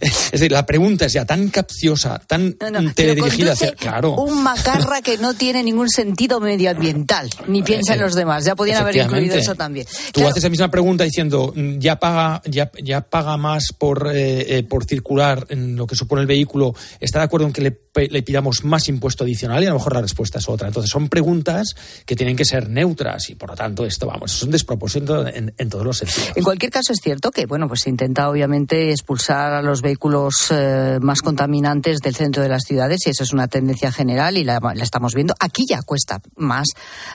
es 0.01 0.31
decir 0.33 0.53
la 0.53 0.67
pregunta 0.67 1.07
es 1.07 1.13
ya 1.13 1.25
tan 1.25 1.49
capciosa, 1.49 2.19
tan 2.27 2.55
teledirigida 2.95 3.53
hacia. 3.53 3.73
Claro. 3.73 4.17
Un 4.17 4.43
macarra 4.43 5.01
que 5.03 5.19
no 5.19 5.35
tiene 5.35 5.63
ningún 5.63 5.89
sentido 5.89 6.41
medioambiental, 6.41 7.31
ni 7.47 7.63
piensa 7.63 7.95
en 7.95 8.01
los 8.01 8.15
demás. 8.15 8.45
Ya 8.45 8.57
podían 8.57 8.83
haber 8.83 8.97
incluido 8.97 9.37
eso 9.37 9.55
también. 9.55 9.87
Tú 10.13 10.27
haces 10.27 10.43
la 10.43 10.51
misma 10.51 10.71
pregunta 10.71 11.05
diciendo, 11.05 11.53
mm, 11.55 11.79
ya 11.79 11.99
paga, 11.99 12.43
ya, 12.47 12.71
ya 12.83 13.03
paga 13.03 13.37
más 13.37 13.73
por, 13.77 14.11
eh, 14.13 14.59
eh, 14.59 14.63
por 14.65 14.85
circular 14.85 15.47
en 15.51 15.77
lo 15.77 15.87
que 15.87 15.95
supone 15.95 16.23
el 16.23 16.27
vehículo. 16.27 16.75
¿Está 17.01 17.21
de 17.21 17.27
acuerdo 17.27 17.47
en 17.47 17.53
que 17.53 17.63
le, 17.63 17.79
le 18.09 18.23
pidamos 18.23 18.65
más 18.65 18.89
impuesto 18.89 19.25
adicional? 19.25 19.63
Y 19.63 19.67
a 19.67 19.71
lo 19.71 19.77
mejor 19.77 19.95
la 19.95 20.03
respuesta 20.03 20.39
es 20.39 20.49
otra. 20.49 20.67
Entonces, 20.67 20.91
son 20.91 21.09
preguntas 21.09 21.75
que 22.05 22.17
tienen 22.17 22.37
que 22.37 22.45
ser 22.45 22.69
neutras 22.69 23.31
y, 23.31 23.35
por 23.35 23.51
lo 23.51 23.57
tanto, 23.57 23.68
tanto, 23.69 23.85
esto, 23.85 24.07
vamos, 24.07 24.35
es 24.35 24.43
un 24.43 24.51
despropósito 24.51 25.27
en, 25.27 25.53
todos 25.69 25.85
los 25.85 25.99
sentidos. 25.99 26.33
En 26.35 26.43
cualquier 26.43 26.73
caso, 26.73 26.93
es 26.93 27.01
cierto 27.03 27.31
que, 27.31 27.45
bueno, 27.45 27.69
pues 27.69 27.81
se 27.81 27.91
intenta 27.91 28.31
obviamente 28.31 28.91
expulsar 28.91 29.53
a 29.53 29.63
los 29.63 29.83
vehículos 29.83 30.47
eh, 30.51 30.99
más 31.03 31.21
contaminantes 31.21 31.99
del 31.99 32.15
centro 32.15 32.43
de 32.43 32.49
las 32.49 32.63
ciudades 32.63 33.01
y 33.07 33.11
eso 33.11 33.25
es 33.25 33.33
una 33.33 33.47
tendencia 33.47 33.93
general 33.93 34.39
y 34.39 34.45
la, 34.45 34.59
estamos 34.81 35.15
viendo. 35.15 35.35
Aquí 35.39 35.67
ya 35.69 35.83
cuesta 35.83 36.21
más 36.37 36.69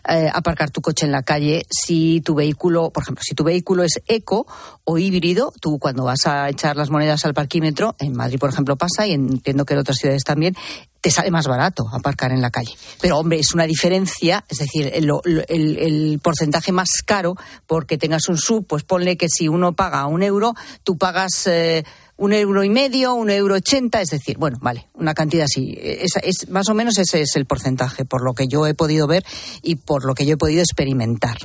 eh, 0.08 0.30
aparcar 0.32 0.70
tu 0.70 0.82
coche 0.82 1.08
en 1.08 1.12
la 1.12 1.24
calle 1.24 1.66
si 1.70 2.22
tu 2.22 2.36
vehículo, 2.36 2.92
por 2.92 3.04
ejemplo, 3.04 3.24
si 3.26 3.34
tu 3.34 3.44
vehículo 3.44 3.84
es 3.84 4.02
eco 4.08 4.46
o 4.86 4.98
híbrido, 4.98 5.54
tú 5.62 5.80
cuando 5.80 6.04
vas 6.04 6.26
a 6.26 6.50
echar 6.50 6.76
las 6.76 6.90
monedas 6.90 7.26
al 7.26 7.34
parquímetro, 7.34 7.96
en 8.00 8.14
Madrid, 8.14 8.40
por 8.40 8.50
ejemplo, 8.50 8.76
pasa 8.76 9.08
y 9.08 9.14
entiendo 9.14 9.66
que 9.66 9.74
en 9.74 9.80
otras 9.80 9.98
ciudades 9.98 10.24
también, 10.24 10.56
te 11.04 11.12
sale 11.12 11.32
más 11.32 11.48
barato 11.48 11.86
aparcar 11.92 12.32
en 12.32 12.42
la 12.42 12.50
calle. 12.50 12.74
Pero, 13.02 13.18
hombre, 13.18 13.38
es 13.38 13.54
una 13.54 13.66
diferencia, 13.66 14.46
es 14.48 14.60
decir, 14.60 14.90
el, 14.94 16.20
porcentaje 16.24 16.72
más 16.72 16.90
caro 17.06 17.36
porque 17.68 17.98
tengas 17.98 18.30
un 18.30 18.38
sub, 18.38 18.66
pues 18.66 18.84
ponle 18.84 19.18
que 19.18 19.28
si 19.28 19.50
uno 19.50 19.74
paga 19.74 20.06
un 20.08 20.24
euro, 20.24 20.54
tú 20.84 20.98
pagas 20.98 21.46
eh, 21.48 21.84
un 22.18 22.34
euro 22.34 22.64
y 22.64 22.70
medio, 22.70 23.16
un 23.16 23.30
euro 23.30 23.56
ochenta, 23.56 24.02
es 24.02 24.10
decir, 24.10 24.38
bueno, 24.38 24.58
vale, 24.62 24.88
una 24.94 25.14
cantidad 25.14 25.46
así. 25.46 25.78
Es, 25.80 26.12
es, 26.22 26.50
más 26.50 26.70
o 26.70 26.74
menos 26.74 26.98
ese 26.98 27.22
es 27.22 27.36
el 27.36 27.46
porcentaje, 27.46 28.06
por 28.06 28.24
lo 28.24 28.34
que 28.34 28.48
yo 28.48 28.68
he 28.68 28.74
podido 28.74 29.08
ver 29.08 29.26
y 29.62 29.76
por 29.76 30.06
lo 30.06 30.14
que 30.14 30.26
yo 30.26 30.36
he 30.36 30.38
podido 30.38 30.62
experimentar. 30.62 31.38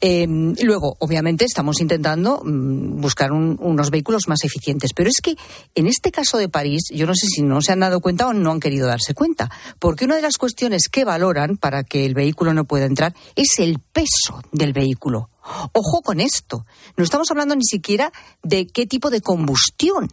Em, 0.00 0.54
luego, 0.62 0.96
obviamente, 1.00 1.44
estamos 1.44 1.80
intentando 1.80 2.42
mm, 2.44 3.00
buscar 3.00 3.32
unos 3.32 3.90
vehículos 3.90 4.26
más 4.26 4.44
eficientes, 4.44 4.92
pero 4.94 5.08
es 5.08 5.20
que 5.22 5.36
en 5.74 5.86
este 5.86 6.10
caso 6.10 6.38
de 6.38 6.48
París, 6.48 6.84
yo 6.92 7.06
no 7.06 7.14
sé 7.14 7.26
si 7.26 7.42
no 7.42 7.60
se 7.60 7.72
han 7.72 7.80
dado 7.80 8.00
cuenta 8.00 8.26
o 8.26 8.32
no 8.32 8.50
han 8.50 8.60
querido 8.60 8.86
darse 8.86 9.14
cuenta, 9.14 9.50
porque 9.78 10.04
una 10.04 10.16
de 10.16 10.22
las 10.22 10.38
cuestiones 10.38 10.88
que 10.90 11.04
valoran 11.04 11.56
para 11.56 11.84
que 11.84 12.04
el 12.06 12.14
vehículo 12.14 12.54
no 12.54 12.64
pueda 12.64 12.86
entrar 12.86 13.14
es 13.36 13.58
el 13.58 13.78
peso 13.78 14.42
del 14.52 14.72
vehículo. 14.72 15.30
Ojo 15.72 16.02
con 16.02 16.20
esto, 16.20 16.66
no 16.96 17.04
estamos 17.04 17.30
hablando 17.30 17.56
ni 17.56 17.64
siquiera 17.64 18.12
de 18.42 18.66
qué 18.66 18.86
tipo 18.86 19.10
de 19.10 19.20
combustión, 19.20 20.08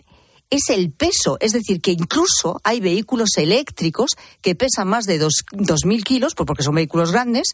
es 0.50 0.70
el 0.70 0.92
peso. 0.92 1.38
Es 1.40 1.52
decir, 1.54 1.82
que 1.82 1.92
incluso 1.92 2.60
hay 2.64 2.80
vehículos 2.80 3.30
eléctricos 3.38 4.12
que 4.42 4.56
pesan 4.56 4.88
más 4.88 5.06
de 5.06 5.20
2.000 5.20 6.04
kilos, 6.04 6.36
pues 6.36 6.48
porque 6.48 6.64
son 6.64 6.76
vehículos 6.76 7.12
grandes, 7.12 7.54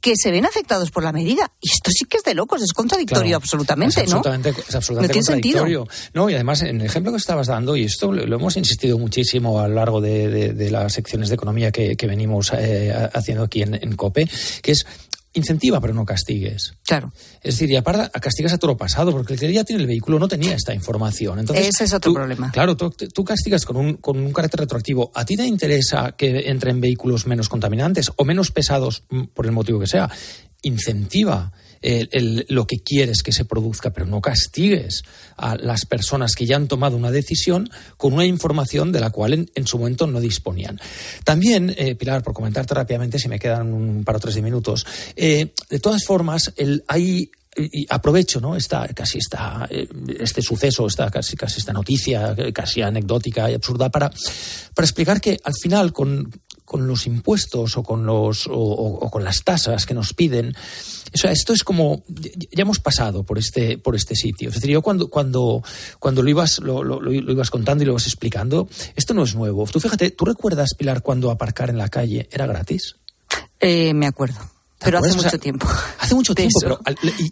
que 0.00 0.14
se 0.16 0.30
ven 0.30 0.46
afectados 0.46 0.90
por 0.90 1.04
la 1.04 1.12
medida. 1.12 1.52
Y 1.60 1.70
esto 1.70 1.90
sí 1.90 2.06
que 2.06 2.16
es 2.16 2.22
de 2.22 2.34
locos, 2.34 2.62
es 2.62 2.72
contradictorio 2.72 3.36
absolutamente, 3.36 4.06
¿no? 4.06 4.22
Es 4.22 4.74
absolutamente 4.74 5.18
no 5.18 5.26
contradictorio. 5.26 5.88
No, 6.14 6.30
y 6.30 6.34
además, 6.34 6.62
en 6.62 6.80
el 6.80 6.86
ejemplo 6.86 7.12
que 7.12 7.18
estabas 7.18 7.48
dando, 7.48 7.76
y 7.76 7.84
esto 7.84 8.10
lo, 8.10 8.34
hemos 8.34 8.56
insistido 8.56 8.98
muchísimo 8.98 9.60
a 9.60 9.68
lo 9.68 9.74
largo 9.74 10.00
de, 10.00 10.70
las 10.70 10.94
secciones 10.94 11.28
de 11.28 11.34
economía 11.34 11.70
que, 11.70 11.96
venimos 12.06 12.50
eh, 12.54 12.92
haciendo 13.12 13.44
aquí 13.44 13.62
en, 13.62 13.74
en, 13.74 13.94
COPE, 13.94 14.28
que 14.62 14.72
es 14.72 14.86
incentiva 15.32 15.80
pero 15.80 15.94
no 15.94 16.04
castigues. 16.04 16.74
Claro. 16.84 17.12
Es 17.42 17.54
decir, 17.54 17.70
y 17.70 17.76
aparte 17.76 18.10
castigas 18.20 18.52
a 18.52 18.58
todo 18.58 18.72
lo 18.72 18.76
pasado, 18.76 19.12
porque 19.12 19.34
el 19.34 19.38
que 19.38 19.52
ya 19.52 19.64
tiene 19.64 19.82
el 19.82 19.88
vehículo 19.88 20.18
no 20.18 20.28
tenía 20.28 20.54
esta 20.54 20.74
información. 20.74 21.38
Entonces, 21.38 21.68
Ese 21.68 21.84
es 21.84 21.94
otro 21.94 22.12
problema. 22.12 22.50
Claro, 22.50 22.76
tú, 22.76 22.90
tú, 22.90 23.24
castigas 23.24 23.64
con 23.64 23.76
un, 23.76 23.94
con 23.94 24.18
un 24.18 24.32
carácter 24.32 24.60
retroactivo. 24.60 25.10
¿A 25.14 25.24
ti 25.24 25.36
te 25.36 25.44
interesa 25.44 26.12
que 26.12 26.50
entren 26.50 26.80
vehículos 26.80 27.26
menos 27.26 27.48
contaminantes 27.48 28.10
o 28.16 28.24
menos 28.24 28.50
pesados 28.50 29.04
mm, 29.10 29.24
por 29.34 29.46
el 29.46 29.52
motivo 29.52 29.80
que 29.80 29.86
sea? 29.86 30.10
Incentiva 30.62 31.52
lo 31.82 32.66
que 32.66 32.80
quieres 32.80 33.22
que 33.22 33.32
se 33.32 33.44
produzca, 33.44 33.90
pero 33.90 34.06
no 34.06 34.20
castigues 34.20 35.02
a 35.36 35.56
las 35.56 35.86
personas 35.86 36.34
que 36.34 36.46
ya 36.46 36.56
han 36.56 36.68
tomado 36.68 36.96
una 36.96 37.10
decisión 37.10 37.70
con 37.96 38.12
una 38.12 38.26
información 38.26 38.92
de 38.92 39.00
la 39.00 39.10
cual 39.10 39.48
en, 39.54 39.66
su 39.66 39.78
momento 39.78 40.06
no 40.06 40.20
disponían. 40.20 40.78
También, 41.24 41.74
eh, 41.76 41.94
Pilar, 41.94 42.22
por 42.22 42.34
comentarte 42.34 42.74
rápidamente, 42.74 43.18
si 43.18 43.28
me 43.28 43.38
quedan 43.38 43.72
un 43.72 44.04
par 44.04 44.16
o 44.16 44.20
tres 44.20 44.40
minutos, 44.42 44.86
eh, 45.16 45.52
de 45.68 45.80
todas 45.80 46.04
formas, 46.04 46.52
el, 46.56 46.84
hay 46.86 47.30
aprovecho 47.88 48.40
no 48.40 48.54
esta 48.54 48.86
casi 48.94 49.18
esta 49.18 49.66
eh, 49.68 49.88
este 50.20 50.40
suceso 50.40 50.86
esta 50.86 51.10
casi 51.10 51.36
casi 51.36 51.58
esta 51.58 51.72
noticia 51.72 52.34
casi 52.54 52.80
anecdótica 52.80 53.50
y 53.50 53.54
absurda 53.54 53.90
para 53.90 54.08
para 54.72 54.86
explicar 54.86 55.20
que 55.20 55.36
al 55.42 55.54
final 55.60 55.92
con 55.92 56.30
con 56.70 56.86
los 56.86 57.08
impuestos 57.08 57.76
o 57.76 57.82
con, 57.82 58.06
los, 58.06 58.48
o, 58.48 59.10
con 59.10 59.24
las 59.24 59.42
tasas 59.42 59.86
que 59.86 59.92
nos 59.92 60.14
piden. 60.14 60.54
O 61.12 61.18
sea, 61.18 61.32
esto 61.32 61.52
es 61.52 61.64
como, 61.64 62.04
ya 62.06 62.62
hemos 62.62 62.78
pasado 62.78 63.24
por 63.24 63.38
este, 63.38 63.76
por 63.76 63.96
este 63.96 64.14
sitio. 64.14 64.50
Es 64.50 64.54
decir, 64.54 64.70
yo 64.70 64.80
cuando, 64.80 65.10
cuando, 65.10 65.64
cuando 65.98 66.22
lo, 66.22 66.30
ibas, 66.30 66.60
lo, 66.60 66.84
lo, 66.84 67.12
ibas 67.12 67.50
contando 67.50 67.82
y 67.82 67.86
lo 67.86 67.94
ibas 67.94 68.06
explicando, 68.06 68.68
esto 68.94 69.14
no 69.14 69.24
es 69.24 69.34
nuevo. 69.34 69.66
Tú 69.66 69.80
fíjate, 69.80 70.12
¿tú 70.12 70.24
recuerdas, 70.24 70.74
Pilar, 70.78 71.02
cuando 71.02 71.32
aparcar 71.32 71.70
en 71.70 71.78
la 71.78 71.88
calle 71.88 72.28
era 72.30 72.46
gratis? 72.46 72.94
Eh, 73.58 73.92
me 73.92 74.06
acuerdo. 74.06 74.38
Pero 74.82 74.98
hace 74.98 75.14
mucho 75.14 75.38
tiempo. 75.38 75.68
Hace 75.98 76.14
mucho 76.14 76.34
tiempo, 76.36 76.58
pero, 76.60 76.80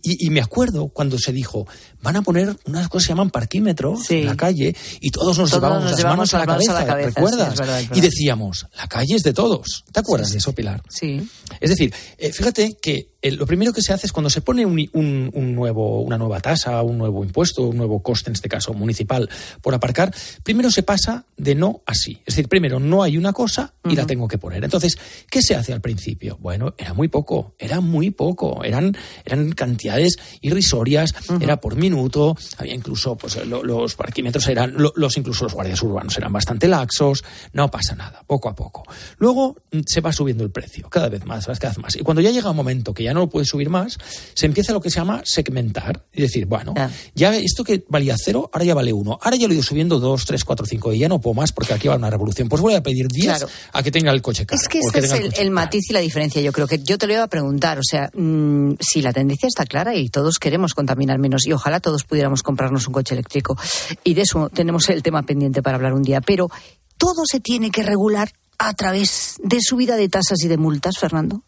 y, 0.02 0.30
me 0.30 0.40
acuerdo 0.40 0.88
cuando 0.88 1.18
se 1.18 1.32
dijo, 1.32 1.66
van 2.02 2.16
a 2.16 2.22
poner 2.22 2.56
unas 2.66 2.88
cosas 2.88 3.04
que 3.04 3.06
se 3.06 3.12
llaman 3.12 3.30
parquímetros 3.30 4.10
en 4.10 4.26
la 4.26 4.36
calle 4.36 4.76
y 5.00 5.10
todos 5.10 5.38
nos 5.38 5.52
llevamos 5.52 5.90
las 5.90 6.04
manos 6.04 6.34
a 6.34 6.38
la, 6.38 6.46
cabeza, 6.46 6.84
¿recuerdas? 6.84 7.58
y 7.94 8.00
decíamos, 8.00 8.66
la 8.76 8.86
calle 8.86 9.14
es 9.16 9.22
de 9.22 9.32
todos. 9.32 9.84
¿Te 9.90 10.00
acuerdas 10.00 10.30
de 10.30 10.38
eso, 10.38 10.54
Pilar? 10.54 10.82
Sí. 10.88 11.28
Es 11.60 11.70
decir, 11.70 11.92
eh, 12.18 12.32
fíjate 12.32 12.76
que 12.80 13.12
lo 13.22 13.46
primero 13.46 13.72
que 13.72 13.82
se 13.82 13.92
hace 13.92 14.06
es 14.06 14.12
cuando 14.12 14.30
se 14.30 14.42
pone 14.42 14.64
un, 14.64 15.54
nuevo, 15.54 16.02
una 16.02 16.18
nueva 16.18 16.40
tasa, 16.40 16.82
un 16.82 16.98
nuevo 16.98 17.24
impuesto, 17.24 17.62
un 17.62 17.76
nuevo 17.76 18.00
coste, 18.00 18.30
en 18.30 18.34
este 18.34 18.48
caso 18.48 18.72
municipal, 18.74 19.28
por 19.60 19.74
aparcar, 19.74 20.14
primero 20.42 20.70
se 20.70 20.82
pasa 20.82 21.26
de 21.36 21.54
no 21.54 21.82
a 21.86 21.94
sí. 21.94 22.20
Es 22.20 22.36
decir, 22.36 22.48
primero 22.48 22.78
no 22.78 23.02
hay 23.02 23.16
una 23.16 23.32
cosa 23.32 23.74
y 23.88 23.96
la 23.96 24.06
tengo 24.06 24.28
que 24.28 24.38
poner. 24.38 24.62
Entonces, 24.62 24.96
¿qué 25.28 25.42
se 25.42 25.56
hace 25.56 25.72
al 25.72 25.80
principio? 25.80 26.38
Bueno, 26.40 26.74
era 26.78 26.94
muy 26.94 27.08
poco, 27.08 27.37
era 27.58 27.80
muy 27.80 28.10
poco. 28.10 28.64
Eran, 28.64 28.96
eran 29.24 29.52
cantidades 29.52 30.18
irrisorias, 30.40 31.14
era 31.40 31.60
por 31.60 31.76
minuto, 31.76 32.36
había 32.56 32.74
incluso, 32.74 33.16
pues 33.16 33.36
los 33.46 33.94
parquímetros 33.94 34.46
eran, 34.48 34.74
los 34.76 35.16
incluso 35.16 35.44
los 35.44 35.54
guardias 35.54 35.82
urbanos 35.82 36.16
eran 36.16 36.32
bastante 36.32 36.68
laxos, 36.68 37.24
no 37.52 37.70
pasa 37.70 37.94
nada, 37.94 38.22
poco 38.26 38.48
a 38.48 38.54
poco. 38.54 38.84
Luego 39.18 39.56
mm, 39.72 39.80
se 39.86 40.00
va 40.00 40.12
subiendo 40.12 40.44
el 40.44 40.50
precio, 40.50 40.88
cada 40.88 41.08
vez 41.08 41.24
más, 41.24 41.46
cada 41.46 41.70
vez 41.70 41.78
más. 41.78 41.96
Y 41.96 42.00
cuando 42.00 42.20
ya 42.20 42.30
llega 42.30 42.50
un 42.50 42.56
momento 42.56 42.94
que 42.94 43.04
ya 43.04 43.14
no 43.14 43.20
lo 43.20 43.28
puede 43.28 43.46
subir 43.46 43.70
más, 43.70 43.98
se 44.34 44.46
empieza 44.46 44.72
lo 44.72 44.80
que 44.80 44.90
se 44.90 44.96
llama 44.96 45.22
segmentar. 45.24 46.04
Y 46.12 46.22
decir, 46.22 46.46
bueno, 46.46 46.74
ya 47.14 47.34
esto 47.36 47.64
que 47.64 47.84
valía 47.88 48.16
cero, 48.18 48.50
ahora 48.52 48.64
ya 48.64 48.74
vale 48.74 48.92
uno. 48.92 49.18
Ahora 49.22 49.36
ya 49.36 49.46
lo 49.46 49.52
he 49.52 49.56
ido 49.56 49.62
subiendo 49.62 49.98
dos, 50.00 50.24
tres, 50.24 50.44
cuatro, 50.44 50.66
cinco 50.66 50.92
y 50.92 50.98
ya 50.98 51.08
no 51.08 51.20
puedo 51.20 51.34
más 51.34 51.52
porque 51.52 51.74
aquí 51.74 51.88
va 51.88 51.96
una 51.96 52.10
revolución. 52.10 52.48
Pues 52.48 52.62
voy 52.62 52.74
a 52.74 52.82
pedir 52.82 53.08
diez 53.08 53.44
a 53.72 53.82
que 53.82 53.90
tenga 53.90 54.10
el 54.12 54.22
coche 54.22 54.46
caro. 54.46 54.60
Es 54.60 54.68
que 54.68 54.80
ese 54.80 54.98
es 54.98 55.38
el, 55.38 55.50
matiz 55.50 55.90
y 55.90 55.92
la 55.92 56.00
diferencia. 56.00 56.40
Yo 56.40 56.52
creo 56.52 56.66
que 56.66 56.78
yo 56.78 56.98
te 56.98 57.06
lo 57.06 57.14
iba 57.14 57.27
preguntar. 57.28 57.78
O 57.78 57.82
sea, 57.82 58.10
mm, 58.14 58.74
si 58.80 59.02
la 59.02 59.12
tendencia 59.12 59.46
está 59.46 59.64
clara 59.64 59.94
y 59.94 60.08
todos 60.08 60.38
queremos 60.38 60.74
contaminar 60.74 61.18
menos 61.18 61.46
y 61.46 61.52
ojalá 61.52 61.80
todos 61.80 62.04
pudiéramos 62.04 62.42
comprarnos 62.42 62.86
un 62.86 62.94
coche 62.94 63.14
eléctrico. 63.14 63.56
Y 64.04 64.14
de 64.14 64.22
eso 64.22 64.48
tenemos 64.48 64.88
el 64.88 65.02
tema 65.02 65.22
pendiente 65.22 65.62
para 65.62 65.76
hablar 65.76 65.94
un 65.94 66.02
día. 66.02 66.20
Pero 66.20 66.50
todo 66.96 67.22
se 67.24 67.40
tiene 67.40 67.70
que 67.70 67.82
regular 67.82 68.32
a 68.58 68.74
través 68.74 69.36
de 69.42 69.58
subida 69.60 69.96
de 69.96 70.08
tasas 70.08 70.42
y 70.42 70.48
de 70.48 70.58
multas, 70.58 70.98
Fernando. 70.98 71.42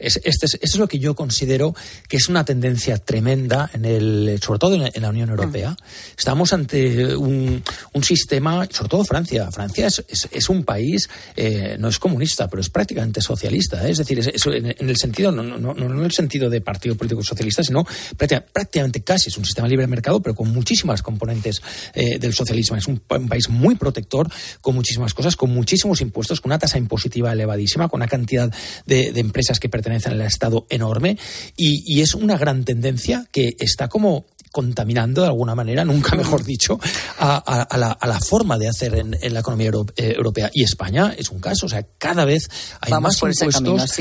Es, 0.00 0.18
este 0.24 0.46
es, 0.46 0.58
es 0.60 0.76
lo 0.76 0.88
que 0.88 0.98
yo 0.98 1.14
considero 1.14 1.74
que 2.08 2.16
es 2.16 2.28
una 2.28 2.44
tendencia 2.44 2.96
tremenda, 2.98 3.70
en 3.72 3.84
el, 3.84 4.40
sobre 4.42 4.58
todo 4.58 4.74
en, 4.74 5.02
la 5.02 5.08
Unión 5.10 5.28
Europea. 5.28 5.76
Estamos 6.16 6.52
ante 6.52 7.14
un, 7.14 7.62
un, 7.92 8.04
sistema, 8.04 8.66
sobre 8.70 8.88
todo 8.88 9.04
Francia. 9.04 9.50
Francia 9.50 9.86
es, 9.86 10.02
es, 10.08 10.48
un 10.48 10.64
país, 10.64 11.08
eh, 11.36 11.76
no 11.78 11.88
es 11.88 11.98
comunista, 11.98 12.48
pero 12.48 12.60
es 12.62 12.70
prácticamente 12.70 13.20
socialista. 13.20 13.86
¿eh? 13.86 13.90
Es 13.90 13.98
decir, 13.98 14.18
en, 14.18 14.88
el 14.88 14.96
sentido, 14.96 15.30
no, 15.30 15.42
no, 15.42 15.58
no, 15.58 15.74
no 15.74 15.98
en 15.98 16.04
el 16.04 16.12
sentido 16.12 16.48
de 16.48 16.62
partido 16.62 16.96
político 16.96 17.22
socialista, 17.22 17.62
sino 17.62 17.86
prácticamente, 18.16 19.02
casi 19.02 19.28
es 19.28 19.36
un 19.36 19.44
sistema 19.44 19.68
libre 19.68 19.84
de 19.84 19.88
mercado, 19.90 20.20
pero 20.20 20.34
con 20.34 20.50
muchísimas 20.50 21.02
componentes 21.02 21.60
eh, 21.94 22.18
del 22.18 22.32
socialismo. 22.32 22.76
Es 22.76 22.86
un, 22.86 23.00
país 23.00 23.48
muy 23.50 23.74
protector, 23.74 24.28
con 24.62 24.74
muchísimas 24.74 25.12
cosas, 25.14 25.36
con 25.36 25.50
muchísimos 25.50 26.00
impuestos, 26.00 26.40
con 26.40 26.50
una 26.50 26.58
tasa 26.58 26.78
impositiva 26.78 27.32
elevadísima, 27.32 27.88
con 27.88 27.98
una 27.98 28.08
cantidad 28.08 28.50
de, 28.86 29.12
de 29.12 29.20
empresas 29.20 29.60
que 29.60 29.68
pertenecen 29.68 29.89
en 29.92 30.12
el 30.12 30.20
Estado 30.22 30.66
enorme 30.68 31.18
y, 31.56 32.00
es 32.00 32.14
una 32.14 32.38
gran 32.38 32.64
tendencia 32.64 33.26
que 33.30 33.56
está 33.58 33.88
como 33.88 34.24
contaminando 34.50 35.22
de 35.22 35.28
alguna 35.28 35.54
manera, 35.54 35.84
nunca 35.84 36.16
mejor 36.16 36.44
dicho, 36.44 36.78
a, 37.18 37.96
la, 38.02 38.20
forma 38.20 38.58
de 38.58 38.68
hacer 38.68 38.94
en, 38.94 39.34
la 39.34 39.40
economía 39.40 39.70
eh, 39.96 40.14
europea. 40.16 40.50
Y 40.52 40.64
España 40.64 41.14
es 41.16 41.30
un 41.30 41.40
caso, 41.40 41.66
o 41.66 41.68
sea, 41.68 41.86
cada 41.98 42.24
vez 42.24 42.48
hay 42.80 42.92
más 43.00 43.14
impuestos 43.14 44.00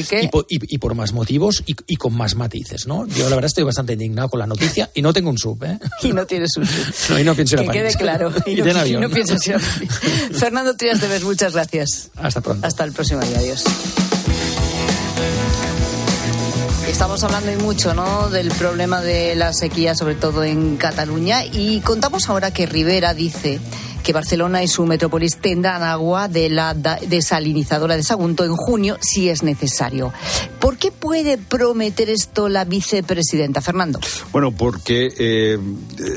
y, 0.49 0.77
por, 0.77 0.95
más 0.95 1.13
motivos 1.13 1.63
y, 1.65 1.95
con 1.95 2.15
más 2.15 2.35
matices, 2.35 2.87
¿no? 2.87 3.05
Yo 3.07 3.29
la 3.29 3.35
verdad 3.35 3.45
estoy 3.45 3.63
bastante 3.63 3.93
indignado 3.93 4.29
con 4.29 4.39
la 4.39 4.47
noticia 4.47 4.89
y 4.93 5.01
no 5.01 5.13
tengo 5.13 5.29
un 5.29 5.37
sub, 5.37 5.63
¿eh? 5.63 5.77
Y 6.03 6.13
no 6.13 6.25
tienes 6.25 6.49
un 6.57 6.65
sub. 6.65 7.11
No, 7.11 7.19
y 7.19 7.23
no 7.23 7.35
pienso 7.35 7.55
ir 7.55 7.61
a 7.61 7.63
Que 7.65 7.79
quede 7.79 7.93
claro. 7.93 8.33
Y, 8.45 8.55
no, 8.55 9.01
no 9.01 9.09
piensas 9.09 9.45
ir 9.45 9.55
a 9.55 9.59
Fernando 10.31 10.75
Trias 10.75 11.01
de 11.01 11.19
muchas 11.19 11.53
gracias. 11.53 12.09
Hasta 12.15 12.41
pronto. 12.41 12.65
Hasta 12.65 12.83
el 12.83 12.93
próximo 12.93 13.21
día. 13.21 13.37
Adiós. 13.37 13.63
Estamos 16.89 17.23
hablando 17.23 17.51
y 17.51 17.55
mucho 17.55 17.93
¿no? 17.93 18.29
del 18.29 18.49
problema 18.49 18.99
de 18.99 19.35
la 19.35 19.53
sequía, 19.53 19.93
sobre 19.93 20.15
todo 20.15 20.43
en 20.43 20.75
Cataluña, 20.75 21.45
y 21.45 21.81
contamos 21.81 22.27
ahora 22.27 22.51
que 22.51 22.65
Rivera 22.65 23.13
dice 23.13 23.59
que 24.03 24.11
Barcelona 24.11 24.63
y 24.63 24.67
su 24.67 24.87
metrópolis 24.87 25.37
tendrán 25.37 25.83
agua 25.83 26.27
de 26.27 26.49
la 26.49 26.73
desalinizadora 26.73 27.95
de 27.95 28.01
Sagunto 28.03 28.43
en 28.43 28.55
junio 28.55 28.97
si 29.01 29.29
es 29.29 29.43
necesario. 29.43 30.11
¿Por 30.59 30.77
qué 30.77 30.89
puede 30.91 31.37
prometer 31.37 32.09
esto 32.09 32.49
la 32.49 32.65
vicepresidenta 32.65 33.61
Fernando? 33.61 33.99
Bueno, 34.31 34.51
porque 34.51 35.13
eh, 35.17 35.59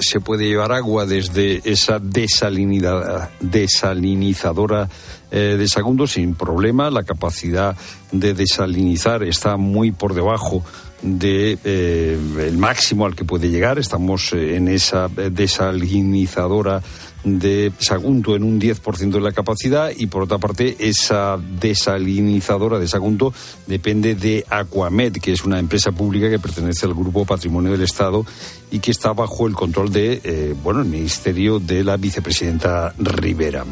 se 0.00 0.20
puede 0.20 0.46
llevar 0.46 0.72
agua 0.72 1.04
desde 1.04 1.60
esa 1.70 1.98
desalinizadora 2.00 4.88
eh, 5.32 5.56
de 5.58 5.66
Sagunto 5.66 6.06
sin 6.06 6.34
problema. 6.34 6.90
La 6.90 7.04
capacidad 7.04 7.74
de 8.12 8.34
desalinizar 8.34 9.22
está 9.22 9.56
muy 9.56 9.90
por 9.90 10.12
debajo 10.12 10.62
de 11.00 11.58
eh, 11.64 12.18
el 12.38 12.58
máximo 12.58 13.06
al 13.06 13.16
que 13.16 13.24
puede 13.24 13.48
llegar. 13.48 13.78
Estamos 13.78 14.34
eh, 14.34 14.56
en 14.56 14.68
esa 14.68 15.08
desalinizadora 15.08 16.82
de 17.24 17.72
Sagunto 17.78 18.34
en 18.36 18.42
un 18.42 18.60
10% 18.60 19.10
de 19.10 19.20
la 19.20 19.32
capacidad 19.32 19.90
y 19.96 20.06
por 20.06 20.22
otra 20.22 20.38
parte 20.38 20.76
esa 20.78 21.38
desalinizadora 21.38 22.78
de 22.78 22.88
Sagunto 22.88 23.32
depende 23.66 24.14
de 24.14 24.44
Aquamed, 24.48 25.12
que 25.14 25.32
es 25.32 25.44
una 25.44 25.58
empresa 25.58 25.92
pública 25.92 26.28
que 26.28 26.38
pertenece 26.38 26.86
al 26.86 26.94
Grupo 26.94 27.24
Patrimonio 27.24 27.72
del 27.72 27.82
Estado 27.82 28.24
y 28.70 28.78
que 28.78 28.90
está 28.90 29.12
bajo 29.12 29.46
el 29.46 29.52
control 29.52 29.92
de, 29.92 30.20
eh, 30.24 30.54
bueno, 30.62 30.80
el 30.80 30.86
Ministerio 30.86 31.58
de 31.60 31.84
la 31.84 31.98
Vicepresidenta 31.98 32.94
Rivera. 32.98 33.66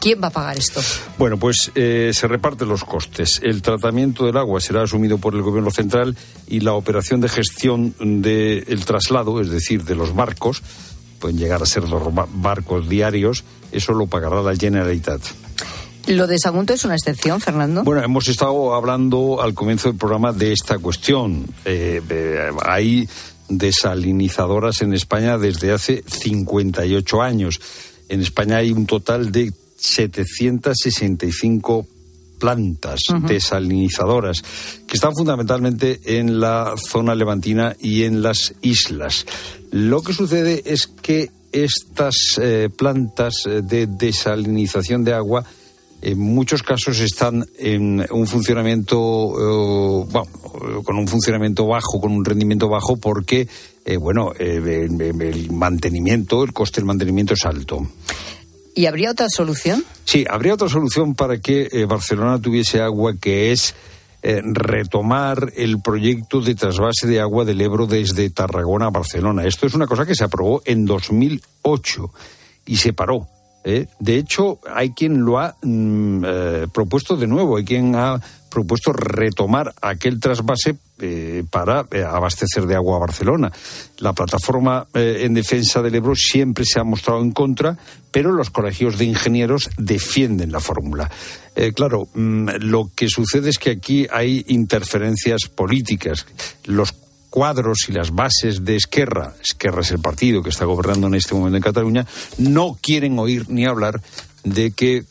¿Quién 0.00 0.22
va 0.22 0.28
a 0.28 0.30
pagar 0.30 0.56
esto? 0.56 0.80
Bueno, 1.18 1.36
pues 1.36 1.70
eh, 1.74 2.10
se 2.14 2.26
reparten 2.26 2.68
los 2.68 2.82
costes. 2.82 3.40
El 3.42 3.60
tratamiento 3.60 4.24
del 4.24 4.38
agua 4.38 4.60
será 4.60 4.82
asumido 4.82 5.18
por 5.18 5.34
el 5.34 5.42
Gobierno 5.42 5.70
Central 5.70 6.16
y 6.48 6.60
la 6.60 6.72
operación 6.72 7.20
de 7.20 7.28
gestión 7.28 7.94
del 8.00 8.84
traslado, 8.86 9.40
es 9.42 9.50
decir, 9.50 9.84
de 9.84 9.94
los 9.94 10.14
barcos, 10.14 10.62
pueden 11.18 11.38
llegar 11.38 11.62
a 11.62 11.66
ser 11.66 11.88
los 11.88 12.02
barcos 12.34 12.88
diarios, 12.88 13.44
eso 13.72 13.92
lo 13.92 14.06
pagará 14.06 14.42
la 14.42 14.56
Generalitat. 14.56 15.20
¿Lo 16.06 16.28
de 16.28 16.38
Sagunto 16.38 16.72
es 16.72 16.84
una 16.84 16.94
excepción, 16.94 17.40
Fernando? 17.40 17.82
Bueno, 17.82 18.02
hemos 18.02 18.28
estado 18.28 18.74
hablando 18.74 19.42
al 19.42 19.54
comienzo 19.54 19.88
del 19.88 19.98
programa 19.98 20.32
de 20.32 20.52
esta 20.52 20.78
cuestión. 20.78 21.46
Eh, 21.64 22.00
eh, 22.08 22.50
hay 22.64 23.08
desalinizadoras 23.48 24.82
en 24.82 24.92
España 24.92 25.36
desde 25.36 25.72
hace 25.72 26.04
58 26.06 27.22
años. 27.22 27.60
En 28.08 28.20
España 28.20 28.58
hay 28.58 28.70
un 28.70 28.86
total 28.86 29.32
de 29.32 29.52
765 29.76 31.88
plantas 32.38 33.00
desalinizadoras 33.26 34.42
que 34.86 34.94
están 34.94 35.14
fundamentalmente 35.14 36.18
en 36.18 36.38
la 36.38 36.74
zona 36.76 37.14
levantina 37.14 37.74
y 37.80 38.04
en 38.04 38.22
las 38.22 38.54
islas. 38.62 39.26
Lo 39.76 40.00
que 40.00 40.14
sucede 40.14 40.62
es 40.64 40.86
que 40.86 41.30
estas 41.52 42.14
eh, 42.40 42.70
plantas 42.74 43.44
eh, 43.44 43.60
de 43.60 43.86
desalinización 43.86 45.04
de 45.04 45.12
agua 45.12 45.44
en 46.00 46.18
muchos 46.18 46.62
casos 46.62 46.98
están 47.00 47.44
en 47.58 48.02
un 48.10 48.26
funcionamiento, 48.26 48.96
eh, 48.96 50.06
bueno, 50.10 50.82
con 50.82 50.96
un 50.96 51.06
funcionamiento 51.06 51.66
bajo, 51.66 52.00
con 52.00 52.12
un 52.12 52.24
rendimiento 52.24 52.70
bajo, 52.70 52.96
porque, 52.96 53.48
bueno, 54.00 54.32
el 54.38 55.50
mantenimiento, 55.50 56.42
el 56.42 56.54
coste 56.54 56.80
del 56.80 56.86
mantenimiento 56.86 57.34
es 57.34 57.44
alto. 57.44 57.86
¿Y 58.74 58.86
habría 58.86 59.10
otra 59.10 59.28
solución? 59.28 59.84
Sí, 60.04 60.24
habría 60.26 60.54
otra 60.54 60.70
solución 60.70 61.14
para 61.14 61.38
que 61.38 61.68
eh, 61.70 61.84
Barcelona 61.84 62.40
tuviese 62.40 62.80
agua, 62.80 63.14
que 63.20 63.52
es 63.52 63.74
eh, 64.28 64.42
retomar 64.44 65.52
el 65.54 65.80
proyecto 65.80 66.40
de 66.40 66.56
trasvase 66.56 67.06
de 67.06 67.20
agua 67.20 67.44
del 67.44 67.60
Ebro 67.60 67.86
desde 67.86 68.28
Tarragona 68.30 68.86
a 68.86 68.90
Barcelona. 68.90 69.44
Esto 69.44 69.68
es 69.68 69.74
una 69.74 69.86
cosa 69.86 70.04
que 70.04 70.16
se 70.16 70.24
aprobó 70.24 70.62
en 70.64 70.84
2008 70.84 72.10
y 72.66 72.76
se 72.76 72.92
paró. 72.92 73.28
¿eh? 73.62 73.86
De 74.00 74.16
hecho, 74.16 74.58
hay 74.68 74.90
quien 74.90 75.24
lo 75.24 75.38
ha 75.38 75.54
mm, 75.62 76.24
propuesto 76.74 77.16
de 77.16 77.28
nuevo, 77.28 77.56
hay 77.56 77.64
quien 77.64 77.94
ha 77.94 78.20
propuesto 78.56 78.90
retomar 78.94 79.74
aquel 79.82 80.18
trasvase 80.18 80.76
eh, 80.98 81.44
para 81.50 81.84
eh, 81.90 82.02
abastecer 82.02 82.64
de 82.64 82.74
agua 82.74 82.96
a 82.96 83.00
Barcelona. 83.00 83.52
La 83.98 84.14
plataforma 84.14 84.86
eh, 84.94 85.24
en 85.24 85.34
defensa 85.34 85.82
del 85.82 85.96
Ebro 85.96 86.14
siempre 86.16 86.64
se 86.64 86.80
ha 86.80 86.84
mostrado 86.84 87.20
en 87.20 87.32
contra, 87.32 87.76
pero 88.10 88.32
los 88.32 88.48
colegios 88.48 88.96
de 88.96 89.04
ingenieros 89.04 89.68
defienden 89.76 90.52
la 90.52 90.60
fórmula. 90.60 91.10
claro, 91.74 92.08
mm, 92.14 92.48
lo 92.60 92.90
que 92.94 93.10
sucede 93.10 93.50
es 93.50 93.58
que 93.58 93.72
aquí 93.72 94.06
hay 94.10 94.42
interferencias 94.48 95.48
políticas. 95.54 96.24
Los 96.64 96.94
cuadros 97.28 97.90
y 97.90 97.92
las 97.92 98.14
bases 98.14 98.64
de 98.64 98.76
Esquerra, 98.76 99.34
Esquerra 99.46 99.82
es 99.82 99.90
el 99.90 99.98
partido 99.98 100.42
que 100.42 100.48
está 100.48 100.64
gobernando 100.64 101.08
en 101.08 101.14
este 101.14 101.34
momento 101.34 101.58
en 101.58 101.62
Cataluña, 101.62 102.06
no 102.38 102.78
quieren 102.80 103.18
oír 103.18 103.50
ni 103.50 103.66
hablar 103.66 104.00
de 104.46 104.70
que 104.70 105.04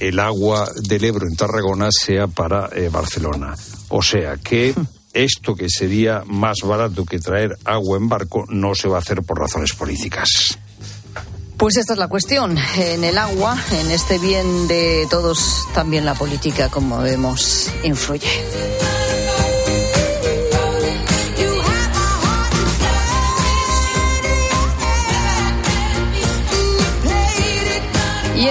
el 0.00 0.18
agua 0.18 0.68
del 0.82 1.04
Ebro 1.04 1.26
en 1.26 1.36
Tarragona 1.36 1.88
sea 1.90 2.26
para 2.26 2.68
Barcelona. 2.90 3.54
O 3.88 4.02
sea 4.02 4.36
que 4.36 4.74
esto 5.12 5.54
que 5.54 5.68
sería 5.68 6.22
más 6.26 6.58
barato 6.64 7.04
que 7.04 7.18
traer 7.18 7.56
agua 7.64 7.96
en 7.96 8.08
barco 8.08 8.44
no 8.48 8.74
se 8.74 8.88
va 8.88 8.96
a 8.96 9.00
hacer 9.00 9.22
por 9.22 9.38
razones 9.38 9.72
políticas. 9.72 10.58
Pues 11.56 11.76
esta 11.76 11.92
es 11.92 11.98
la 11.98 12.08
cuestión. 12.08 12.58
En 12.76 13.04
el 13.04 13.18
agua, 13.18 13.56
en 13.70 13.90
este 13.92 14.18
bien 14.18 14.66
de 14.66 15.06
todos, 15.08 15.68
también 15.72 16.04
la 16.04 16.14
política, 16.14 16.68
como 16.68 16.98
vemos, 16.98 17.70
influye. 17.84 18.91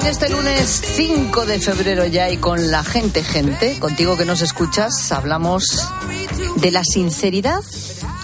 Este 0.06 0.30
lunes 0.30 0.82
5 0.96 1.46
de 1.46 1.60
febrero 1.60 2.06
ya 2.06 2.30
y 2.30 2.38
con 2.38 2.72
la 2.72 2.84
gente, 2.84 3.24
gente, 3.24 3.80
contigo 3.80 4.18
que 4.18 4.26
nos 4.26 4.42
escuchas, 4.42 5.12
hablamos 5.12 5.88
de 6.58 6.72
la 6.72 6.84
sinceridad 6.84 7.62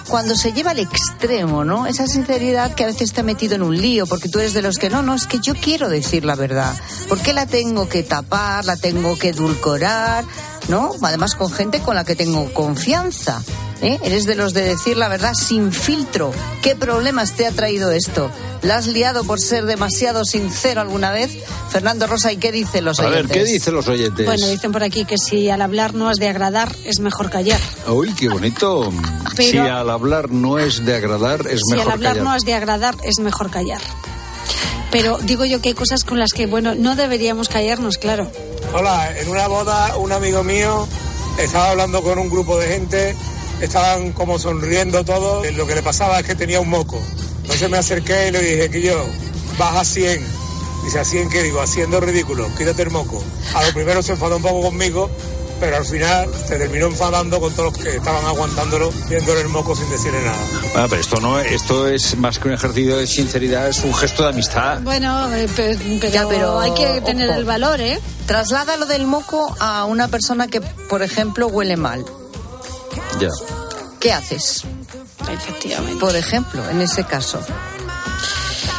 cuando 0.08 0.36
se 0.36 0.54
lleva 0.54 0.72
al 0.72 0.80
extremo, 0.80 1.64
¿no? 1.64 1.86
Esa 1.86 2.08
sinceridad 2.08 2.74
que 2.74 2.84
a 2.84 2.88
veces 2.88 3.18
ha 3.18 3.24
metido 3.24 3.56
en 3.56 3.62
un 3.62 3.78
lío, 3.78 4.08
porque 4.08 4.30
tú 4.30 4.40
eres 4.40 4.54
de 4.54 4.62
los 4.62 4.78
que 4.78 4.90
no, 4.90 5.02
no, 5.02 5.14
es 5.14 5.28
que 5.28 5.40
yo 5.40 5.54
quiero 5.56 5.90
decir 5.90 6.26
la 6.26 6.36
verdad. 6.36 6.74
¿Por 7.10 7.20
qué 7.20 7.34
la 7.34 7.46
tengo 7.46 7.88
que 7.88 8.04
tapar, 8.04 8.66
la 8.66 8.78
tengo 8.78 9.18
que 9.18 9.30
edulcorar? 9.30 10.26
¿No? 10.70 10.92
Además 11.02 11.36
con 11.36 11.52
gente 11.52 11.80
con 11.82 11.96
la 11.96 12.04
que 12.04 12.16
tengo 12.16 12.54
confianza. 12.54 13.44
¿Eh? 13.82 14.00
Eres 14.04 14.26
de 14.26 14.36
los 14.36 14.54
de 14.54 14.64
decir 14.64 14.98
la 14.98 15.08
verdad 15.08 15.34
sin 15.34 15.72
filtro. 15.72 16.32
¿Qué 16.62 16.76
problemas 16.76 17.34
te 17.34 17.46
ha 17.46 17.52
traído 17.52 17.92
esto? 17.92 18.32
¿La 18.64 18.78
has 18.78 18.88
liado 18.88 19.24
por 19.24 19.40
ser 19.40 19.66
demasiado 19.66 20.26
sincero 20.26 20.82
alguna 20.82 21.12
vez? 21.12 21.32
Fernando 21.70 22.08
Rosa, 22.08 22.32
¿y 22.32 22.38
qué 22.38 22.52
dicen 22.52 22.86
los 22.86 23.00
oyentes? 23.00 23.26
A 23.26 23.28
ver, 23.28 23.46
¿qué 23.46 23.52
dicen 23.52 23.76
los 23.76 23.88
oyentes? 23.88 24.26
Bueno, 24.26 24.48
dicen 24.48 24.72
por 24.72 24.84
aquí 24.84 25.06
que 25.06 25.18
si 25.18 25.50
al 25.50 25.62
hablar 25.62 25.94
no 25.94 26.10
has 26.10 26.18
de 26.18 26.28
agradar, 26.28 26.74
es 26.86 27.00
mejor 27.00 27.30
callar. 27.30 27.60
Uy, 27.88 28.14
qué 28.14 28.30
bonito. 28.30 28.92
si 29.36 29.58
al 29.58 29.90
hablar 29.90 30.32
no 30.32 30.58
es 30.58 30.84
de 30.84 30.96
agradar, 30.96 31.42
es 31.48 31.62
mejor 31.70 31.70
callar. 31.70 31.70
Si 31.70 31.82
al 31.82 31.92
hablar 31.92 32.18
no 32.24 32.32
has 32.32 32.44
de 32.44 32.54
agradar, 32.56 32.96
es 33.04 33.20
mejor 33.20 33.52
callar. 33.52 33.82
Pero 34.92 35.18
digo 35.20 35.46
yo 35.46 35.62
que 35.62 35.70
hay 35.70 35.76
cosas 35.76 36.04
con 36.04 36.18
las 36.18 36.32
que, 36.32 36.48
bueno, 36.48 36.74
no 36.74 36.96
deberíamos 36.96 37.50
callarnos, 37.50 37.98
claro. 37.98 38.32
Hola, 38.74 39.20
en 39.20 39.30
una 39.30 39.48
boda 39.48 39.98
un 39.98 40.12
amigo 40.12 40.44
mío 40.44 40.88
estaba 41.38 41.72
hablando 41.72 42.02
con 42.02 42.18
un 42.18 42.30
grupo 42.30 42.58
de 42.58 42.68
gente 42.68 43.16
estaban 43.62 44.12
como 44.12 44.40
sonriendo 44.40 45.04
todos. 45.04 45.52
Lo 45.54 45.68
que 45.68 45.76
le 45.76 45.84
pasaba 45.84 46.20
es 46.20 46.26
que 46.26 46.36
tenía 46.36 46.60
un 46.60 46.70
moco. 46.70 47.02
Entonces 47.42 47.70
me 47.70 47.78
acerqué 47.78 48.28
y 48.28 48.32
le 48.32 48.42
dije 48.42 48.70
que 48.70 48.82
yo, 48.82 49.06
baja 49.58 49.82
a 49.82 49.86
100. 49.86 50.26
Dice, 50.84 51.00
¿a 51.00 51.06
100 51.06 51.30
qué 51.30 51.44
digo? 51.44 51.62
Haciendo 51.62 52.00
ridículo, 52.00 52.48
quítate 52.58 52.84
el 52.84 52.92
moco. 52.92 53.24
A 53.54 53.64
lo 53.66 53.74
primero 53.74 54.02
se 54.02 54.14
enfadó 54.14 54.38
un 54.38 54.42
poco 54.42 54.62
conmigo, 54.62 55.10
pero 55.60 55.78
al 55.78 55.86
final 55.86 56.30
se 56.48 56.58
terminó 56.58 56.88
enfadando 56.88 57.40
con 57.40 57.54
todos 57.54 57.74
los 57.74 57.84
que 57.84 57.96
estaban 57.96 58.26
aguantándolo, 58.26 58.92
viéndole 59.10 59.42
el 59.42 59.50
moco 59.50 59.76
sin 59.76 59.90
decirle 59.90 60.22
nada. 60.24 60.38
Ah, 60.76 60.88
pero 60.90 61.02
esto 61.02 61.20
no, 61.20 61.40
esto 61.40 61.88
es 61.88 62.18
más 62.18 62.40
que 62.40 62.48
un 62.48 62.54
ejercicio 62.54 62.98
de 62.98 63.08
sinceridad, 63.08 63.68
es 63.68 63.80
un 63.80 63.94
gesto 63.94 64.24
de 64.24 64.30
amistad. 64.30 64.82
Bueno, 64.82 65.34
eh, 65.34 65.48
pero, 65.56 66.60
hay 66.60 66.74
que 66.74 67.02
tener 67.02 67.30
el 67.32 67.46
valor, 67.46 67.82
¿eh? 67.82 68.00
Traslada 68.26 68.78
lo 68.78 68.86
del 68.86 69.08
moco 69.08 69.56
a 69.60 69.86
una 69.86 70.08
persona 70.10 70.48
que, 70.48 70.62
por 70.62 71.02
ejemplo, 71.02 71.48
huele 71.48 71.78
mal. 71.78 72.06
Ya. 73.20 73.30
¿Qué 74.00 74.12
haces? 74.12 74.64
Efectivamente. 75.32 76.00
Por 76.00 76.16
ejemplo, 76.16 76.70
en 76.70 76.82
ese 76.82 77.04
caso. 77.04 77.40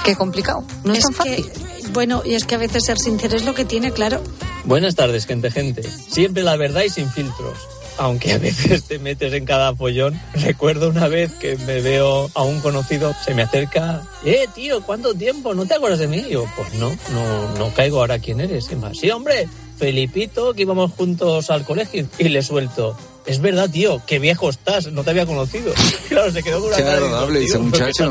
Qué 0.05 0.15
complicado. 0.17 0.65
No 0.85 0.95
es, 0.95 1.03
tan 1.03 1.13
fácil. 1.13 1.51
bueno, 1.93 2.23
y 2.25 2.35
es 2.35 2.45
que 2.45 2.55
a 2.55 2.59
veces 2.59 2.85
ser 2.85 2.99
sincero 2.99 3.37
es 3.37 3.45
lo 3.45 3.55
que 3.55 3.65
tiene, 3.65 3.93
claro. 3.93 4.23
Buenas 4.65 4.95
tardes, 4.95 5.27
gente, 5.27 5.51
gente. 5.51 5.83
Siempre 5.83 6.43
la 6.43 6.57
verdad 6.57 6.83
y 6.83 6.91
sin 6.91 7.11
filtros. 7.11 7.59
Aunque 7.99 8.33
a 8.33 8.39
veces 8.39 8.85
te 8.85 8.99
metes 8.99 9.33
en 9.33 9.45
cada 9.45 9.75
follón. 9.75 10.21
Recuerdo 10.35 10.89
una 10.89 11.09
vez 11.09 11.33
que 11.33 11.57
me 11.59 11.81
veo 11.81 12.31
a 12.35 12.43
un 12.45 12.61
conocido, 12.61 13.15
se 13.25 13.35
me 13.35 13.43
acerca. 13.43 14.03
Eh, 14.25 14.47
tío, 14.55 14.83
¿cuánto 14.83 15.15
tiempo? 15.15 15.55
¿No 15.55 15.67
te 15.67 15.75
acuerdas 15.75 15.99
de 15.99 16.07
mí? 16.07 16.19
Y 16.19 16.31
yo, 16.31 16.47
pues 16.57 16.75
no, 16.75 16.97
no, 17.13 17.55
no 17.59 17.75
caigo 17.75 17.99
ahora 17.99 18.19
quién 18.19 18.41
eres. 18.41 18.71
Y 18.71 18.77
más, 18.77 18.97
sí, 18.99 19.11
hombre, 19.11 19.49
Felipito, 19.79 20.55
que 20.55 20.63
íbamos 20.63 20.93
juntos 20.93 21.51
al 21.51 21.65
colegio. 21.65 22.07
Y 22.19 22.29
le 22.29 22.43
suelto 22.43 22.97
es 23.29 23.43
verdad, 23.43 23.69
tío, 23.69 24.01
qué 24.07 24.19
viejo 24.19 24.49
estás, 24.49 24.91
no 24.91 25.05
te 25.05 25.11
había 25.11 25.27
conocido. 25.27 25.73
Claro, 26.09 26.33
se 26.33 26.43
quedó 26.43 26.61
con 26.61 26.69
una 26.69 26.77
Qué 26.79 26.83
agradable, 26.85 27.41
dice 27.41 27.59
muchacho. 27.59 28.09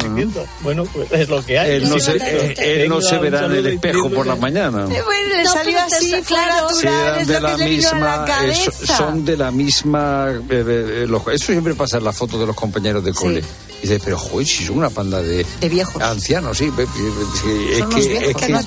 Bueno, 0.61 0.85
pues 0.93 1.11
es 1.11 1.27
lo 1.29 1.43
que 1.43 1.57
hay. 1.57 1.71
Él 1.71 1.89
no, 1.89 1.97
se, 1.97 2.11
él, 2.83 2.87
no 2.87 3.01
se 3.01 3.17
verá 3.17 3.47
en 3.47 3.53
el 3.53 3.65
espejo 3.65 4.07
por 4.11 4.27
la 4.27 4.35
mañana. 4.35 4.85
Bueno, 4.85 5.35
le 5.35 5.45
salió 5.47 5.79
así, 5.79 6.11
claro. 6.21 6.69
Sí, 6.69 6.87
es 7.19 7.27
de 7.27 7.41
la 7.41 7.57
misma, 7.57 8.25
son 8.85 9.25
de 9.25 9.35
la 9.35 9.49
misma. 9.49 10.29
Eh, 10.47 11.05
eh, 11.07 11.07
eso 11.33 11.45
siempre 11.47 11.73
pasa 11.73 11.97
en 11.97 12.03
la 12.03 12.13
foto 12.13 12.37
de 12.37 12.45
los 12.45 12.55
compañeros 12.55 13.03
de 13.03 13.13
cole. 13.13 13.43
Dice, 13.81 13.99
pero 14.03 14.17
joder, 14.17 14.47
si 14.47 14.65
son 14.65 14.77
una 14.77 14.89
panda 14.89 15.21
de, 15.21 15.45
de 15.59 15.69
viejos. 15.69 16.01
Ancianos, 16.01 16.57
sí. 16.57 16.71
Es 16.77 17.85
que, 17.85 18.29
es 18.29 18.35
que, 18.35 18.49
no 18.49 18.59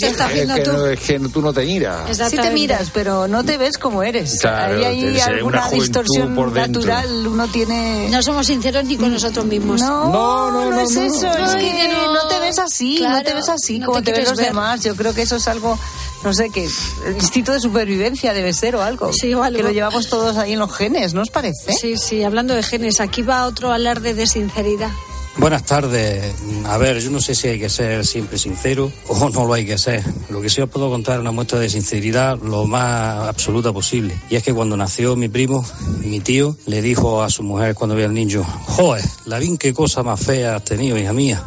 es 0.87 1.01
que 1.01 1.19
tú 1.33 1.43
no 1.43 1.53
te 1.53 1.65
miras. 1.65 2.17
Sí 2.17 2.37
te 2.37 2.51
miras, 2.51 2.91
pero 2.93 3.29
no 3.29 3.45
te 3.45 3.59
ves 3.59 3.79
como 3.79 4.03
eres. 4.03 4.39
Claro, 4.41 4.87
hay 4.87 5.21
alguna 5.21 5.69
distorsión 5.71 6.35
natural, 6.55 7.27
uno 7.27 7.49
tiene... 7.49 8.09
No 8.11 8.23
somos 8.23 8.47
sinceros 8.47 8.85
ni 8.85 8.97
con 8.97 9.13
nosotros 9.13 9.45
mismos. 9.47 9.81
No, 9.81 10.11
no, 10.11 10.51
no, 10.51 10.71
no, 10.71 10.81
es 10.81 10.97
eso, 10.97 11.27
es 11.27 11.55
que 11.55 11.89
no, 12.13 12.29
te 12.29 12.39
ves 12.41 12.59
así, 12.59 13.01
no 13.01 13.23
te 13.23 13.35
ves 13.35 13.49
así 13.49 13.81
como 13.81 14.03
te, 14.03 14.13
ven 14.13 14.25
los 14.25 14.37
demás. 14.37 14.83
Yo 14.83 14.95
creo 14.97 15.15
que 15.15 15.23
eso 15.23 15.37
es 15.37 15.49
algo 15.49 15.79
no 16.25 16.35
sé, 16.35 16.51
que 16.51 16.65
el 16.65 17.15
instinto 17.15 17.53
de 17.53 17.61
supervivencia 17.61 18.33
debe 18.33 18.53
ser 18.53 18.77
o 18.77 18.83
algo. 18.83 19.13
Sí, 19.13 19.33
o 19.35 19.43
algo. 19.43 19.57
Que 19.57 19.63
lo 19.63 19.71
llevamos 19.71 20.09
todos 20.09 20.37
ahí 20.37 20.53
en 20.53 20.59
los 20.59 20.75
genes, 20.75 21.15
¿no 21.15 21.23
os 21.23 21.31
parece? 21.31 21.73
Sí, 21.73 21.97
sí, 21.97 22.23
hablando 22.23 22.55
de 22.55 22.63
genes, 22.63 23.01
aquí 23.01 23.23
va 23.23 23.47
otro 23.47 23.73
alarde 23.73 24.15
de 24.15 24.27
sinceridad. 24.27 24.91
Buenas 25.37 25.65
tardes. 25.65 26.35
A 26.67 26.77
ver, 26.77 27.01
yo 27.01 27.11
no 27.11 27.21
sé 27.21 27.35
si 27.35 27.49
hay 27.49 27.59
que 27.59 27.71
ser 27.71 28.05
siempre 28.05 28.37
sincero 28.37 28.93
o 29.09 29.31
no 29.31 29.47
lo 29.47 29.55
hay 29.55 29.65
que 29.65 29.79
ser. 29.79 30.03
Lo 30.29 30.41
que 30.43 30.51
sí 30.51 30.61
os 30.61 30.69
puedo 30.69 30.91
contar 30.91 31.15
es 31.15 31.21
una 31.21 31.31
muestra 31.31 31.59
de 31.59 31.69
sinceridad 31.69 32.39
lo 32.43 32.67
más 32.67 33.29
absoluta 33.29 33.73
posible. 33.73 34.21
Y 34.29 34.37
es 34.37 34.43
que 34.43 34.53
cuando 34.53 34.77
nació 34.77 35.17
mi 35.17 35.29
primo, 35.29 35.65
mi 36.01 36.21
tío, 36.21 36.57
le 36.67 36.83
dijo 36.83 37.23
a 37.23 37.31
su 37.31 37.43
mujer 37.43 37.75
cuando 37.75 37.95
veía 37.95 38.09
al 38.09 38.15
niño, 38.15 38.45
joder, 38.45 39.05
la 39.25 39.39
bien 39.39 39.57
qué 39.57 39.73
cosa 39.73 40.03
más 40.03 40.21
fea 40.21 40.57
has 40.57 40.65
tenido, 40.65 40.99
hija 40.99 41.13
mía. 41.13 41.43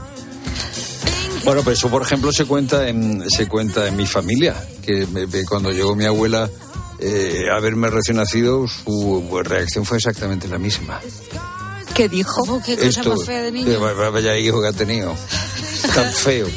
Bueno, 1.43 1.61
pues 1.63 1.77
eso, 1.77 1.89
por 1.89 2.01
ejemplo, 2.01 2.31
se 2.31 2.45
cuenta 2.45 2.87
en, 2.87 3.29
se 3.29 3.47
cuenta 3.47 3.87
en 3.87 3.95
mi 3.97 4.05
familia, 4.05 4.55
que 4.81 5.05
cuando 5.47 5.71
llegó 5.71 5.95
mi 5.95 6.05
abuela 6.05 6.49
eh, 6.99 7.43
a 7.53 7.59
verme 7.59 7.89
recién 7.89 8.17
nacido, 8.17 8.65
su 8.67 9.41
reacción 9.43 9.85
fue 9.85 9.97
exactamente 9.97 10.47
la 10.47 10.57
misma. 10.57 11.01
¿Qué 11.93 12.07
dijo? 12.07 12.61
¿Qué 12.65 12.75
cosa 12.75 12.87
Esto, 12.87 13.15
más 13.15 13.25
fea 13.25 13.41
de 13.41 13.51
niño? 13.51 13.79
Vaya 13.79 14.37
hijo 14.37 14.61
que 14.61 14.67
ha 14.69 14.73
tenido. 14.73 15.13
Tan 15.93 16.11
feo. 16.11 16.47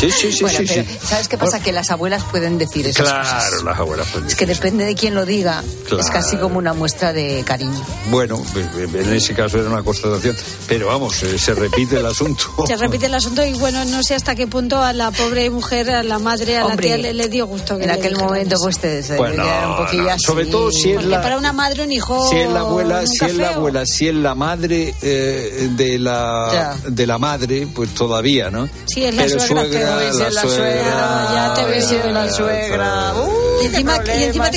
Sí, 0.00 0.10
sí, 0.10 0.32
sí, 0.32 0.44
sí, 0.48 0.66
sí, 0.66 0.86
¿Sabes 1.02 1.26
qué 1.26 1.36
pasa? 1.36 1.60
Que 1.60 1.72
las 1.72 1.90
abuelas 1.90 2.22
pueden 2.24 2.56
decir 2.56 2.86
eso. 2.86 3.02
Claro, 3.02 3.62
las 3.64 3.78
abuelas 3.78 4.06
pueden 4.08 4.28
Es 4.28 4.36
que 4.36 4.46
depende 4.46 4.84
de 4.84 4.94
quién 4.94 5.14
lo 5.14 5.26
diga. 5.26 5.62
Es 5.98 6.10
casi 6.10 6.36
como 6.36 6.58
una 6.58 6.72
muestra 6.72 7.12
de 7.12 7.42
cariño. 7.44 7.84
Bueno, 8.10 8.40
en 8.76 9.12
ese 9.12 9.34
caso 9.34 9.58
era 9.58 9.68
una 9.68 9.82
constatación. 9.82 10.36
Pero 10.68 10.86
vamos, 10.86 11.22
eh, 11.22 11.38
se 11.38 11.54
repite 11.54 11.96
el 11.96 12.06
asunto. 12.06 12.44
Se 12.68 12.76
repite 12.76 13.06
el 13.06 13.14
asunto 13.14 13.44
y 13.44 13.54
bueno, 13.54 13.84
no 13.86 14.02
sé 14.02 14.14
hasta 14.14 14.34
qué 14.34 14.46
punto 14.46 14.82
a 14.82 14.92
la 14.92 15.10
pobre 15.10 15.48
mujer, 15.48 15.90
a 15.90 16.02
la 16.02 16.18
madre, 16.18 16.58
a 16.58 16.64
la 16.64 16.76
tía 16.76 16.98
le, 16.98 17.28
dio 17.28 17.46
gusto. 17.46 17.78
Que 17.78 17.84
en 17.84 17.90
aquel 17.90 18.16
momento 18.16 18.56
pues 18.60 18.78
te 18.78 19.02
bueno, 19.16 19.42
un 19.42 19.76
poquillo 19.84 20.10
así. 20.10 20.24
Sobre 20.24 20.46
todo 20.46 20.70
si 20.70 20.92
es 20.92 21.04
la... 21.04 21.22
para 21.22 21.38
una 21.38 21.52
madre 21.52 21.82
un 21.82 21.92
hijo... 21.92 22.28
Si 22.28 22.36
es 22.36 22.50
la 22.50 22.60
abuela, 22.60 23.04
si 23.06 23.24
es 23.24 23.34
la 23.34 23.50
abuela, 23.50 23.86
si 23.86 24.08
es 24.08 24.14
la 24.14 24.34
madre 24.34 24.94
eh, 25.00 25.68
de, 25.72 25.98
la, 25.98 26.76
de 26.86 27.06
la 27.06 27.18
madre, 27.18 27.66
pues 27.74 27.94
todavía, 27.94 28.50
¿no? 28.50 28.68
Sí, 28.86 29.04
es 29.04 29.14
la 29.14 29.24
Pero 29.24 29.40
suegra, 29.40 29.87
la, 30.30 30.42
suegra, 30.42 31.28
ya 31.34 31.54
te 31.54 31.64
ves 31.64 31.90
en 31.90 32.14
la 32.14 32.30
suegra. 32.32 33.14
y 33.62 33.66
encima, 33.66 34.02
y 34.06 34.22
encima, 34.24 34.50
te, 34.50 34.56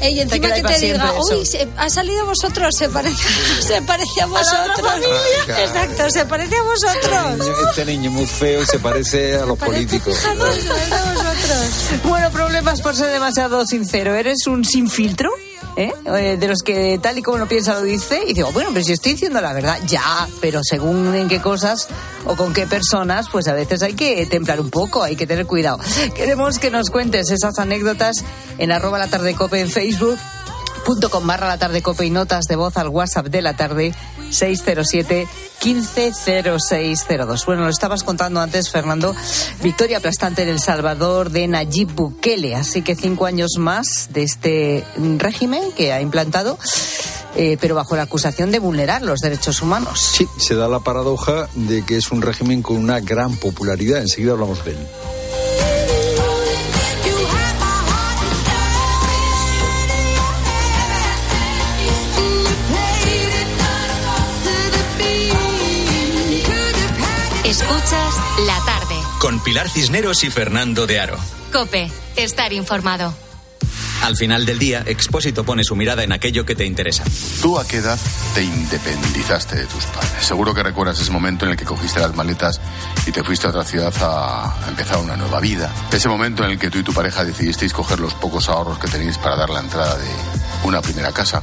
encima 0.00 0.52
que 0.52 0.62
te 0.62 0.78
diga, 0.78 1.12
uy, 1.18 1.46
se, 1.46 1.68
ha 1.76 1.90
salido 1.90 2.26
vosotros, 2.26 2.74
se 2.76 2.88
parece, 2.88 3.22
se 3.60 3.82
parece 3.82 4.22
a 4.22 4.26
vosotros. 4.26 4.88
A 5.48 5.62
Exacto, 5.62 6.10
se 6.10 6.24
parece 6.26 6.56
a 6.56 6.62
vosotros. 6.62 7.48
Este 7.68 7.84
niño 7.84 8.10
muy 8.10 8.26
feo 8.26 8.64
se 8.64 8.78
parece 8.78 9.36
a 9.36 9.46
los 9.46 9.58
políticos. 9.58 10.18
bueno, 12.04 12.30
problemas 12.30 12.80
por 12.80 12.94
ser 12.94 13.12
demasiado 13.12 13.66
sincero. 13.66 14.14
¿Eres 14.14 14.46
un 14.46 14.64
sin 14.64 14.88
filtro? 14.88 15.30
¿Eh? 15.76 15.92
¿eh? 16.06 16.36
de 16.38 16.48
los 16.48 16.62
que 16.62 16.98
tal 17.02 17.18
y 17.18 17.22
como 17.22 17.36
lo 17.36 17.46
piensa 17.46 17.74
lo 17.74 17.82
dice, 17.82 18.22
y 18.26 18.32
digo, 18.32 18.50
bueno, 18.52 18.70
pero 18.72 18.82
si 18.82 18.92
estoy 18.92 19.12
diciendo 19.12 19.42
la 19.42 19.52
verdad, 19.52 19.78
ya, 19.86 20.26
pero 20.40 20.60
según 20.64 21.14
en 21.14 21.28
qué 21.28 21.42
cosas 21.42 21.88
o 22.24 22.34
con 22.34 22.54
qué 22.54 22.66
personas, 22.66 23.28
pues 23.30 23.46
a 23.46 23.52
veces 23.52 23.82
hay 23.82 23.92
que 23.92 24.24
templar 24.24 24.58
un 24.58 24.70
poco, 24.70 25.02
hay 25.02 25.16
que 25.16 25.26
tener 25.26 25.46
cuidado. 25.46 25.78
Queremos 26.14 26.58
que 26.58 26.70
nos 26.70 26.88
cuentes 26.88 27.30
esas 27.30 27.58
anécdotas 27.58 28.24
en 28.56 28.72
arroba 28.72 28.98
la 28.98 29.08
tarde 29.08 29.34
cope 29.34 29.60
en 29.60 29.68
Facebook 29.68 30.18
punto 30.86 31.10
con 31.10 31.26
barra 31.26 31.48
la 31.48 31.58
tarde 31.58 31.82
cope 31.82 32.06
y 32.06 32.10
notas 32.10 32.44
de 32.44 32.54
voz 32.54 32.76
al 32.76 32.88
WhatsApp 32.88 33.26
de 33.26 33.42
la 33.42 33.56
tarde 33.56 33.92
607 34.30 35.26
150602. 35.62 37.46
Bueno, 37.46 37.64
lo 37.64 37.70
estabas 37.70 38.04
contando 38.04 38.40
antes, 38.40 38.70
Fernando. 38.70 39.14
Victoria 39.62 39.98
aplastante 39.98 40.42
en 40.42 40.48
El 40.48 40.60
Salvador 40.60 41.30
de 41.30 41.48
Nayib 41.48 41.92
Bukele. 41.94 42.54
Así 42.54 42.82
que 42.82 42.94
cinco 42.94 43.26
años 43.26 43.52
más 43.58 44.08
de 44.12 44.22
este 44.22 44.84
régimen 45.18 45.72
que 45.72 45.92
ha 45.92 46.00
implantado 46.00 46.58
eh, 47.38 47.58
pero 47.60 47.74
bajo 47.74 47.96
la 47.96 48.02
acusación 48.02 48.50
de 48.50 48.58
vulnerar 48.58 49.02
los 49.02 49.20
derechos 49.20 49.60
humanos. 49.60 50.00
Sí, 50.00 50.26
se 50.38 50.54
da 50.54 50.68
la 50.68 50.80
paradoja 50.80 51.48
de 51.54 51.84
que 51.84 51.98
es 51.98 52.10
un 52.10 52.22
régimen 52.22 52.62
con 52.62 52.78
una 52.78 53.00
gran 53.00 53.36
popularidad. 53.36 54.00
Enseguida 54.00 54.32
hablamos 54.32 54.64
de 54.64 54.70
él. 54.70 54.78
La 68.44 68.58
tarde. 68.64 68.94
Con 69.18 69.40
Pilar 69.40 69.68
Cisneros 69.68 70.22
y 70.24 70.30
Fernando 70.30 70.86
de 70.86 71.00
Aro. 71.00 71.16
Cope, 71.52 71.90
estar 72.16 72.52
informado. 72.52 73.14
Al 74.02 74.14
final 74.16 74.44
del 74.44 74.58
día, 74.58 74.84
Expósito 74.86 75.44
pone 75.44 75.64
su 75.64 75.74
mirada 75.74 76.04
en 76.04 76.12
aquello 76.12 76.44
que 76.44 76.54
te 76.54 76.66
interesa. 76.66 77.02
¿Tú 77.40 77.58
a 77.58 77.66
qué 77.66 77.78
edad 77.78 77.98
te 78.34 78.44
independizaste 78.44 79.56
de 79.56 79.66
tus 79.66 79.84
padres? 79.86 80.12
Seguro 80.20 80.54
que 80.54 80.62
recuerdas 80.62 81.00
ese 81.00 81.10
momento 81.10 81.46
en 81.46 81.52
el 81.52 81.56
que 81.56 81.64
cogiste 81.64 82.00
las 82.00 82.14
maletas 82.14 82.60
y 83.06 83.10
te 83.10 83.24
fuiste 83.24 83.46
a 83.46 83.50
otra 83.50 83.64
ciudad 83.64 83.92
a 84.02 84.68
empezar 84.68 84.98
una 84.98 85.16
nueva 85.16 85.40
vida. 85.40 85.72
Ese 85.90 86.08
momento 86.08 86.44
en 86.44 86.50
el 86.50 86.58
que 86.58 86.70
tú 86.70 86.78
y 86.78 86.82
tu 86.82 86.92
pareja 86.92 87.24
decidisteis 87.24 87.72
coger 87.72 87.98
los 87.98 88.14
pocos 88.14 88.48
ahorros 88.48 88.78
que 88.78 88.86
tenéis 88.86 89.16
para 89.18 89.36
dar 89.36 89.50
la 89.50 89.60
entrada 89.60 89.96
de 89.96 90.08
una 90.62 90.82
primera 90.82 91.10
casa. 91.12 91.42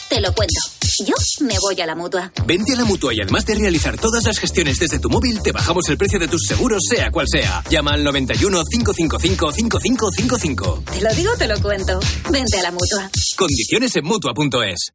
Te 0.11 0.19
lo 0.19 0.33
cuento. 0.35 0.59
Yo 1.07 1.13
me 1.39 1.57
voy 1.57 1.79
a 1.79 1.85
la 1.85 1.95
mutua. 1.95 2.33
Vente 2.45 2.73
a 2.73 2.75
la 2.75 2.83
mutua 2.83 3.13
y 3.13 3.21
además 3.21 3.45
de 3.45 3.55
realizar 3.55 3.97
todas 3.97 4.25
las 4.25 4.39
gestiones 4.39 4.77
desde 4.77 4.99
tu 4.99 5.09
móvil, 5.09 5.41
te 5.41 5.53
bajamos 5.53 5.87
el 5.87 5.97
precio 5.97 6.19
de 6.19 6.27
tus 6.27 6.41
seguros, 6.45 6.81
sea 6.89 7.09
cual 7.11 7.27
sea. 7.31 7.63
Llama 7.69 7.93
al 7.93 8.03
91 8.03 8.61
555 8.69 9.53
5555. 9.53 10.83
Te 10.91 10.99
lo 10.99 11.15
digo, 11.15 11.31
te 11.37 11.47
lo 11.47 11.57
cuento. 11.61 11.97
Vente 12.29 12.59
a 12.59 12.63
la 12.63 12.71
mutua. 12.71 13.09
Condiciones 13.37 13.95
en 13.95 14.03
mutua.es. 14.03 14.91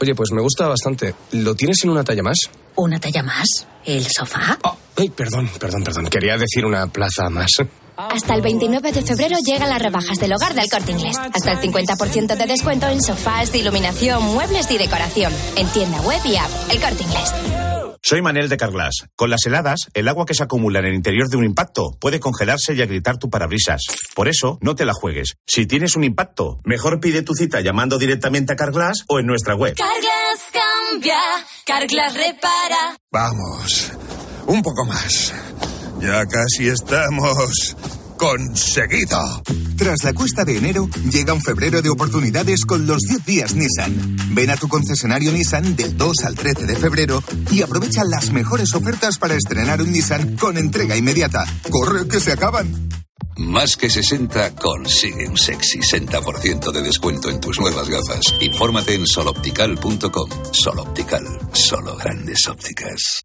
Oye, 0.00 0.16
pues 0.16 0.32
me 0.32 0.42
gusta 0.42 0.66
bastante. 0.66 1.14
¿Lo 1.30 1.54
tienes 1.54 1.84
en 1.84 1.90
una 1.90 2.02
talla 2.02 2.24
más? 2.24 2.38
¿Una 2.74 2.98
talla 2.98 3.22
más? 3.22 3.68
¿El 3.84 4.04
sofá? 4.04 4.58
Oh, 4.64 4.76
ay, 4.96 5.10
perdón, 5.10 5.48
perdón, 5.60 5.84
perdón. 5.84 6.08
Quería 6.08 6.36
decir 6.36 6.64
una 6.64 6.88
plaza 6.88 7.30
más. 7.30 7.52
Hasta 7.96 8.34
el 8.34 8.42
29 8.42 8.92
de 8.92 9.02
febrero 9.02 9.36
llegan 9.44 9.70
las 9.70 9.80
rebajas 9.82 10.18
del 10.18 10.32
hogar 10.32 10.54
del 10.54 10.68
corte 10.68 10.92
inglés. 10.92 11.16
Hasta 11.18 11.52
el 11.52 11.58
50% 11.58 12.36
de 12.36 12.46
descuento 12.46 12.88
en 12.88 13.00
sofás, 13.00 13.54
iluminación, 13.54 14.22
muebles 14.22 14.70
y 14.70 14.78
decoración. 14.78 15.32
En 15.56 15.68
tienda 15.68 16.00
web 16.02 16.20
y 16.24 16.36
app. 16.36 16.50
El 16.70 16.80
corte 16.80 17.02
inglés. 17.02 17.32
Soy 18.06 18.20
Manel 18.20 18.50
de 18.50 18.58
Carglass. 18.58 19.06
Con 19.16 19.30
las 19.30 19.46
heladas, 19.46 19.88
el 19.94 20.08
agua 20.08 20.26
que 20.26 20.34
se 20.34 20.42
acumula 20.42 20.80
en 20.80 20.84
el 20.84 20.94
interior 20.94 21.28
de 21.30 21.38
un 21.38 21.44
impacto 21.44 21.96
puede 21.98 22.20
congelarse 22.20 22.74
y 22.74 22.82
agrietar 22.82 23.16
tu 23.16 23.30
parabrisas. 23.30 23.80
Por 24.14 24.28
eso, 24.28 24.58
no 24.60 24.74
te 24.74 24.84
la 24.84 24.92
juegues. 24.92 25.36
Si 25.46 25.64
tienes 25.64 25.96
un 25.96 26.04
impacto, 26.04 26.60
mejor 26.64 27.00
pide 27.00 27.22
tu 27.22 27.32
cita 27.32 27.62
llamando 27.62 27.96
directamente 27.96 28.52
a 28.52 28.56
Carglass 28.56 29.04
o 29.08 29.20
en 29.20 29.26
nuestra 29.26 29.54
web. 29.54 29.74
Carglass 29.76 30.50
cambia, 30.52 31.18
Carglass 31.64 32.12
repara. 32.14 32.98
Vamos, 33.10 33.92
un 34.48 34.60
poco 34.60 34.84
más. 34.84 35.32
Ya 36.04 36.26
casi 36.26 36.68
estamos 36.68 37.74
conseguido. 38.18 39.18
Tras 39.78 40.04
la 40.04 40.12
cuesta 40.12 40.44
de 40.44 40.58
enero, 40.58 40.86
llega 41.10 41.32
un 41.32 41.40
febrero 41.40 41.80
de 41.80 41.88
oportunidades 41.88 42.66
con 42.66 42.86
los 42.86 42.98
10 43.08 43.24
días 43.24 43.54
Nissan. 43.54 44.14
Ven 44.34 44.50
a 44.50 44.56
tu 44.58 44.68
concesionario 44.68 45.32
Nissan 45.32 45.74
del 45.76 45.96
2 45.96 46.24
al 46.26 46.34
13 46.34 46.66
de 46.66 46.76
febrero 46.76 47.24
y 47.50 47.62
aprovecha 47.62 48.02
las 48.04 48.32
mejores 48.32 48.74
ofertas 48.74 49.16
para 49.16 49.34
estrenar 49.34 49.80
un 49.80 49.92
Nissan 49.92 50.36
con 50.36 50.58
entrega 50.58 50.94
inmediata. 50.94 51.46
¡Corre 51.70 52.06
que 52.06 52.20
se 52.20 52.32
acaban! 52.32 52.90
Más 53.38 53.78
que 53.78 53.88
60 53.88 54.56
consigue 54.56 55.26
un 55.26 55.38
sexy 55.38 55.78
60% 55.78 56.70
de 56.70 56.82
descuento 56.82 57.30
en 57.30 57.40
tus 57.40 57.58
nuevas 57.58 57.88
gafas. 57.88 58.34
Infórmate 58.40 58.94
en 58.94 59.06
soloptical.com. 59.06 60.28
Soloptical, 60.52 61.24
solo 61.54 61.96
grandes 61.96 62.46
ópticas. 62.46 63.24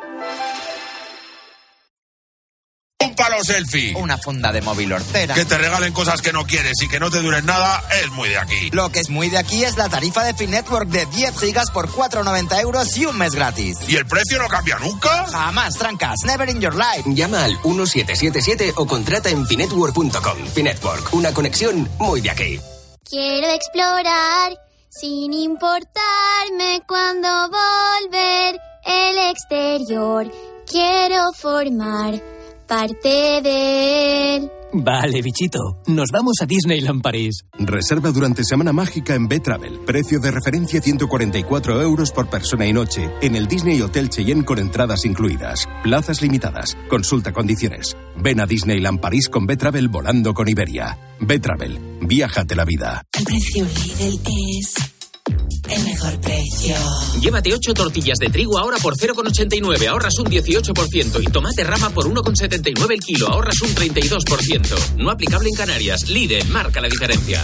Selfie. 3.43 3.95
Una 3.95 4.17
funda 4.17 4.51
de 4.51 4.61
móvil 4.61 4.93
hortera. 4.93 5.33
Que 5.33 5.45
te 5.45 5.57
regalen 5.57 5.93
cosas 5.93 6.21
que 6.21 6.33
no 6.33 6.45
quieres 6.45 6.81
y 6.81 6.87
que 6.87 6.99
no 6.99 7.09
te 7.09 7.21
duren 7.21 7.45
nada 7.45 7.83
es 8.03 8.09
muy 8.11 8.29
de 8.29 8.37
aquí. 8.37 8.69
Lo 8.71 8.89
que 8.89 8.99
es 8.99 9.09
muy 9.09 9.29
de 9.29 9.37
aquí 9.37 9.63
es 9.63 9.77
la 9.77 9.89
tarifa 9.89 10.23
de 10.23 10.33
Finetwork 10.33 10.87
de 10.89 11.05
10 11.05 11.39
gigas 11.39 11.71
por 11.71 11.89
4,90 11.89 12.61
euros 12.61 12.97
y 12.97 13.05
un 13.05 13.17
mes 13.17 13.33
gratis. 13.33 13.77
¿Y 13.87 13.95
el 13.95 14.05
precio 14.05 14.39
no 14.39 14.47
cambia 14.47 14.77
nunca? 14.79 15.25
Jamás, 15.27 15.77
trancas. 15.77 16.19
Never 16.25 16.49
in 16.49 16.61
your 16.61 16.75
life. 16.75 17.03
Llama 17.07 17.43
al 17.43 17.51
1777 17.63 18.73
o 18.75 18.85
contrata 18.85 19.29
en 19.29 19.45
finetwork.com. 19.45 20.47
Finetwork, 20.53 21.13
una 21.13 21.33
conexión 21.33 21.89
muy 21.99 22.21
de 22.21 22.29
aquí. 22.29 22.59
Quiero 23.09 23.47
explorar 23.51 24.57
sin 24.89 25.33
importarme 25.33 26.81
cuando 26.87 27.27
volver 27.49 28.59
el 28.85 29.17
exterior. 29.29 30.31
Quiero 30.65 31.33
formar 31.33 32.21
parte 32.71 33.41
de 33.43 34.35
él. 34.37 34.51
Vale, 34.71 35.21
bichito. 35.21 35.59
Nos 35.87 36.09
vamos 36.09 36.37
a 36.41 36.45
Disneyland 36.45 37.01
París. 37.01 37.43
Reserva 37.59 38.11
durante 38.11 38.45
Semana 38.45 38.71
Mágica 38.71 39.13
en 39.13 39.27
B-Travel. 39.27 39.81
Precio 39.85 40.21
de 40.21 40.31
referencia 40.31 40.81
144 40.81 41.81
euros 41.81 42.13
por 42.13 42.29
persona 42.29 42.65
y 42.65 42.71
noche. 42.71 43.11
En 43.21 43.35
el 43.35 43.47
Disney 43.47 43.81
Hotel 43.81 44.07
Cheyenne 44.07 44.45
con 44.45 44.57
entradas 44.57 45.03
incluidas. 45.03 45.67
Plazas 45.83 46.21
limitadas. 46.21 46.77
Consulta 46.89 47.33
condiciones. 47.33 47.97
Ven 48.15 48.39
a 48.39 48.45
Disneyland 48.45 49.01
París 49.01 49.27
con 49.27 49.45
B-Travel 49.45 49.89
volando 49.89 50.33
con 50.33 50.47
Iberia. 50.47 50.97
B-Travel. 51.19 51.97
Viájate 52.07 52.55
la 52.55 52.63
vida. 52.63 53.03
El 53.11 53.25
precio 53.25 53.65
Lidl 53.65 54.21
es 54.57 55.00
el 55.71 55.83
mejor 55.83 56.19
precio. 56.21 56.75
Llévate 57.21 57.53
8 57.53 57.73
tortillas 57.73 58.17
de 58.19 58.29
trigo 58.29 58.57
ahora 58.57 58.77
por 58.77 58.95
0,89, 58.95 59.87
ahorras 59.87 60.17
un 60.19 60.27
18%. 60.27 61.21
Y 61.21 61.31
tomate 61.31 61.63
rama 61.63 61.89
por 61.89 62.07
1,79 62.07 62.91
el 62.91 62.99
kilo, 62.99 63.27
ahorras 63.29 63.61
un 63.61 63.73
32%. 63.73 64.95
No 64.97 65.09
aplicable 65.09 65.49
en 65.49 65.55
Canarias. 65.55 66.09
Lidl 66.09 66.47
marca 66.49 66.81
la 66.81 66.89
diferencia. 66.89 67.43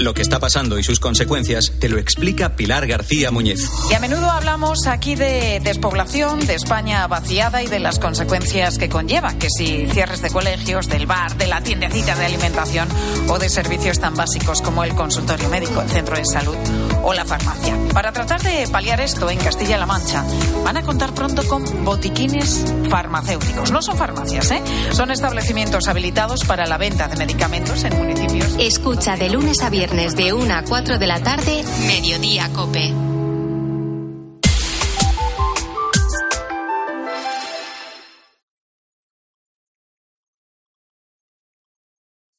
Lo 0.00 0.14
que 0.14 0.22
está 0.22 0.40
pasando 0.40 0.78
y 0.78 0.82
sus 0.82 0.98
consecuencias 0.98 1.74
te 1.78 1.90
lo 1.90 1.98
explica 1.98 2.56
Pilar 2.56 2.86
García 2.86 3.30
Muñez. 3.30 3.68
Y 3.90 3.94
a 3.94 4.00
menudo 4.00 4.30
hablamos 4.30 4.86
aquí 4.86 5.14
de 5.14 5.60
despoblación, 5.62 6.40
de 6.46 6.54
España 6.54 7.06
vaciada 7.06 7.62
y 7.62 7.66
de 7.66 7.80
las 7.80 7.98
consecuencias 7.98 8.78
que 8.78 8.88
conlleva, 8.88 9.34
que 9.34 9.48
si 9.50 9.86
cierres 9.90 10.22
de 10.22 10.30
colegios, 10.30 10.88
del 10.88 11.04
bar, 11.04 11.36
de 11.36 11.48
la 11.48 11.60
tiendecita 11.60 12.16
de 12.16 12.24
alimentación 12.24 12.88
o 13.28 13.38
de 13.38 13.50
servicios 13.50 14.00
tan 14.00 14.14
básicos 14.14 14.62
como 14.62 14.84
el 14.84 14.94
consultorio 14.94 15.50
médico, 15.50 15.82
el 15.82 15.90
centro 15.90 16.16
de 16.16 16.24
salud 16.24 16.56
o 17.02 17.12
la 17.12 17.24
farmacia. 17.24 17.76
Para 17.92 18.12
tratar 18.12 18.42
de 18.42 18.66
paliar 18.68 19.00
esto 19.00 19.30
en 19.30 19.38
Castilla-La 19.38 19.86
Mancha, 19.86 20.24
van 20.64 20.76
a 20.76 20.82
contar 20.82 21.14
pronto 21.14 21.46
con 21.46 21.84
botiquines 21.84 22.64
farmacéuticos. 22.88 23.70
No 23.70 23.82
son 23.82 23.96
farmacias, 23.96 24.50
¿eh? 24.50 24.62
Son 24.92 25.10
establecimientos 25.10 25.88
habilitados 25.88 26.44
para 26.44 26.66
la 26.66 26.78
venta 26.78 27.08
de 27.08 27.16
medicamentos 27.16 27.84
en 27.84 27.96
municipios. 27.96 28.56
Escucha 28.58 29.16
de 29.16 29.30
lunes 29.30 29.62
a 29.62 29.70
viernes 29.70 30.16
de 30.16 30.32
1 30.32 30.54
a 30.54 30.62
4 30.62 30.98
de 30.98 31.06
la 31.06 31.20
tarde, 31.22 31.64
Mediodía 31.86 32.48
Cope. 32.52 32.92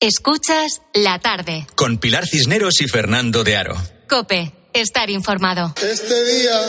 Escuchas 0.03 0.81
la 0.95 1.19
tarde. 1.19 1.67
Con 1.75 1.99
Pilar 1.99 2.25
Cisneros 2.25 2.81
y 2.81 2.87
Fernando 2.87 3.43
de 3.43 3.55
Aro. 3.55 3.75
Cope, 4.11 4.51
estar 4.73 5.09
informado. 5.09 5.73
Este 5.81 6.25
día, 6.25 6.59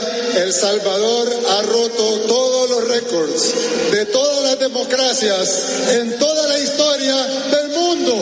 El 0.45 0.53
Salvador 0.53 1.28
ha 1.51 1.62
roto 1.62 2.20
todos 2.28 2.70
los 2.70 2.88
récords 2.88 3.90
de 3.90 4.07
todas 4.07 4.45
las 4.45 4.61
democracias 4.61 5.88
en 5.90 6.20
toda 6.20 6.47
la 6.47 6.59
historia 6.61 7.16
del 7.16 7.68
mundo. 7.70 8.14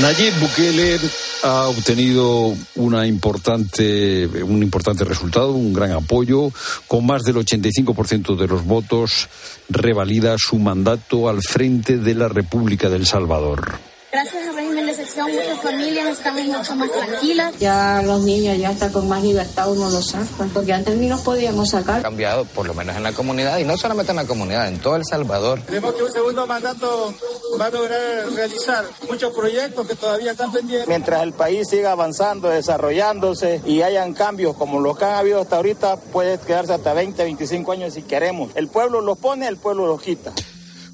Nayib 0.00 0.40
Bukele 0.40 0.98
ha 1.42 1.68
obtenido 1.68 2.56
una 2.76 3.06
importante, 3.06 4.26
un 4.26 4.62
importante 4.62 5.04
resultado, 5.04 5.52
un 5.52 5.74
gran 5.74 5.92
apoyo. 5.92 6.50
Con 6.86 7.04
más 7.04 7.22
del 7.22 7.36
85% 7.36 8.34
de 8.34 8.46
los 8.46 8.64
votos, 8.64 9.28
revalida 9.68 10.36
su 10.38 10.56
mandato 10.58 11.28
al 11.28 11.42
frente 11.42 11.98
de 11.98 12.14
la 12.14 12.28
República 12.28 12.88
del 12.88 13.04
Salvador. 13.04 13.87
Gracias 14.10 14.48
al 14.48 14.54
régimen 14.54 14.86
de 14.86 14.92
excepción, 14.92 15.30
muchas 15.30 15.60
familias 15.60 16.06
estamos 16.08 16.42
mucho 16.46 16.76
más 16.76 16.90
tranquilas. 16.90 17.58
Ya 17.58 18.00
los 18.02 18.22
niños 18.22 18.56
ya 18.56 18.70
están 18.70 18.90
con 18.90 19.06
más 19.06 19.22
libertad, 19.22 19.70
uno 19.70 19.90
los 19.90 20.08
saca, 20.08 20.46
porque 20.54 20.72
antes 20.72 20.96
ni 20.96 21.10
los 21.10 21.20
podíamos 21.20 21.68
sacar. 21.68 21.98
Ha 22.00 22.02
cambiado, 22.02 22.46
por 22.46 22.66
lo 22.66 22.72
menos 22.72 22.96
en 22.96 23.02
la 23.02 23.12
comunidad, 23.12 23.58
y 23.58 23.64
no 23.64 23.76
solamente 23.76 24.12
en 24.12 24.16
la 24.16 24.24
comunidad, 24.24 24.68
en 24.68 24.78
todo 24.78 24.96
El 24.96 25.04
Salvador. 25.04 25.60
Tenemos 25.60 25.92
que 25.92 26.04
un 26.04 26.12
segundo 26.12 26.46
mandato 26.46 27.12
va 27.60 27.66
a 27.66 27.70
lograr 27.70 28.30
realizar 28.34 28.86
muchos 29.10 29.34
proyectos 29.34 29.86
que 29.86 29.94
todavía 29.94 30.30
están 30.32 30.52
pendientes. 30.52 30.88
Mientras 30.88 31.22
el 31.22 31.34
país 31.34 31.68
siga 31.68 31.92
avanzando, 31.92 32.48
desarrollándose 32.48 33.60
y 33.66 33.82
hayan 33.82 34.14
cambios 34.14 34.56
como 34.56 34.80
los 34.80 34.96
que 34.96 35.04
han 35.04 35.16
habido 35.16 35.42
hasta 35.42 35.56
ahorita, 35.56 35.96
puede 35.96 36.38
quedarse 36.38 36.72
hasta 36.72 36.94
20, 36.94 37.22
25 37.22 37.72
años 37.72 37.92
si 37.92 38.02
queremos. 38.02 38.52
El 38.54 38.68
pueblo 38.68 39.02
los 39.02 39.18
pone, 39.18 39.46
el 39.48 39.58
pueblo 39.58 39.86
los 39.86 40.00
quita. 40.00 40.32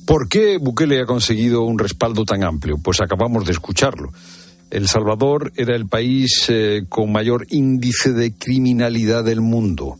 ¿Por 0.06 0.28
qué 0.28 0.58
Bukele 0.58 1.00
ha 1.00 1.06
conseguido 1.06 1.62
un 1.62 1.78
respaldo 1.78 2.24
tan 2.24 2.44
amplio? 2.44 2.76
Pues 2.76 3.00
acabamos 3.00 3.46
de 3.46 3.52
escucharlo. 3.52 4.12
El 4.70 4.86
Salvador 4.86 5.52
era 5.56 5.74
el 5.74 5.86
país 5.86 6.46
eh, 6.48 6.82
con 6.88 7.10
mayor 7.10 7.46
índice 7.50 8.12
de 8.12 8.34
criminalidad 8.34 9.24
del 9.24 9.40
mundo, 9.40 9.98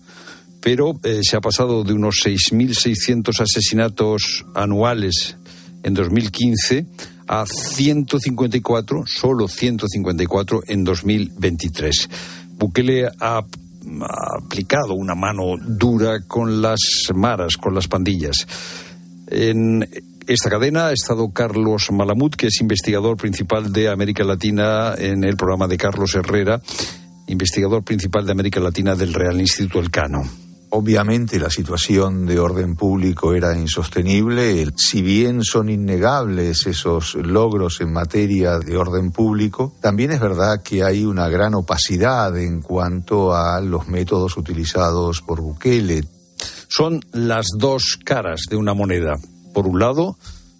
pero 0.61 1.01
eh, 1.05 1.21
se 1.23 1.37
ha 1.37 1.41
pasado 1.41 1.85
de 1.85 1.95
unos 1.95 2.17
6.600 2.25 3.41
asesinatos 3.41 4.45
anuales 4.55 5.37
en 5.83 5.95
2015 5.95 6.87
a 7.27 7.47
154, 7.47 9.05
solo 9.07 9.49
154 9.49 10.61
en 10.67 10.85
2023. 10.85 12.11
Bukele 12.59 13.07
ha, 13.07 13.39
ha 13.39 13.45
aplicado 14.45 14.95
una 14.95 15.15
mano 15.15 15.57
dura 15.67 16.21
con 16.27 16.61
las 16.61 16.81
maras, 17.15 17.57
con 17.57 17.75
las 17.75 17.89
pandillas. 17.89 18.47
En 19.27 19.89
esta 20.27 20.51
cadena 20.51 20.87
ha 20.87 20.93
estado 20.93 21.33
Carlos 21.33 21.91
Malamud, 21.93 22.33
que 22.33 22.47
es 22.47 22.61
investigador 22.61 23.17
principal 23.17 23.73
de 23.73 23.89
América 23.89 24.25
Latina 24.25 24.95
en 24.97 25.25
el 25.25 25.37
programa 25.37 25.69
de 25.69 25.77
Carlos 25.77 26.15
Herrera, 26.15 26.61
investigador 27.27 27.83
principal 27.83 28.25
de 28.27 28.33
América 28.33 28.61
Latina 28.61 28.95
del 28.95 29.15
Real 29.15 29.41
Instituto 29.41 29.81
Elcano. 29.81 30.23
Obviamente 30.77 31.39
la 31.39 31.51
situación 31.51 32.27
de 32.27 32.41
orden 32.41 32.75
público 32.75 33.33
era 33.33 33.57
insostenible. 33.57 34.67
Si 34.77 35.03
bien 35.03 35.45
son 35.45 35.69
innegables 35.69 36.67
esos 36.67 37.15
logros 37.15 37.81
en 37.81 37.93
materia 37.93 38.59
de 38.59 38.77
orden 38.77 39.13
público, 39.13 39.73
también 39.81 40.11
es 40.11 40.21
verdad 40.21 40.63
que 40.65 40.83
hay 40.83 41.05
una 41.05 41.29
gran 41.29 41.55
opacidad 41.55 42.37
en 42.37 42.61
cuanto 42.61 43.37
a 43.37 43.61
los 43.61 43.87
métodos 43.87 44.37
utilizados 44.37 45.23
por 45.23 45.41
Bukele. 45.41 46.03
Son 46.77 47.01
las 47.13 47.47
dos 47.57 48.01
caras 48.03 48.47
de 48.51 48.57
una 48.57 48.75
moneda. 48.75 49.15
Por 49.53 49.69
un 49.69 49.79
lado, 49.79 50.17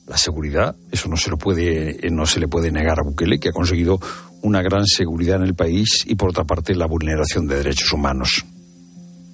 la 0.07 0.17
seguridad, 0.17 0.77
eso 0.93 1.09
no 1.09 1.17
se, 1.17 1.29
lo 1.29 1.37
puede, 1.37 2.09
no 2.13 2.25
se 2.25 2.39
le 2.39 2.47
puede 2.47 2.71
negar 2.71 3.01
a 3.01 3.03
Bukele, 3.03 3.41
que 3.41 3.49
ha 3.49 3.53
conseguido 3.53 3.99
una 4.41 4.63
gran 4.63 4.87
seguridad 4.87 5.39
en 5.39 5.43
el 5.43 5.57
país, 5.57 6.05
y 6.07 6.15
por 6.15 6.29
otra 6.29 6.45
parte, 6.45 6.77
la 6.77 6.87
vulneración 6.87 7.49
de 7.49 7.57
derechos 7.57 7.93
humanos. 7.93 8.45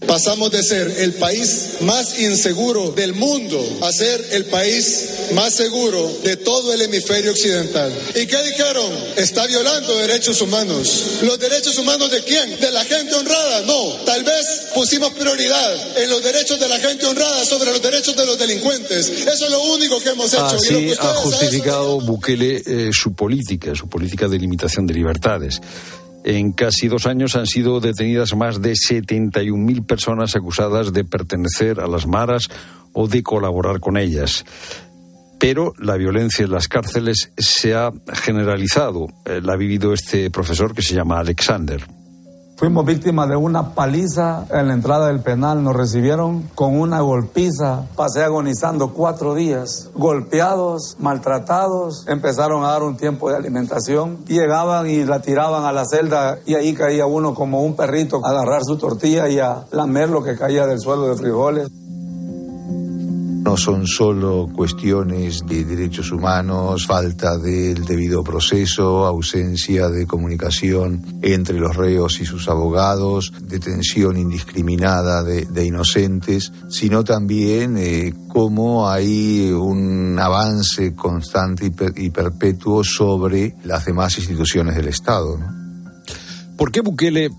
Pasamos 0.06 0.50
de 0.50 0.62
ser 0.62 0.92
el 0.98 1.14
país 1.14 1.76
más 1.82 2.18
inseguro 2.18 2.90
del 2.92 3.14
mundo 3.14 3.60
a 3.82 3.92
ser 3.92 4.24
el 4.32 4.46
país 4.46 5.08
más 5.34 5.54
seguro 5.54 6.10
de 6.24 6.36
todo 6.36 6.72
el 6.72 6.82
hemisferio 6.82 7.30
occidental. 7.30 7.92
¿Y 8.14 8.26
qué 8.26 8.42
dijeron? 8.42 8.90
Está 9.16 9.46
violando 9.46 9.96
derechos 9.98 10.40
humanos. 10.40 11.20
¿Los 11.22 11.38
derechos 11.38 11.78
humanos 11.78 12.10
de 12.10 12.24
quién? 12.24 12.58
¿De 12.58 12.72
la 12.72 12.84
gente 12.84 13.14
honrada? 13.14 13.62
No. 13.62 13.92
Tal 14.04 14.24
vez 14.24 14.68
pusimos 14.74 15.12
prioridad 15.12 15.98
en 16.02 16.10
los 16.10 16.22
derechos 16.22 16.58
de 16.58 16.68
la 16.68 16.78
gente 16.78 17.06
honrada 17.06 17.44
sobre 17.44 17.70
los 17.70 17.82
derechos 17.82 18.16
de 18.16 18.26
los 18.26 18.38
delincuentes. 18.38 19.08
Eso 19.08 19.44
es 19.44 19.50
lo 19.50 19.62
único 19.64 20.00
que 20.00 20.10
hemos 20.10 20.32
hecho. 20.32 20.44
Así 20.44 20.74
y 20.74 20.88
lo 20.88 20.96
que 20.96 21.06
ha 21.06 21.14
justificado 21.14 22.00
Bukele 22.00 22.62
eh, 22.66 22.90
su 22.92 23.12
política, 23.12 23.74
su 23.74 23.88
política 23.88 24.28
de 24.28 24.38
limitación 24.38 24.86
de 24.86 24.94
libertades. 24.94 25.60
En 26.24 26.52
casi 26.52 26.88
dos 26.88 27.06
años 27.06 27.36
han 27.36 27.46
sido 27.46 27.80
detenidas 27.80 28.34
más 28.34 28.60
de 28.60 28.72
71.000 28.72 29.86
personas 29.86 30.36
acusadas 30.36 30.92
de 30.92 31.04
pertenecer 31.04 31.80
a 31.80 31.86
las 31.86 32.06
maras 32.06 32.48
o 32.92 33.08
de 33.08 33.22
colaborar 33.22 33.80
con 33.80 33.96
ellas. 33.96 34.44
Pero 35.38 35.72
la 35.78 35.96
violencia 35.96 36.44
en 36.44 36.50
las 36.50 36.68
cárceles 36.68 37.32
se 37.38 37.74
ha 37.74 37.92
generalizado. 38.12 39.08
Eh, 39.24 39.40
la 39.42 39.54
ha 39.54 39.56
vivido 39.56 39.94
este 39.94 40.30
profesor 40.30 40.74
que 40.74 40.82
se 40.82 40.94
llama 40.94 41.18
Alexander. 41.18 41.82
Fuimos 42.60 42.84
víctimas 42.84 43.26
de 43.26 43.36
una 43.36 43.72
paliza 43.72 44.44
en 44.50 44.68
la 44.68 44.74
entrada 44.74 45.06
del 45.06 45.20
penal. 45.20 45.64
Nos 45.64 45.74
recibieron 45.74 46.42
con 46.54 46.78
una 46.78 47.00
golpiza. 47.00 47.86
Pasé 47.96 48.22
agonizando 48.22 48.92
cuatro 48.92 49.34
días. 49.34 49.88
Golpeados, 49.94 50.96
maltratados. 50.98 52.06
Empezaron 52.06 52.62
a 52.62 52.72
dar 52.72 52.82
un 52.82 52.98
tiempo 52.98 53.30
de 53.30 53.36
alimentación. 53.36 54.26
Llegaban 54.26 54.90
y 54.90 55.06
la 55.06 55.22
tiraban 55.22 55.64
a 55.64 55.72
la 55.72 55.86
celda 55.86 56.40
y 56.44 56.54
ahí 56.54 56.74
caía 56.74 57.06
uno 57.06 57.34
como 57.34 57.62
un 57.62 57.76
perrito 57.76 58.20
a 58.22 58.28
agarrar 58.28 58.60
su 58.62 58.76
tortilla 58.76 59.26
y 59.30 59.38
a 59.38 59.64
lamer 59.70 60.10
lo 60.10 60.22
que 60.22 60.36
caía 60.36 60.66
del 60.66 60.80
suelo 60.80 61.08
de 61.08 61.16
frijoles. 61.16 61.70
No 63.42 63.56
son 63.56 63.86
solo 63.86 64.50
cuestiones 64.54 65.46
de 65.46 65.64
derechos 65.64 66.12
humanos, 66.12 66.86
falta 66.86 67.38
del 67.38 67.86
debido 67.86 68.22
proceso, 68.22 69.06
ausencia 69.06 69.88
de 69.88 70.06
comunicación 70.06 71.02
entre 71.22 71.58
los 71.58 71.74
reos 71.74 72.20
y 72.20 72.26
sus 72.26 72.48
abogados, 72.48 73.32
detención 73.40 74.18
indiscriminada 74.18 75.22
de, 75.22 75.64
inocentes, 75.64 76.52
sino 76.68 77.02
también 77.02 77.76
eh, 77.78 78.12
cómo 78.28 78.90
hay 78.90 79.50
un 79.50 80.18
avance 80.18 80.94
constante 80.94 81.66
y, 81.66 81.70
per, 81.70 81.92
y, 81.96 82.10
perpetuo 82.10 82.84
sobre 82.84 83.56
las 83.64 83.86
demás 83.86 84.18
instituciones 84.18 84.76
del 84.76 84.88
Estado. 84.88 85.38
¿Por 86.58 86.70
qué 86.70 86.82
Bukele, 86.82 87.30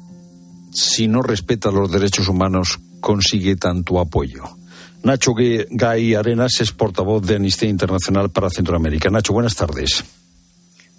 si 0.73 1.07
no 1.07 1.21
respeta 1.21 1.69
los 1.69 1.91
derechos 1.91 2.27
humanos, 2.27 2.79
consigue 3.01 3.55
tanto 3.55 3.99
apoyo? 3.99 4.60
Nacho 5.03 5.33
Gay 5.33 6.15
Arenas 6.15 6.59
es 6.59 6.71
portavoz 6.71 7.25
de 7.25 7.35
Amnistía 7.35 7.69
Internacional 7.69 8.29
para 8.29 8.49
Centroamérica. 8.49 9.09
Nacho, 9.09 9.33
buenas 9.33 9.55
tardes. 9.55 10.03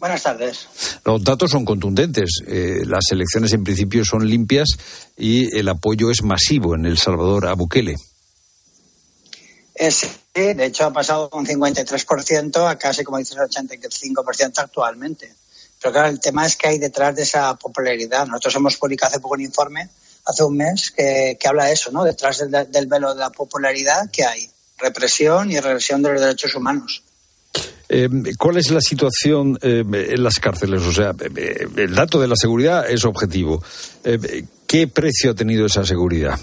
Buenas 0.00 0.24
tardes. 0.24 0.66
Los 1.04 1.22
datos 1.22 1.52
son 1.52 1.64
contundentes. 1.64 2.42
Eh, 2.48 2.82
las 2.84 3.04
elecciones 3.12 3.52
en 3.52 3.62
principio 3.62 4.04
son 4.04 4.28
limpias 4.28 4.70
y 5.16 5.56
el 5.56 5.68
apoyo 5.68 6.10
es 6.10 6.24
masivo 6.24 6.74
en 6.74 6.86
El 6.86 6.98
Salvador 6.98 7.46
a 7.46 7.54
Bukele. 7.54 7.94
Es, 9.74 10.08
de 10.34 10.64
hecho, 10.64 10.86
ha 10.86 10.92
pasado 10.92 11.30
un 11.32 11.46
53% 11.46 12.68
a 12.68 12.76
casi, 12.78 13.04
como 13.04 13.18
dices, 13.18 13.36
el 13.36 13.48
85% 13.48 14.58
actualmente. 14.58 15.32
Pero 15.80 15.92
claro, 15.92 16.08
el 16.08 16.18
tema 16.18 16.44
es 16.46 16.56
que 16.56 16.66
hay 16.68 16.78
detrás 16.78 17.14
de 17.14 17.22
esa 17.22 17.54
popularidad. 17.54 18.26
Nosotros 18.26 18.56
hemos 18.56 18.76
publicado 18.76 19.10
hace 19.10 19.20
poco 19.20 19.34
un 19.34 19.42
informe 19.42 19.88
hace 20.24 20.44
un 20.44 20.56
mes 20.56 20.90
que, 20.90 21.36
que 21.38 21.48
habla 21.48 21.66
de 21.66 21.72
eso, 21.72 21.90
¿no? 21.90 22.04
Detrás 22.04 22.38
del, 22.38 22.70
del, 22.70 22.86
velo 22.86 23.14
de 23.14 23.20
la 23.20 23.30
popularidad 23.30 24.10
que 24.10 24.24
hay 24.24 24.48
represión 24.78 25.50
y 25.50 25.60
regresión 25.60 26.02
de 26.02 26.12
los 26.12 26.20
derechos 26.20 26.54
humanos. 26.54 27.02
Eh, 27.88 28.08
¿Cuál 28.38 28.56
es 28.56 28.70
la 28.70 28.80
situación 28.80 29.58
eh, 29.60 29.84
en 29.86 30.22
las 30.22 30.38
cárceles? 30.38 30.82
O 30.82 30.92
sea, 30.92 31.14
eh, 31.36 31.66
el 31.76 31.94
dato 31.94 32.20
de 32.20 32.28
la 32.28 32.36
seguridad 32.36 32.88
es 32.88 33.04
objetivo. 33.04 33.62
¿Qué 34.66 34.88
precio 34.88 35.32
ha 35.32 35.34
tenido 35.34 35.66
esa 35.66 35.84
seguridad? 35.84 36.38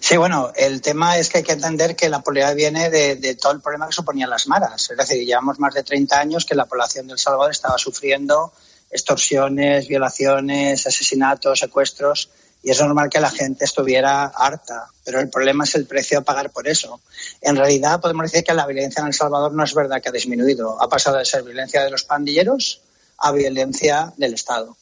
Sí, 0.00 0.16
bueno, 0.16 0.52
el 0.56 0.80
tema 0.82 1.18
es 1.18 1.28
que 1.28 1.38
hay 1.38 1.44
que 1.44 1.52
entender 1.52 1.96
que 1.96 2.08
la 2.08 2.18
popularidad 2.18 2.56
viene 2.56 2.90
de, 2.90 3.16
de, 3.16 3.34
todo 3.34 3.52
el 3.52 3.60
problema 3.60 3.86
que 3.86 3.92
suponían 3.92 4.30
las 4.30 4.46
maras. 4.46 4.90
Es 4.90 4.96
decir, 4.96 5.24
llevamos 5.24 5.58
más 5.58 5.74
de 5.74 5.82
30 5.82 6.18
años 6.18 6.44
que 6.44 6.54
la 6.54 6.66
población 6.66 7.06
del 7.06 7.18
Salvador 7.18 7.50
estaba 7.50 7.78
sufriendo 7.78 8.52
extorsiones, 8.90 9.88
violaciones, 9.88 10.86
asesinatos, 10.86 11.58
secuestros, 11.58 12.30
y 12.62 12.70
es 12.70 12.80
normal 12.80 13.08
que 13.08 13.20
la 13.20 13.30
gente 13.30 13.64
estuviera 13.64 14.24
harta, 14.24 14.88
pero 15.04 15.20
el 15.20 15.28
problema 15.28 15.64
es 15.64 15.74
el 15.76 15.86
precio 15.86 16.18
a 16.18 16.22
pagar 16.22 16.50
por 16.50 16.66
eso. 16.66 17.00
En 17.40 17.54
realidad 17.54 18.00
podemos 18.00 18.24
decir 18.24 18.44
que 18.44 18.54
la 18.54 18.66
violencia 18.66 19.02
en 19.02 19.06
El 19.06 19.14
Salvador 19.14 19.52
no 19.52 19.62
es 19.62 19.72
verdad 19.72 20.02
que 20.02 20.08
ha 20.08 20.12
disminuido, 20.12 20.80
ha 20.82 20.88
pasado 20.88 21.18
de 21.18 21.24
ser 21.24 21.44
violencia 21.44 21.84
de 21.84 21.90
los 21.90 22.02
pandilleros 22.02 22.80
a 23.18 23.32
violencia 23.32 24.12
del 24.16 24.34
Estado. 24.34 24.76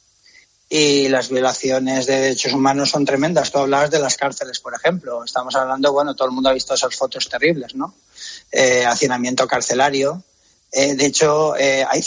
y 0.67 1.09
las 1.09 1.29
violaciones 1.29 2.07
de 2.07 2.19
derechos 2.19 2.53
humanos 2.53 2.89
son 2.89 3.05
tremendas. 3.05 3.51
Tú 3.51 3.59
hablabas 3.59 3.91
de 3.91 3.99
las 3.99 4.17
cárceles, 4.17 4.59
por 4.59 4.73
ejemplo. 4.73 5.23
Estamos 5.23 5.55
hablando, 5.55 5.93
bueno, 5.93 6.15
todo 6.15 6.27
el 6.27 6.33
mundo 6.33 6.49
ha 6.49 6.53
visto 6.53 6.73
esas 6.73 6.95
fotos 6.95 7.29
terribles, 7.29 7.75
¿no? 7.75 7.93
Eh, 8.51 8.83
hacinamiento 8.83 9.47
carcelario. 9.47 10.23
Eh, 10.71 10.95
de 10.95 11.05
hecho, 11.05 11.55
eh, 11.55 11.85
hay 11.87 12.01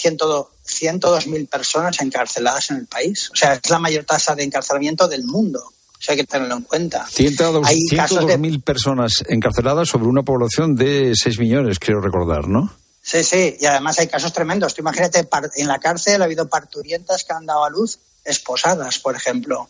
102.000 0.68 1.48
personas 1.48 2.00
encarceladas 2.00 2.70
en 2.70 2.78
el 2.78 2.86
país. 2.86 3.30
O 3.32 3.36
sea, 3.36 3.54
es 3.54 3.70
la 3.70 3.78
mayor 3.78 4.04
tasa 4.04 4.34
de 4.34 4.44
encarcelamiento 4.44 5.08
del 5.08 5.24
mundo. 5.24 5.72
Eso 6.00 6.12
hay 6.12 6.18
que 6.18 6.24
tenerlo 6.24 6.56
en 6.56 6.62
cuenta. 6.62 7.06
102.000 7.06 8.62
personas 8.62 9.24
encarceladas 9.28 9.88
sobre 9.88 10.06
una 10.06 10.22
población 10.22 10.76
de 10.76 11.12
6 11.14 11.38
millones, 11.40 11.78
creo 11.80 12.00
recordar, 12.00 12.46
¿no? 12.46 12.72
Sí, 13.02 13.24
sí, 13.24 13.56
y 13.58 13.64
además 13.64 13.98
hay 13.98 14.06
casos 14.06 14.32
tremendos. 14.32 14.74
Tú 14.74 14.82
imagínate, 14.82 15.26
en 15.56 15.66
la 15.66 15.78
cárcel 15.78 16.20
ha 16.20 16.26
habido 16.26 16.48
parturientas 16.48 17.24
que 17.24 17.32
han 17.32 17.46
dado 17.46 17.64
a 17.64 17.70
luz 17.70 17.98
esposadas, 18.24 18.98
por 18.98 19.16
ejemplo. 19.16 19.68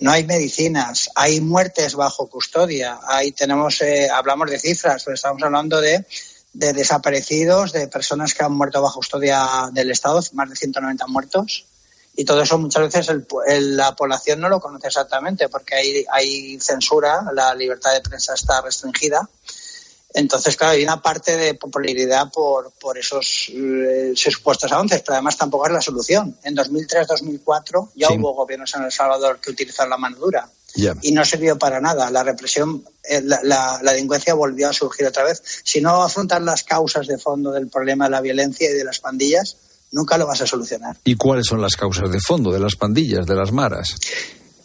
No 0.00 0.10
hay 0.10 0.24
medicinas, 0.24 1.08
hay 1.14 1.40
muertes 1.40 1.94
bajo 1.94 2.26
custodia, 2.26 2.98
ahí 3.06 3.30
tenemos, 3.30 3.80
eh, 3.80 4.08
hablamos 4.10 4.50
de 4.50 4.58
cifras, 4.58 5.04
pero 5.04 5.14
estamos 5.14 5.40
hablando 5.42 5.80
de, 5.80 6.04
de, 6.54 6.72
desaparecidos, 6.72 7.72
de 7.72 7.88
personas 7.88 8.32
que 8.32 8.44
han 8.44 8.52
muerto 8.52 8.80
bajo 8.80 8.96
custodia 8.96 9.68
del 9.72 9.90
Estado, 9.90 10.20
más 10.32 10.48
de 10.48 10.56
190 10.56 11.06
muertos. 11.08 11.66
Y 12.16 12.24
todo 12.24 12.40
eso 12.42 12.56
muchas 12.58 12.92
veces 12.92 13.14
la 13.48 13.94
población 13.96 14.40
no 14.40 14.48
lo 14.48 14.60
conoce 14.60 14.86
exactamente 14.86 15.48
porque 15.48 15.74
hay, 15.74 16.04
hay 16.10 16.60
censura, 16.60 17.24
la 17.34 17.54
libertad 17.54 17.92
de 17.92 18.00
prensa 18.00 18.34
está 18.34 18.60
restringida 18.62 19.28
entonces, 20.14 20.56
claro, 20.56 20.74
hay 20.74 20.84
una 20.84 21.02
parte 21.02 21.36
de 21.36 21.54
popularidad 21.54 22.30
por, 22.30 22.70
por 22.80 22.96
esos 22.96 23.50
eh, 23.52 24.12
supuestos 24.14 24.70
avances, 24.70 25.02
pero 25.02 25.14
además 25.14 25.36
tampoco 25.36 25.66
es 25.66 25.72
la 25.72 25.82
solución. 25.82 26.38
En 26.44 26.56
2003-2004 26.56 27.90
ya 27.96 28.12
hubo 28.12 28.32
gobiernos 28.32 28.72
en 28.76 28.84
El 28.84 28.92
Salvador 28.92 29.40
que 29.40 29.50
utilizaron 29.50 29.90
la 29.90 29.96
mano 29.96 30.16
dura 30.16 30.48
y 30.74 31.12
no 31.12 31.24
sirvió 31.24 31.58
para 31.58 31.80
nada. 31.80 32.10
La 32.10 32.22
represión, 32.22 32.84
eh, 33.02 33.22
la, 33.22 33.40
la, 33.82 33.92
delincuencia 33.92 34.34
volvió 34.34 34.68
a 34.68 34.72
surgir 34.72 35.06
otra 35.06 35.24
vez. 35.24 35.42
Si 35.62 35.80
no 35.80 36.02
afrontas 36.02 36.42
las 36.42 36.64
causas 36.64 37.06
de 37.06 37.18
fondo 37.18 37.52
del 37.52 37.68
problema 37.68 38.06
de 38.06 38.10
la 38.10 38.20
violencia 38.20 38.70
y 38.70 38.74
de 38.74 38.84
las 38.84 38.98
pandillas, 38.98 39.56
nunca 39.92 40.18
lo 40.18 40.26
vas 40.26 40.40
a 40.40 40.46
solucionar. 40.46 40.96
¿Y 41.04 41.16
cuáles 41.16 41.46
son 41.46 41.60
las 41.60 41.76
causas 41.76 42.10
de 42.10 42.20
fondo 42.20 42.52
de 42.52 42.60
las 42.60 42.76
pandillas, 42.76 43.26
de 43.26 43.34
las 43.34 43.52
maras? 43.52 43.96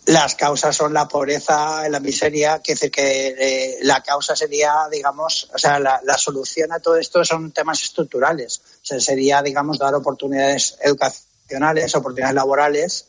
Las 0.06 0.34
causas 0.34 0.76
son 0.76 0.92
la 0.92 1.08
pobreza, 1.08 1.88
la 1.88 2.00
miseria, 2.00 2.62
que 2.64 2.74
decir 2.74 2.90
que 2.90 3.28
eh, 3.28 3.78
la 3.84 4.02
causa 4.02 4.36
sería, 4.36 4.74
digamos, 4.92 5.52
o 5.54 5.58
sea, 5.60 5.80
la, 5.80 6.18
solución 6.18 6.72
a 6.72 6.80
todo 6.80 6.98
esto 6.98 7.24
son 7.24 7.52
temas 7.52 7.84
estructurales. 7.84 8.60
O 8.82 8.86
sea, 8.86 9.00
sería, 9.00 9.44
digamos, 9.44 9.78
dar 9.78 9.94
oportunidades 9.94 10.78
educacionales, 10.82 11.94
oportunidades 11.94 12.34
laborales 12.36 13.06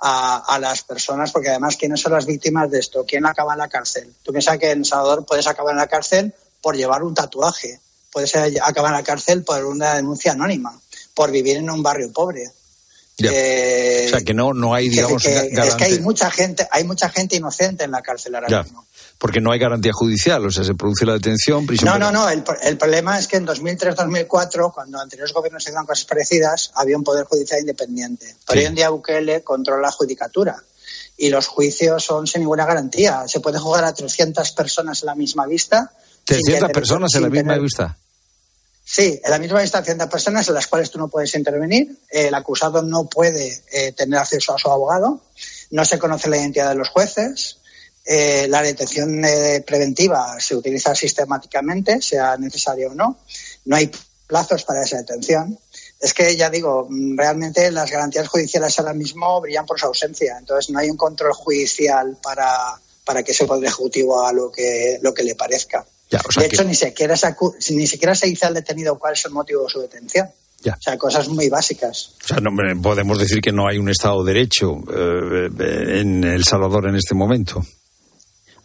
a, 0.00 0.58
las 0.60 0.82
personas, 0.82 1.30
porque 1.30 1.50
además, 1.50 1.76
¿quiénes 1.76 2.00
son 2.00 2.12
las 2.12 2.26
víctimas 2.26 2.70
de 2.70 2.78
esto? 2.78 3.04
¿Quién 3.06 3.26
acaba 3.26 3.52
en 3.52 3.58
la 3.58 3.68
cárcel? 3.68 4.14
Tú 4.22 4.32
piensas 4.32 4.58
que 4.58 4.70
en 4.70 4.84
Salvador 4.84 5.26
puedes 5.26 5.46
acabar 5.46 5.72
en 5.72 5.78
la 5.78 5.88
cárcel 5.88 6.34
por 6.62 6.76
llevar 6.76 7.02
un 7.02 7.14
tatuaje, 7.14 7.80
puedes 8.10 8.34
acabar 8.34 8.92
en 8.92 8.96
la 8.98 9.04
cárcel 9.04 9.44
por 9.44 9.64
una 9.64 9.94
denuncia 9.94 10.32
anónima, 10.32 10.78
por 11.14 11.30
vivir 11.30 11.58
en 11.58 11.70
un 11.70 11.82
barrio 11.82 12.12
pobre 12.12 12.50
eh, 13.28 14.04
o 14.06 14.08
sea, 14.10 14.20
que 14.20 14.34
no, 14.34 14.52
no 14.52 14.74
hay, 14.74 14.88
digamos, 14.88 15.24
Es 15.24 15.74
que 15.74 15.84
hay 15.84 16.00
mucha 16.00 16.30
gente, 16.30 16.66
hay 16.70 16.84
mucha 16.84 17.08
gente 17.10 17.36
inocente 17.36 17.84
en 17.84 17.90
la 17.90 18.02
cárcel 18.02 18.34
ahora 18.34 18.62
mismo. 18.62 18.86
Porque 19.18 19.40
no 19.40 19.52
hay 19.52 19.58
garantía 19.58 19.92
judicial, 19.92 20.46
o 20.46 20.50
sea, 20.50 20.64
se 20.64 20.74
produce 20.74 21.04
la 21.04 21.12
detención, 21.12 21.66
prisión. 21.66 21.90
No, 21.90 21.98
no, 21.98 22.10
no. 22.10 22.28
El, 22.30 22.42
el 22.62 22.78
problema 22.78 23.18
es 23.18 23.28
que 23.28 23.36
en 23.36 23.46
2003-2004, 23.46 24.72
cuando 24.72 24.98
anteriores 24.98 25.34
gobiernos 25.34 25.62
hicieron 25.62 25.84
cosas 25.84 26.06
parecidas, 26.06 26.70
había 26.74 26.96
un 26.96 27.04
poder 27.04 27.26
judicial 27.26 27.60
independiente. 27.60 28.34
Pero 28.46 28.60
hoy 28.60 28.66
en 28.66 28.74
día 28.74 28.88
Bukele 28.88 29.42
controla 29.42 29.82
la 29.82 29.92
judicatura 29.92 30.56
y 31.20 31.28
los 31.28 31.46
juicios 31.48 32.02
son 32.02 32.26
sin 32.26 32.40
ninguna 32.40 32.64
garantía. 32.64 33.28
Se 33.28 33.40
puede 33.40 33.58
jugar 33.58 33.84
a 33.84 33.92
300 33.92 34.52
personas 34.52 35.02
en 35.02 35.06
la 35.06 35.14
misma 35.14 35.46
vista. 35.46 35.92
300 36.24 36.70
personas 36.70 37.14
en 37.14 37.22
la 37.22 37.28
misma 37.28 37.58
vista. 37.58 37.98
Sí, 38.92 39.20
en 39.22 39.30
la 39.30 39.38
misma 39.38 39.62
instancia 39.62 39.94
de 39.94 40.06
personas 40.08 40.48
en 40.48 40.54
las 40.54 40.66
cuales 40.66 40.90
tú 40.90 40.98
no 40.98 41.06
puedes 41.06 41.32
intervenir, 41.36 41.96
el 42.08 42.34
acusado 42.34 42.82
no 42.82 43.08
puede 43.08 43.62
eh, 43.70 43.92
tener 43.92 44.18
acceso 44.18 44.52
a 44.52 44.58
su 44.58 44.68
abogado, 44.68 45.20
no 45.70 45.84
se 45.84 45.96
conoce 45.96 46.28
la 46.28 46.38
identidad 46.38 46.70
de 46.70 46.74
los 46.74 46.88
jueces, 46.88 47.58
eh, 48.04 48.48
la 48.48 48.62
detención 48.62 49.24
eh, 49.24 49.62
preventiva 49.64 50.40
se 50.40 50.56
utiliza 50.56 50.92
sistemáticamente, 50.96 52.02
sea 52.02 52.36
necesario 52.36 52.90
o 52.90 52.94
no, 52.96 53.20
no 53.66 53.76
hay 53.76 53.92
plazos 54.26 54.64
para 54.64 54.82
esa 54.82 54.96
detención. 54.96 55.56
Es 56.00 56.12
que, 56.12 56.36
ya 56.36 56.50
digo, 56.50 56.88
realmente 57.14 57.70
las 57.70 57.92
garantías 57.92 58.26
judiciales 58.26 58.76
ahora 58.80 58.92
mismo 58.92 59.40
brillan 59.40 59.66
por 59.66 59.78
su 59.78 59.86
ausencia, 59.86 60.36
entonces 60.36 60.68
no 60.70 60.80
hay 60.80 60.90
un 60.90 60.96
control 60.96 61.32
judicial 61.34 62.18
para, 62.20 62.50
para 63.04 63.22
que 63.22 63.30
ese 63.30 63.46
Poder 63.46 63.66
Ejecutivo 63.66 64.20
haga 64.20 64.32
lo 64.32 64.50
que, 64.50 64.98
lo 65.00 65.14
que 65.14 65.22
le 65.22 65.36
parezca 65.36 65.86
de 66.10 66.46
hecho, 66.46 66.64
ni, 66.64 66.74
siquiera 66.74 67.16
se 67.16 67.34
ni 67.70 67.86
siquiera 67.86 68.14
se 68.14 68.26
dice 68.26 68.46
al 68.46 68.54
detenido 68.54 68.98
cuál 68.98 69.12
es 69.12 69.24
el 69.24 69.30
motivo 69.30 69.64
de 69.64 69.70
su 69.70 69.80
detención. 69.80 70.28
O 70.66 70.82
sea, 70.82 70.98
cosas 70.98 71.28
muy 71.28 71.48
básicas. 71.48 72.16
O 72.22 72.28
sea, 72.28 72.38
no, 72.38 72.50
podemos 72.82 73.18
decir 73.18 73.40
que 73.40 73.52
no 73.52 73.66
hay 73.66 73.78
un 73.78 73.88
Estado 73.88 74.22
de 74.24 74.34
Derecho 74.34 74.78
eh, 74.92 76.00
en 76.00 76.22
El 76.24 76.44
Salvador 76.44 76.88
en 76.88 76.96
este 76.96 77.14
momento. 77.14 77.64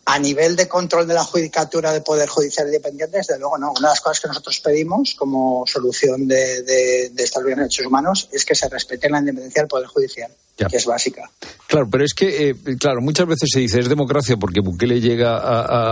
A 0.08 0.20
nivel 0.20 0.56
de 0.56 0.68
control 0.68 1.08
de 1.08 1.14
la 1.14 1.24
judicatura 1.24 1.92
de 1.92 2.02
Poder 2.02 2.28
Judicial 2.28 2.68
Independiente, 2.68 3.18
desde 3.18 3.40
luego 3.40 3.58
no. 3.58 3.72
Una 3.72 3.88
de 3.88 3.94
las 3.94 4.02
cosas 4.02 4.20
que 4.20 4.28
nosotros 4.28 4.60
pedimos 4.60 5.16
como 5.16 5.64
solución 5.66 6.28
de, 6.28 6.62
de, 6.64 7.10
de 7.10 7.24
estos 7.24 7.44
derechos 7.44 7.86
humanos 7.86 8.30
es 8.32 8.46
que 8.46 8.56
se 8.56 8.70
respete 8.70 9.10
la 9.10 9.20
independencia 9.20 9.64
del 9.64 9.70
Poder 9.70 9.88
Judicial, 9.88 10.32
que 10.58 10.78
es 10.78 10.86
básica. 10.86 11.30
Claro, 11.66 11.88
pero 11.90 12.04
es 12.04 12.14
que, 12.14 12.50
eh, 12.50 12.56
claro, 12.78 13.02
muchas 13.02 13.26
veces 13.26 13.50
se 13.52 13.62
dice 13.62 13.80
es 13.80 13.90
democracia 13.90 14.38
porque 14.38 14.60
Bukele 14.60 15.00
llega 15.00 15.38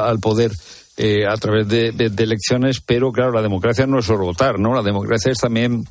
al 0.07 0.19
poder 0.19 0.51
eh, 0.95 1.25
a 1.27 1.35
través 1.37 1.67
de, 1.67 1.89
elecciones, 2.17 2.79
pero 2.79 3.11
claro, 3.11 3.31
la 3.31 3.41
democracia 3.41 3.87
no 3.87 3.99
es 3.99 4.05
solo 4.05 4.25
votar, 4.25 4.59
¿no? 4.59 4.75
La 4.75 4.83
democracia 4.83 5.31
es 5.31 5.39
también 5.39 5.87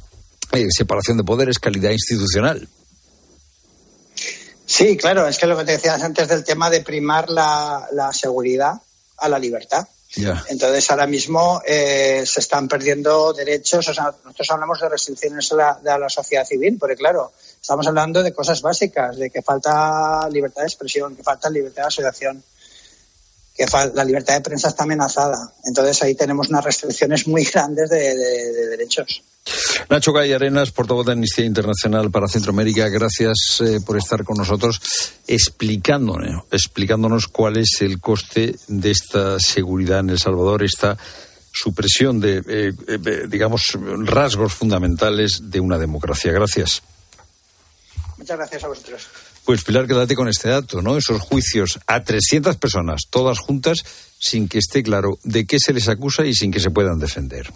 eh, 0.53 0.67
separación 0.71 1.17
de 1.17 1.25
poderes, 1.25 1.59
calidad 1.59 1.91
institucional. 1.91 2.69
Sí, 4.65 4.97
claro, 4.97 5.27
es 5.27 5.39
que 5.39 5.47
lo 5.47 5.59
que 5.59 5.65
te 5.65 5.73
decías 5.73 6.03
antes 6.03 6.29
del 6.29 6.45
tema 6.45 6.71
de 6.71 6.83
primar 6.83 7.29
la, 7.31 8.11
seguridad 8.13 8.75
a 9.19 9.29
la 9.29 9.39
libertad. 9.39 9.89
Entonces, 10.49 10.91
ahora 10.91 11.07
mismo 11.07 11.63
eh, 11.67 12.23
se 12.25 12.41
están 12.41 12.69
perdiendo 12.69 13.33
derechos. 13.33 13.89
O 13.89 13.95
sea, 13.95 14.15
nosotros 14.25 14.51
hablamos 14.51 14.81
de 14.81 14.89
restricciones 14.89 15.51
a 15.53 15.57
la, 15.57 15.81
de 15.83 15.99
la 15.99 16.09
sociedad 16.09 16.47
civil, 16.47 16.77
porque, 16.79 16.97
claro, 16.97 17.33
estamos 17.61 17.87
hablando 17.87 18.23
de 18.23 18.33
cosas 18.33 18.63
básicas, 18.63 19.17
de 19.17 19.31
que 19.31 19.43
falta 19.43 20.29
libertad 20.31 20.63
de 20.63 20.69
expresión, 20.69 21.17
que 21.17 21.23
falta 21.23 21.51
libertad 21.51 21.83
de 21.83 21.89
asociación, 21.89 22.43
que 23.55 23.67
la 23.95 24.05
libertad 24.05 24.35
de 24.35 24.41
prensa 24.41 24.69
está 24.69 24.85
amenazada. 24.85 25.53
Entonces 25.65 26.03
ahí 26.03 26.15
tenemos 26.15 26.49
unas 26.49 26.65
restricciones 26.65 27.27
muy 27.27 27.45
grandes 27.45 27.91
de, 27.91 28.15
derechos. 28.71 29.23
Nacho 29.91 30.13
Gay 30.13 30.33
Arenas, 30.33 30.71
portavoz 30.71 31.05
de 31.05 31.13
Amnistía 31.13 31.45
Internacional 31.45 32.11
para 32.11 32.29
Centroamérica, 32.29 32.89
gracias 32.89 33.61
eh, 33.61 33.81
por 33.85 33.99
estar 33.99 34.25
con 34.25 34.39
nosotros 34.39 34.81
explicándonos, 35.27 36.45
explicándonos 36.51 37.27
cuál 37.27 37.59
es 37.59 37.81
el 37.81 38.01
coste 38.01 38.55
de 38.69 38.91
esta 38.91 39.39
seguridad 39.41 40.01
en 40.01 40.11
El 40.11 40.19
Salvador, 40.19 40.63
esta 40.63 40.97
supresión 41.53 42.21
de, 42.21 42.39
eh, 42.49 42.73
eh, 42.89 43.27
digamos, 43.29 43.77
rasgos 44.05 44.55
fundamentales 44.55 45.51
de 45.51 45.61
una 45.61 45.77
democracia. 45.77 46.33
Gracias. 46.33 46.83
Muchas 48.17 48.37
gracias 48.37 48.65
a 48.65 48.69
vosotros. 48.69 49.09
Pues 49.45 49.65
Pilar, 49.65 49.87
quédate 49.87 50.15
con 50.15 50.29
este 50.29 50.49
dato, 50.49 50.83
¿no? 50.83 50.97
Esos 50.97 51.21
juicios 51.21 51.81
a 51.87 52.05
300 52.05 52.57
personas, 52.57 53.03
todas 53.11 53.39
juntas, 53.39 53.79
sin 54.19 54.49
que 54.49 54.59
esté 54.59 54.83
claro 54.83 55.19
de 55.25 55.47
qué 55.47 55.59
se 55.59 55.73
les 55.73 55.89
acusa 55.89 56.25
y 56.25 56.35
sin 56.35 56.53
que 56.53 56.61
se 56.61 56.71
puedan 56.71 56.99
defender. 56.99 57.53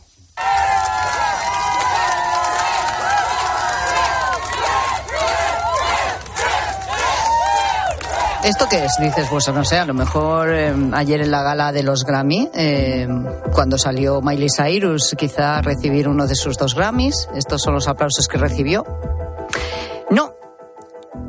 ¿Esto 8.46 8.66
qué 8.70 8.84
es? 8.84 8.92
Dices, 9.00 9.26
pues 9.28 9.48
no 9.48 9.64
sé, 9.64 9.76
a 9.76 9.84
lo 9.84 9.92
mejor 9.92 10.52
eh, 10.52 10.72
ayer 10.92 11.20
en 11.20 11.32
la 11.32 11.42
gala 11.42 11.72
de 11.72 11.82
los 11.82 12.04
Grammy, 12.04 12.48
eh, 12.54 13.08
cuando 13.52 13.76
salió 13.76 14.20
Miley 14.22 14.48
Cyrus, 14.56 15.16
quizá 15.18 15.60
recibir 15.62 16.06
uno 16.06 16.28
de 16.28 16.36
sus 16.36 16.56
dos 16.56 16.76
Grammys. 16.76 17.28
Estos 17.34 17.62
son 17.62 17.74
los 17.74 17.88
aplausos 17.88 18.28
que 18.28 18.38
recibió. 18.38 18.84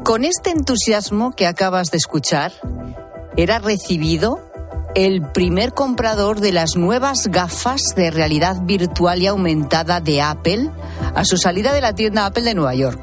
Con 0.07 0.23
este 0.23 0.51
entusiasmo 0.51 1.35
que 1.35 1.47
acabas 1.47 1.91
de 1.91 1.97
escuchar, 1.97 2.53
era 3.35 3.59
recibido 3.59 4.39
el 4.95 5.21
primer 5.33 5.73
comprador 5.73 6.39
de 6.39 6.53
las 6.53 6.77
nuevas 6.77 7.27
gafas 7.27 7.81
de 7.93 8.09
realidad 8.09 8.55
virtual 8.61 9.21
y 9.21 9.27
aumentada 9.27 9.99
de 9.99 10.21
Apple 10.21 10.71
a 11.13 11.25
su 11.25 11.35
salida 11.35 11.73
de 11.73 11.81
la 11.81 11.91
tienda 11.91 12.25
Apple 12.25 12.43
de 12.43 12.53
Nueva 12.53 12.73
York. 12.73 12.97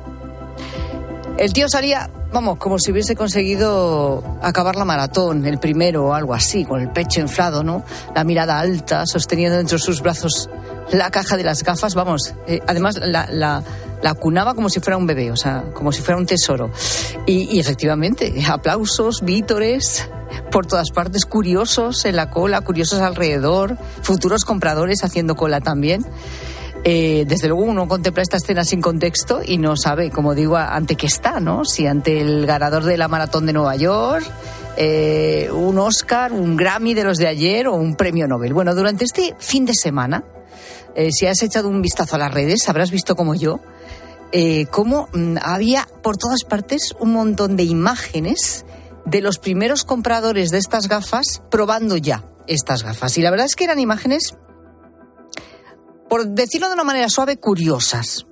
El 1.36 1.52
tío 1.52 1.68
salía, 1.68 2.08
vamos, 2.32 2.56
como 2.56 2.78
si 2.78 2.90
hubiese 2.90 3.14
conseguido 3.14 4.24
acabar 4.40 4.76
la 4.76 4.86
maratón, 4.86 5.44
el 5.44 5.58
primero 5.58 6.06
o 6.06 6.14
algo 6.14 6.32
así, 6.32 6.64
con 6.64 6.80
el 6.80 6.88
pecho 6.88 7.20
inflado, 7.20 7.62
¿no? 7.62 7.84
La 8.14 8.24
mirada 8.24 8.58
alta, 8.58 9.04
sosteniendo 9.04 9.58
entre 9.58 9.78
sus 9.78 10.00
brazos 10.00 10.48
la 10.90 11.10
caja 11.10 11.36
de 11.36 11.44
las 11.44 11.62
gafas, 11.64 11.94
vamos. 11.94 12.34
Eh, 12.46 12.60
además, 12.66 12.96
La 12.96 13.62
cunaba 14.12 14.54
como 14.54 14.68
si 14.68 14.80
fuera 14.80 14.98
un 14.98 15.06
bebé, 15.06 15.30
o 15.30 15.36
sea, 15.36 15.64
como 15.72 15.90
si 15.90 16.02
fuera 16.02 16.20
un 16.20 16.26
tesoro. 16.26 16.70
Y, 17.24 17.56
y 17.56 17.60
efectivamente, 17.60 18.34
aplausos, 18.46 19.22
vítores 19.22 20.06
por 20.50 20.66
todas 20.66 20.90
partes, 20.90 21.24
curiosos 21.24 22.04
en 22.04 22.16
la 22.16 22.28
cola, 22.28 22.60
curiosos 22.60 23.00
alrededor, 23.00 23.78
futuros 24.02 24.44
compradores 24.44 25.02
haciendo 25.02 25.34
cola 25.34 25.60
también. 25.60 26.04
Eh, 26.86 27.24
desde 27.26 27.48
luego 27.48 27.62
uno 27.62 27.88
contempla 27.88 28.22
esta 28.22 28.36
escena 28.36 28.62
sin 28.62 28.82
contexto 28.82 29.40
y 29.42 29.56
no 29.56 29.74
sabe, 29.74 30.10
como 30.10 30.34
digo, 30.34 30.58
ante 30.58 30.96
qué 30.96 31.06
está, 31.06 31.40
¿no? 31.40 31.64
Si 31.64 31.86
ante 31.86 32.20
el 32.20 32.44
ganador 32.44 32.84
de 32.84 32.98
la 32.98 33.08
maratón 33.08 33.46
de 33.46 33.54
Nueva 33.54 33.74
York, 33.76 34.24
eh, 34.76 35.48
un 35.50 35.78
Oscar, 35.78 36.32
un 36.32 36.56
Grammy 36.56 36.92
de 36.92 37.04
los 37.04 37.16
de 37.16 37.26
ayer 37.26 37.68
o 37.68 37.74
un 37.74 37.96
premio 37.96 38.28
Nobel. 38.28 38.52
Bueno, 38.52 38.74
durante 38.74 39.04
este 39.04 39.34
fin 39.38 39.64
de 39.64 39.72
semana, 39.74 40.24
eh, 40.94 41.10
si 41.12 41.26
has 41.26 41.42
echado 41.42 41.68
un 41.68 41.82
vistazo 41.82 42.16
a 42.16 42.18
las 42.18 42.32
redes, 42.32 42.68
habrás 42.68 42.90
visto 42.90 43.16
como 43.16 43.34
yo, 43.34 43.60
cómo 44.72 45.08
mm, 45.12 45.36
había 45.42 45.86
por 46.02 46.16
todas 46.16 46.42
partes 46.42 46.92
un 46.98 47.12
montón 47.12 47.56
de 47.56 47.62
imágenes 47.62 48.64
de 49.04 49.20
los 49.20 49.38
primeros 49.38 49.84
compradores 49.84 50.50
de 50.50 50.58
estas 50.58 50.88
gafas 50.88 51.42
probando 51.50 51.96
ya 51.96 52.24
estas 52.48 52.82
gafas. 52.82 53.16
Y 53.16 53.22
la 53.22 53.30
verdad 53.30 53.46
es 53.46 53.54
que 53.54 53.64
eran 53.64 53.78
imágenes 53.78 54.34
por 56.14 56.26
decirlo 56.26 56.68
de 56.68 56.74
una 56.74 56.84
manera 56.84 57.08
suave, 57.08 57.38
curiosas. 57.38 58.24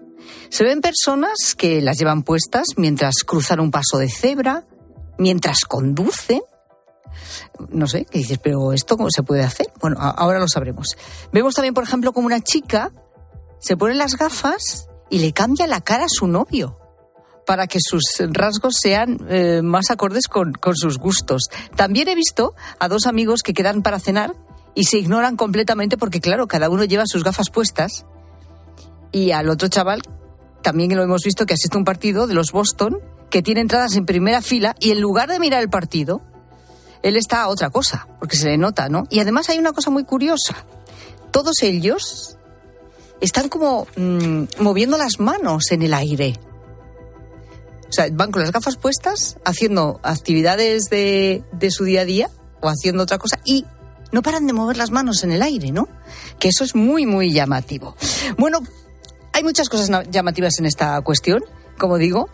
Se 0.51 0.63
ven 0.63 0.81
personas 0.81 1.57
que 1.57 1.83
las 1.83 1.99
llevan 1.99 2.23
puestas 2.23 2.67
mientras 2.77 3.25
cruzan 3.27 3.59
un 3.59 3.73
paso 3.73 3.99
de 3.99 4.09
cebra, 4.09 4.65
mientras 5.19 5.65
conducen. 5.65 6.43
No 7.71 7.89
sé, 7.89 8.05
¿qué 8.05 8.19
dices? 8.19 8.39
Pero 8.39 8.73
esto 8.73 8.97
cómo 8.97 9.11
se 9.11 9.25
puede 9.25 9.43
hacer? 9.43 9.67
Bueno, 9.83 9.99
ahora 10.01 10.39
lo 10.39 10.49
sabremos. 10.49 10.97
Vemos 11.33 11.55
también, 11.55 11.75
por 11.75 11.85
ejemplo, 11.85 12.13
como 12.13 12.27
una 12.27 12.41
chica 12.41 12.93
se 13.59 13.77
pone 13.77 13.95
las 13.95 14.17
gafas 14.17 14.89
y 15.11 15.19
le 15.19 15.33
cambia 15.33 15.67
la 15.67 15.81
cara 15.81 16.05
a 16.05 16.09
su 16.09 16.27
novio 16.27 16.79
para 17.47 17.67
que 17.67 17.79
sus 17.81 18.03
rasgos 18.31 18.77
sean 18.81 19.19
eh, 19.29 19.61
más 19.63 19.91
acordes 19.91 20.29
con, 20.29 20.53
con 20.53 20.77
sus 20.77 20.99
gustos. 20.99 21.43
También 21.77 22.09
he 22.09 22.15
visto 22.15 22.55
a 22.79 22.89
dos 22.89 23.07
amigos 23.07 23.43
que 23.43 23.53
quedan 23.53 23.83
para 23.83 23.99
cenar 23.99 24.35
y 24.75 24.85
se 24.85 24.99
ignoran 24.99 25.37
completamente 25.37 25.99
porque, 25.99 26.21
claro, 26.21 26.47
cada 26.47 26.71
uno 26.71 26.85
lleva 26.85 27.05
sus 27.07 27.25
gafas 27.25 27.51
puestas. 27.51 28.07
Y 29.11 29.33
al 29.33 29.51
otro 29.51 29.69
chaval, 29.69 30.03
también 30.63 30.97
lo 30.97 31.03
hemos 31.03 31.23
visto 31.25 31.45
que 31.45 31.55
asiste 31.55 31.77
a 31.77 31.79
un 31.79 31.85
partido 31.85 32.27
de 32.27 32.35
los 32.35 32.53
Boston, 32.53 32.99
que 33.31 33.43
tiene 33.43 33.61
entradas 33.61 33.97
en 33.97 34.07
primera 34.07 34.41
fila 34.43 34.75
y 34.79 34.93
en 34.93 35.01
lugar 35.01 35.29
de 35.29 35.41
mirar 35.41 35.63
el 35.63 35.69
partido, 35.69 36.23
él 37.03 37.17
está 37.17 37.43
a 37.43 37.49
otra 37.49 37.71
cosa, 37.71 38.07
porque 38.19 38.37
se 38.37 38.47
le 38.49 38.59
nota, 38.59 38.89
¿no? 38.89 39.07
Y 39.11 39.21
además 39.21 39.49
hay 39.49 39.59
una 39.59 39.73
cosa 39.73 39.91
muy 39.91 40.05
curiosa. 40.05 40.65
Todos 41.31 41.63
ellos 41.63 42.37
están 43.21 43.49
como 43.49 43.87
mm, 43.97 44.45
moviendo 44.59 44.99
las 44.99 45.19
manos 45.21 45.71
en 45.71 45.83
el 45.83 45.95
aire. 45.95 46.39
O 47.89 47.93
sea, 47.93 48.07
van 48.13 48.31
con 48.33 48.43
las 48.43 48.53
gafas 48.53 48.77
puestas, 48.77 49.37
haciendo 49.45 50.01
actividades 50.03 50.85
de, 50.85 51.45
de 51.53 51.71
su 51.71 51.85
día 51.85 52.03
a 52.03 52.05
día 52.05 52.31
o 52.61 52.69
haciendo 52.69 53.03
otra 53.03 53.19
cosa 53.19 53.39
y 53.45 53.67
no 54.13 54.23
paran 54.23 54.47
de 54.47 54.53
mover 54.53 54.77
las 54.77 54.91
manos 54.91 55.25
en 55.25 55.33
el 55.33 55.43
aire, 55.43 55.73
¿no? 55.73 55.89
Que 56.39 56.49
eso 56.49 56.65
es 56.65 56.75
muy, 56.75 57.07
muy 57.07 57.33
llamativo. 57.33 57.97
Bueno, 58.39 58.61
hay 59.33 59.43
muchas 59.43 59.69
cosas 59.69 59.91
llamativas 60.11 60.59
en 60.59 60.67
esta 60.67 61.01
cuestión, 61.01 61.43
como 61.83 61.99
digo. 61.99 62.29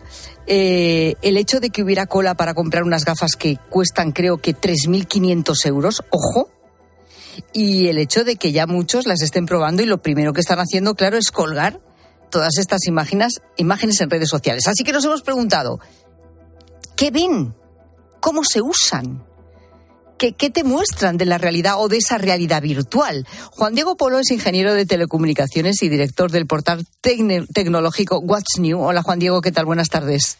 Eh, 0.45 1.15
el 1.23 1.35
hecho 1.35 1.59
de 1.59 1.71
que 1.71 1.81
hubiera 1.81 2.05
cola 2.05 2.35
para 2.35 2.53
comprar 2.53 2.83
unas 2.83 3.03
gafas 3.03 3.35
que 3.35 3.57
cuestan 3.71 4.11
creo 4.11 4.37
que 4.37 4.55
3.500 4.55 5.65
euros, 5.65 6.03
ojo, 6.11 6.49
y 7.51 7.87
el 7.87 7.97
hecho 7.97 8.23
de 8.23 8.35
que 8.35 8.51
ya 8.51 8.67
muchos 8.67 9.07
las 9.07 9.23
estén 9.23 9.47
probando 9.47 9.81
y 9.81 9.87
lo 9.87 10.03
primero 10.03 10.33
que 10.33 10.41
están 10.41 10.59
haciendo, 10.59 10.93
claro, 10.93 11.17
es 11.17 11.31
colgar 11.31 11.79
todas 12.29 12.59
estas 12.59 12.85
imágenes, 12.85 13.41
imágenes 13.57 13.99
en 14.01 14.11
redes 14.11 14.29
sociales. 14.29 14.67
Así 14.67 14.83
que 14.83 14.91
nos 14.91 15.03
hemos 15.03 15.23
preguntado, 15.23 15.79
¿qué 16.95 17.09
ven? 17.09 17.55
¿Cómo 18.19 18.43
se 18.43 18.61
usan? 18.61 19.25
¿Qué, 20.19 20.33
te 20.49 20.65
muestran 20.65 21.15
de 21.15 21.23
la 21.23 21.37
realidad 21.37 21.75
o 21.77 21.87
de 21.87 21.95
esa 21.95 22.17
realidad 22.17 22.61
virtual? 22.61 23.25
Juan 23.51 23.73
Diego 23.73 23.95
Polo 23.95 24.19
es 24.19 24.31
ingeniero 24.31 24.73
de 24.73 24.85
telecomunicaciones 24.85 25.81
y 25.81 25.87
director 25.87 26.29
del 26.29 26.45
portal 26.45 26.85
tecnológico 27.01 28.19
What's 28.19 28.59
New. 28.59 28.81
Hola 28.81 29.01
Juan 29.01 29.19
Diego, 29.19 29.39
¿qué 29.39 29.53
tal? 29.53 29.65
Buenas 29.65 29.87
tardes. 29.87 30.37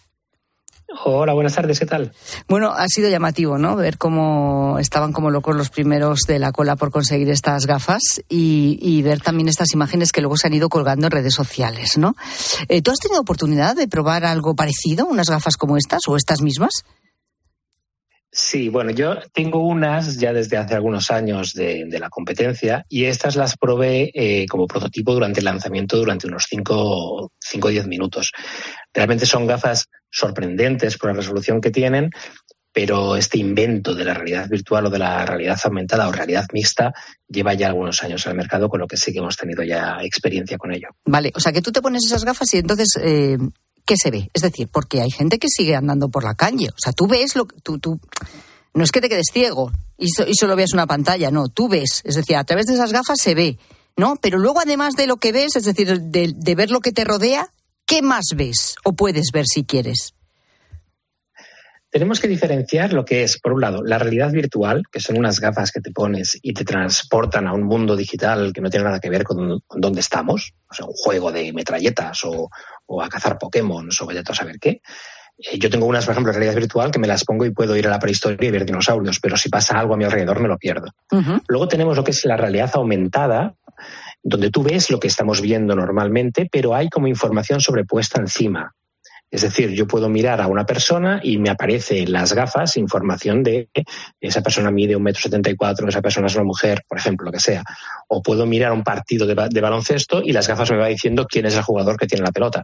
Hola, 1.06 1.34
buenas 1.34 1.56
tardes, 1.56 1.80
¿qué 1.80 1.86
tal? 1.86 2.12
Bueno, 2.50 2.72
ha 2.72 2.88
sido 2.90 3.10
llamativo, 3.10 3.58
¿no? 3.58 3.78
Ver 3.78 3.98
cómo 3.98 4.80
estaban 4.80 5.14
como 5.14 5.30
locos 5.30 5.56
los 5.56 5.70
primeros 5.70 6.22
de 6.28 6.40
la 6.40 6.52
cola 6.52 6.76
por 6.76 6.92
conseguir 6.92 7.30
estas 7.30 7.66
gafas 7.66 8.02
y, 8.28 9.02
ver 9.04 9.22
también 9.22 9.48
estas 9.48 9.72
imágenes 9.74 10.12
que 10.12 10.20
luego 10.20 10.36
se 10.36 10.48
han 10.48 10.54
ido 10.56 10.68
colgando 10.68 11.08
en 11.08 11.12
redes 11.12 11.36
sociales, 11.36 11.98
¿no? 11.98 12.16
Eh, 12.68 12.82
¿Tú 12.82 12.92
has 12.92 13.00
tenido 13.00 13.22
oportunidad 13.22 13.78
de 13.78 13.88
probar 13.88 14.26
algo 14.26 14.56
parecido, 14.56 15.06
unas 15.06 15.30
gafas 15.30 15.56
como 15.56 15.78
estas 15.78 16.02
o 16.08 16.18
estas 16.18 16.42
mismas? 16.42 16.84
Sí, 18.32 18.70
bueno, 18.70 18.92
yo 18.92 19.18
tengo 19.34 19.66
unas 19.66 20.20
ya 20.20 20.34
desde 20.34 20.58
hace 20.58 20.76
algunos 20.76 21.10
años 21.10 21.54
de, 21.54 21.88
la 22.00 22.10
competencia 22.10 22.86
y 22.88 23.06
estas 23.06 23.36
las 23.36 23.58
probé 23.58 24.12
eh, 24.14 24.46
como 24.48 24.68
prototipo 24.68 25.14
durante 25.14 25.40
el 25.40 25.46
lanzamiento 25.46 25.98
durante 25.98 26.28
unos 26.28 26.46
5 26.48 26.74
o 26.76 27.32
10 27.70 27.88
minutos. 27.88 28.32
Realmente 28.94 29.26
son 29.26 29.48
gafas 29.48 29.88
sorprendentes 30.12 30.98
por 30.98 31.10
la 31.10 31.16
resolución 31.16 31.60
que 31.60 31.72
tienen, 31.72 32.12
pero 32.72 33.16
este 33.16 33.40
invento 33.40 33.96
de 33.96 34.06
la 34.06 34.14
realidad 34.14 34.48
virtual 34.48 34.86
o 34.86 34.90
de 34.90 35.00
la 35.00 35.26
realidad 35.26 35.60
aumentada 35.64 36.08
o 36.08 36.12
realidad 36.12 36.46
mixta 36.54 36.94
lleva 37.28 37.54
ya 37.56 37.68
algunos 37.68 38.04
años 38.04 38.28
al 38.28 38.36
mercado, 38.36 38.70
con 38.70 38.80
lo 38.80 38.88
que 38.88 38.98
sí 38.98 39.12
que 39.12 39.20
hemos 39.20 39.38
tenido 39.38 39.64
ya 39.64 39.98
experiencia 40.04 40.58
con 40.58 40.72
ello. 40.72 40.90
Vale, 41.06 41.32
o 41.34 41.40
sea 41.40 41.52
que 41.52 41.62
tú 41.62 41.72
te 41.72 41.82
pones 41.82 42.06
esas 42.06 42.24
gafas 42.24 42.54
y 42.54 42.58
entonces 42.60 42.90
eh, 43.02 43.38
¿qué 43.90 43.96
se 43.98 44.12
ve? 44.12 44.30
Es 44.36 44.44
decir, 44.44 44.68
porque 44.72 45.02
hay 45.02 45.10
gente 45.10 45.40
que 45.40 45.48
sigue 45.50 45.76
andando 45.76 46.10
por 46.10 46.24
la 46.24 46.36
calle. 46.36 46.70
O 46.70 46.78
sea, 46.78 46.94
tú 46.94 47.08
ves 47.08 47.36
lo 47.36 47.46
que. 47.46 47.60
Tú, 47.62 47.80
tú, 47.80 48.00
no 48.76 48.84
es 48.84 48.92
que 48.92 49.02
te 49.02 49.10
quedes 49.10 49.30
ciego 49.34 49.72
y, 49.98 50.10
solo 50.10 50.56
veas 50.56 50.74
una 50.74 50.86
pantalla, 50.86 51.32
no, 51.32 51.48
tú 51.48 51.68
ves. 51.68 52.02
Es 52.04 52.14
decir, 52.14 52.36
a 52.36 52.44
través 52.44 52.68
de 52.68 52.76
esas 52.76 52.94
gafas 52.94 53.18
se 53.20 53.34
ve, 53.34 53.58
¿no? 53.98 54.18
Pero 54.22 54.38
luego, 54.38 54.60
además 54.60 54.94
de 54.94 55.08
lo 55.08 55.18
que 55.18 55.32
ves, 55.32 55.56
es 55.56 55.64
decir, 55.64 56.00
de, 56.00 56.34
de 56.36 56.56
ver 56.56 56.70
lo 56.70 56.82
que 56.82 56.92
te 56.92 57.04
rodea, 57.04 57.50
¿qué 57.88 58.04
más 58.04 58.26
ves 58.36 58.76
o 58.84 58.94
puedes 58.94 59.32
ver 59.34 59.46
si 59.48 59.64
quieres? 59.64 60.14
Tenemos 61.92 62.20
que 62.20 62.28
diferenciar 62.28 62.94
lo 62.94 63.04
que 63.04 63.24
es, 63.24 63.40
por 63.40 63.54
un 63.54 63.62
lado, 63.62 63.82
la 63.84 63.98
realidad 63.98 64.32
virtual, 64.32 64.84
que 64.92 65.00
son 65.00 65.18
unas 65.18 65.40
gafas 65.40 65.72
que 65.72 65.82
te 65.82 65.90
pones 65.90 66.38
y 66.44 66.54
te 66.54 66.64
transportan 66.64 67.48
a 67.48 67.54
un 67.54 67.64
mundo 67.64 67.96
digital 67.96 68.54
que 68.54 68.62
no 68.62 68.70
tiene 68.70 68.86
nada 68.86 69.00
que 69.00 69.10
ver 69.10 69.24
con, 69.24 69.64
dónde 69.76 70.00
estamos, 70.00 70.54
o 70.70 70.74
sea, 70.76 70.86
un 70.86 70.94
juego 70.94 71.32
de 71.32 71.52
metralletas 71.52 72.24
o, 72.26 72.52
a 73.02 73.10
cazar 73.10 73.38
Pokémon 73.38 73.88
o 73.88 74.06
vaya 74.06 74.24
a 74.26 74.34
saber 74.34 74.60
qué. 74.60 74.82
Eh, 75.38 75.58
yo 75.58 75.70
tengo 75.70 75.86
unas, 75.86 76.06
por 76.06 76.14
ejemplo, 76.14 76.32
de 76.32 76.40
realidad 76.40 76.60
virtual 76.60 76.92
que 76.92 77.00
me 77.00 77.08
las 77.08 77.24
pongo 77.24 77.46
y 77.46 77.52
puedo 77.52 77.76
ir 77.76 77.88
a 77.88 77.90
la 77.90 78.00
prehistoria 78.00 78.48
y 78.48 78.52
ver 78.52 78.66
dinosaurios, 78.66 79.20
pero 79.20 79.38
si 79.38 79.50
pasa 79.50 79.80
algo 79.80 79.94
a 79.94 79.98
mi 79.98 80.04
alrededor 80.04 80.40
me 80.40 80.48
lo 80.48 80.58
pierdo. 80.58 80.88
Luego 81.48 81.68
tenemos 81.68 81.96
lo 81.96 82.04
que 82.04 82.12
es 82.12 82.26
la 82.26 82.38
realidad 82.38 82.72
aumentada, 82.74 83.56
donde 84.22 84.50
tú 84.50 84.64
ves 84.64 84.90
lo 84.90 85.00
que 85.00 85.08
estamos 85.08 85.42
viendo 85.42 85.76
normalmente, 85.76 86.48
pero 86.52 86.76
hay 86.76 86.90
como 86.90 87.08
información 87.08 87.62
sobrepuesta 87.62 88.20
encima. 88.20 88.74
Es 89.32 89.44
decir, 89.44 89.70
yo 89.72 89.86
puedo 89.86 90.10
mirar 90.10 90.42
a 90.42 90.48
una 90.48 90.66
persona 90.66 91.20
y 91.24 91.38
me 91.38 91.50
aparece 91.50 92.00
en 92.00 92.12
las 92.12 92.34
gafas 92.34 92.78
información 92.78 93.44
de 93.44 93.70
esa 94.20 94.42
persona 94.42 94.72
mide 94.72 94.96
un 94.96 95.04
metro 95.04 95.22
setenta 95.22 95.52
y 95.52 95.56
cuatro, 95.56 95.88
esa 95.88 96.02
persona 96.02 96.28
es 96.28 96.36
una 96.36 96.46
mujer, 96.46 96.84
por 96.88 96.98
ejemplo, 96.98 97.26
lo 97.26 97.32
que 97.32 97.40
sea. 97.40 97.64
O 98.08 98.24
puedo 98.24 98.48
mirar 98.48 98.72
un 98.72 98.84
partido 98.84 99.28
de, 99.28 99.62
baloncesto 99.62 100.24
y 100.24 100.32
las 100.32 100.48
gafas 100.48 100.72
me 100.72 100.78
va 100.78 100.88
diciendo 100.88 101.28
quién 101.30 101.46
es 101.46 101.56
el 101.56 101.62
jugador 101.62 101.98
que 101.98 102.08
tiene 102.08 102.26
la 102.26 102.32
pelota. 102.32 102.64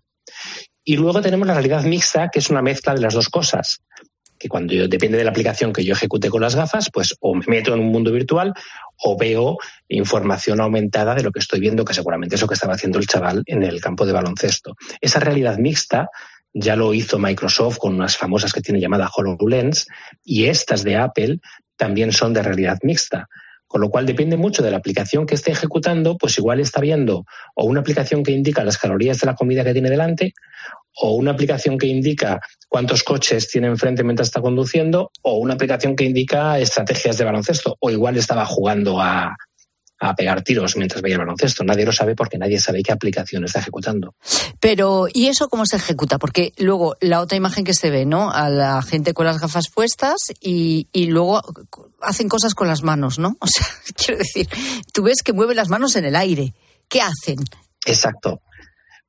Y 0.84 0.98
luego 0.98 1.22
tenemos 1.22 1.48
la 1.48 1.54
realidad 1.54 1.84
mixta, 1.84 2.30
que 2.30 2.40
es 2.40 2.50
una 2.50 2.64
mezcla 2.64 2.96
de 2.96 3.02
las 3.02 3.14
dos 3.14 3.30
cosas. 3.30 3.82
Que 4.38 4.50
cuando 4.50 4.74
yo, 4.74 4.88
depende 4.88 5.18
de 5.18 5.24
la 5.24 5.30
aplicación 5.30 5.72
que 5.72 5.84
yo 5.84 5.94
ejecute 5.94 6.30
con 6.30 6.42
las 6.42 6.56
gafas, 6.56 6.90
pues 6.92 7.16
o 7.22 7.36
me 7.36 7.46
meto 7.48 7.74
en 7.74 7.80
un 7.80 7.88
mundo 7.88 8.12
virtual 8.12 8.54
o 9.04 9.18
veo 9.18 9.58
información 9.88 10.60
aumentada 10.62 11.16
de 11.16 11.24
lo 11.24 11.32
que 11.32 11.40
estoy 11.40 11.60
viendo, 11.60 11.86
que 11.86 11.94
seguramente 11.94 12.36
es 12.36 12.42
lo 12.42 12.48
que 12.48 12.56
estaba 12.56 12.74
haciendo 12.74 13.00
el 13.00 13.08
chaval 13.08 13.44
en 13.46 13.64
el 13.64 13.80
campo 13.80 14.06
de 14.06 14.14
baloncesto. 14.14 14.76
Esa 15.00 15.20
realidad 15.20 15.58
mixta 15.58 16.10
ya 16.56 16.78
lo 16.78 16.94
hizo 16.94 17.20
Microsoft 17.20 17.78
con 17.78 17.96
unas 17.96 18.16
famosas 18.16 18.54
que 18.54 18.62
tiene 18.62 18.80
llamada 18.80 19.12
HoloLens 19.14 19.88
y 20.24 20.46
estas 20.46 20.84
de 20.84 20.96
Apple 20.96 21.40
también 21.76 22.14
son 22.14 22.34
de 22.34 22.42
realidad 22.42 22.80
mixta. 22.82 23.28
Con 23.68 23.82
lo 23.82 23.90
cual 23.90 24.06
depende 24.06 24.38
mucho 24.38 24.64
de 24.64 24.72
la 24.72 24.78
aplicación 24.78 25.26
que 25.26 25.36
esté 25.36 25.52
ejecutando, 25.52 26.18
pues 26.18 26.38
igual 26.38 26.62
está 26.62 26.80
viendo 26.80 27.26
o 27.56 27.66
una 27.66 27.82
aplicación 27.82 28.24
que 28.24 28.32
indica 28.32 28.64
las 28.64 28.78
calorías 28.78 29.20
de 29.20 29.26
la 29.26 29.36
comida 29.36 29.66
que 29.66 29.74
tiene 29.74 29.90
delante, 29.90 30.34
o 31.02 31.16
una 31.16 31.32
aplicación 31.32 31.78
que 31.78 31.88
indica 31.88 32.40
cuántos 32.70 33.04
coches 33.04 33.50
tiene 33.50 33.68
enfrente 33.68 34.06
mientras 34.06 34.30
está 34.30 34.40
conduciendo, 34.40 35.12
o 35.24 35.40
una 35.40 35.56
aplicación 35.56 35.98
que 35.98 36.06
indica 36.06 36.58
estrategias 36.58 37.18
de 37.18 37.26
baloncesto, 37.26 37.76
o 37.82 37.90
igual 37.90 38.16
estaba 38.16 38.46
jugando 38.46 39.02
a, 39.02 39.36
a 40.00 40.16
pegar 40.16 40.42
tiros 40.42 40.76
mientras 40.76 41.02
veía 41.02 41.16
el 41.16 41.20
baloncesto. 41.20 41.64
Nadie 41.64 41.86
lo 41.86 41.92
sabe 41.92 42.16
porque 42.16 42.38
nadie 42.38 42.60
sabe 42.60 42.84
qué 42.84 42.92
aplicación 42.92 43.46
está 43.46 43.60
ejecutando. 43.60 44.16
Pero, 44.60 45.08
¿y 45.12 45.28
eso 45.28 45.48
cómo 45.48 45.66
se 45.66 45.78
ejecuta? 45.78 46.18
Porque 46.18 46.54
luego 46.58 46.98
la 47.00 47.22
otra 47.22 47.38
imagen 47.38 47.64
que 47.64 47.74
se 47.74 47.90
ve, 47.90 48.06
¿no? 48.06 48.32
A 48.32 48.50
la 48.50 48.82
gente 48.82 49.14
con 49.14 49.26
las 49.26 49.40
gafas 49.40 49.66
puestas 49.74 50.18
y, 50.42 50.88
y 50.92 51.08
luego 51.08 51.42
hacen 52.02 52.30
cosas 52.30 52.54
con 52.54 52.68
las 52.68 52.84
manos, 52.84 53.20
¿no? 53.20 53.38
O 53.46 53.48
sea, 53.48 53.68
quiero 53.96 54.18
decir, 54.18 54.50
tú 54.92 55.04
ves 55.04 55.22
que 55.24 55.32
mueven 55.32 55.56
las 55.56 55.70
manos 55.70 55.96
en 55.96 56.06
el 56.06 56.16
aire. 56.16 56.54
¿Qué 56.90 57.02
hacen? 57.02 57.38
Exacto. 57.86 58.42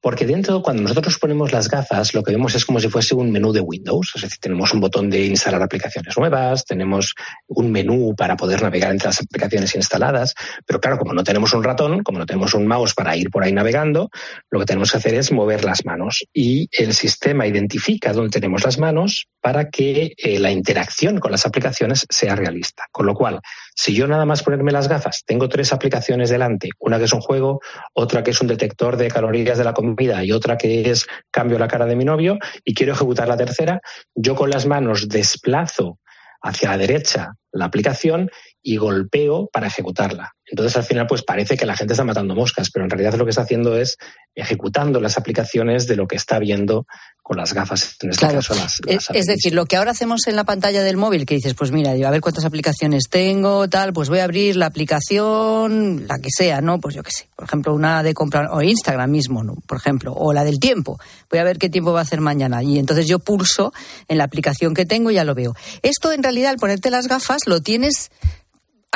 Porque 0.06 0.24
dentro, 0.24 0.62
cuando 0.62 0.84
nosotros 0.84 1.18
ponemos 1.18 1.50
las 1.50 1.68
gafas, 1.68 2.14
lo 2.14 2.22
que 2.22 2.30
vemos 2.30 2.54
es 2.54 2.64
como 2.64 2.78
si 2.78 2.88
fuese 2.88 3.16
un 3.16 3.32
menú 3.32 3.52
de 3.52 3.58
Windows. 3.58 4.12
Es 4.14 4.22
decir, 4.22 4.38
tenemos 4.38 4.72
un 4.72 4.78
botón 4.78 5.10
de 5.10 5.26
instalar 5.26 5.60
aplicaciones 5.60 6.16
nuevas, 6.16 6.64
tenemos 6.64 7.16
un 7.48 7.72
menú 7.72 8.14
para 8.16 8.36
poder 8.36 8.62
navegar 8.62 8.92
entre 8.92 9.08
las 9.08 9.20
aplicaciones 9.20 9.74
instaladas. 9.74 10.36
Pero 10.64 10.78
claro, 10.78 10.96
como 10.96 11.12
no 11.12 11.24
tenemos 11.24 11.52
un 11.54 11.64
ratón, 11.64 12.04
como 12.04 12.20
no 12.20 12.26
tenemos 12.26 12.54
un 12.54 12.68
mouse 12.68 12.94
para 12.94 13.16
ir 13.16 13.30
por 13.30 13.42
ahí 13.42 13.52
navegando, 13.52 14.08
lo 14.48 14.60
que 14.60 14.66
tenemos 14.66 14.92
que 14.92 14.98
hacer 14.98 15.14
es 15.14 15.32
mover 15.32 15.64
las 15.64 15.84
manos. 15.84 16.24
Y 16.32 16.68
el 16.70 16.94
sistema 16.94 17.44
identifica 17.48 18.12
dónde 18.12 18.30
tenemos 18.30 18.62
las 18.62 18.78
manos 18.78 19.26
para 19.40 19.70
que 19.70 20.14
eh, 20.18 20.38
la 20.38 20.52
interacción 20.52 21.18
con 21.18 21.32
las 21.32 21.46
aplicaciones 21.46 22.06
sea 22.08 22.36
realista. 22.36 22.84
Con 22.92 23.06
lo 23.06 23.14
cual, 23.14 23.40
si 23.78 23.94
yo 23.94 24.06
nada 24.08 24.24
más 24.24 24.42
ponerme 24.42 24.72
las 24.72 24.88
gafas, 24.88 25.22
tengo 25.26 25.50
tres 25.50 25.72
aplicaciones 25.72 26.30
delante, 26.30 26.70
una 26.78 26.98
que 26.98 27.04
es 27.04 27.12
un 27.12 27.20
juego, 27.20 27.60
otra 27.92 28.24
que 28.24 28.30
es 28.30 28.40
un 28.40 28.48
detector 28.48 28.96
de 28.96 29.08
calorías 29.08 29.58
de 29.58 29.64
la 29.64 29.74
comida 29.74 30.24
y 30.24 30.32
otra 30.32 30.56
que 30.56 30.90
es 30.90 31.06
cambio 31.30 31.58
la 31.58 31.68
cara 31.68 31.84
de 31.84 31.94
mi 31.94 32.04
novio 32.04 32.38
y 32.64 32.72
quiero 32.72 32.94
ejecutar 32.94 33.28
la 33.28 33.36
tercera, 33.36 33.82
yo 34.14 34.34
con 34.34 34.48
las 34.48 34.64
manos 34.64 35.08
desplazo 35.08 35.98
hacia 36.40 36.70
la 36.70 36.78
derecha 36.78 37.34
la 37.52 37.66
aplicación 37.66 38.30
y 38.62 38.76
golpeo 38.76 39.48
para 39.52 39.66
ejecutarla. 39.66 40.35
Entonces, 40.48 40.76
al 40.76 40.84
final, 40.84 41.06
pues 41.06 41.22
parece 41.22 41.56
que 41.56 41.66
la 41.66 41.76
gente 41.76 41.94
está 41.94 42.04
matando 42.04 42.34
moscas, 42.34 42.70
pero 42.70 42.84
en 42.84 42.90
realidad 42.90 43.14
lo 43.14 43.24
que 43.24 43.30
está 43.30 43.42
haciendo 43.42 43.76
es 43.76 43.98
ejecutando 44.34 45.00
las 45.00 45.18
aplicaciones 45.18 45.86
de 45.86 45.96
lo 45.96 46.06
que 46.06 46.16
está 46.16 46.38
viendo 46.38 46.86
con 47.26 47.38
las 47.38 47.52
gafas, 47.54 47.96
en 48.02 48.10
este 48.10 48.28
caso 48.28 48.54
las, 48.54 48.80
es, 48.86 49.24
decir, 49.24 49.52
lo 49.52 49.66
que 49.66 49.76
ahora 49.76 49.90
hacemos 49.90 50.28
en 50.28 50.36
la 50.36 50.44
pantalla 50.44 50.84
del 50.84 50.96
móvil, 50.96 51.26
que 51.26 51.34
dices, 51.34 51.54
pues 51.54 51.72
mira, 51.72 51.90
a 51.90 52.10
ver 52.12 52.20
cuántas 52.20 52.44
aplicaciones 52.44 53.08
tengo, 53.10 53.68
tal, 53.68 53.92
pues 53.92 54.08
voy 54.08 54.20
a 54.20 54.24
abrir 54.24 54.54
la 54.54 54.66
aplicación, 54.66 56.06
la 56.06 56.18
que 56.18 56.28
sea, 56.30 56.60
¿no? 56.60 56.78
Pues 56.78 56.94
yo 56.94 57.02
qué 57.02 57.10
sé, 57.10 57.26
por 57.34 57.46
ejemplo, 57.46 57.74
una 57.74 58.04
de 58.04 58.14
comprar, 58.14 58.46
o 58.52 58.62
Instagram 58.62 59.10
mismo, 59.10 59.42
¿no? 59.42 59.56
Por 59.66 59.78
ejemplo, 59.78 60.12
o 60.12 60.32
la 60.32 60.44
del 60.44 60.60
tiempo. 60.60 61.00
Voy 61.28 61.40
a 61.40 61.44
ver 61.44 61.58
qué 61.58 61.68
tiempo 61.68 61.92
va 61.92 61.98
a 61.98 62.02
hacer 62.02 62.20
mañana. 62.20 62.62
Y 62.62 62.78
entonces 62.78 63.08
yo 63.08 63.18
pulso 63.18 63.72
en 64.06 64.18
la 64.18 64.24
aplicación 64.24 64.72
que 64.72 64.86
tengo 64.86 65.10
y 65.10 65.14
ya 65.14 65.24
lo 65.24 65.34
veo. 65.34 65.56
Esto, 65.82 66.12
en 66.12 66.22
realidad, 66.22 66.50
al 66.50 66.58
ponerte 66.58 66.90
las 66.90 67.08
gafas, 67.08 67.48
lo 67.48 67.60
tienes 67.60 68.12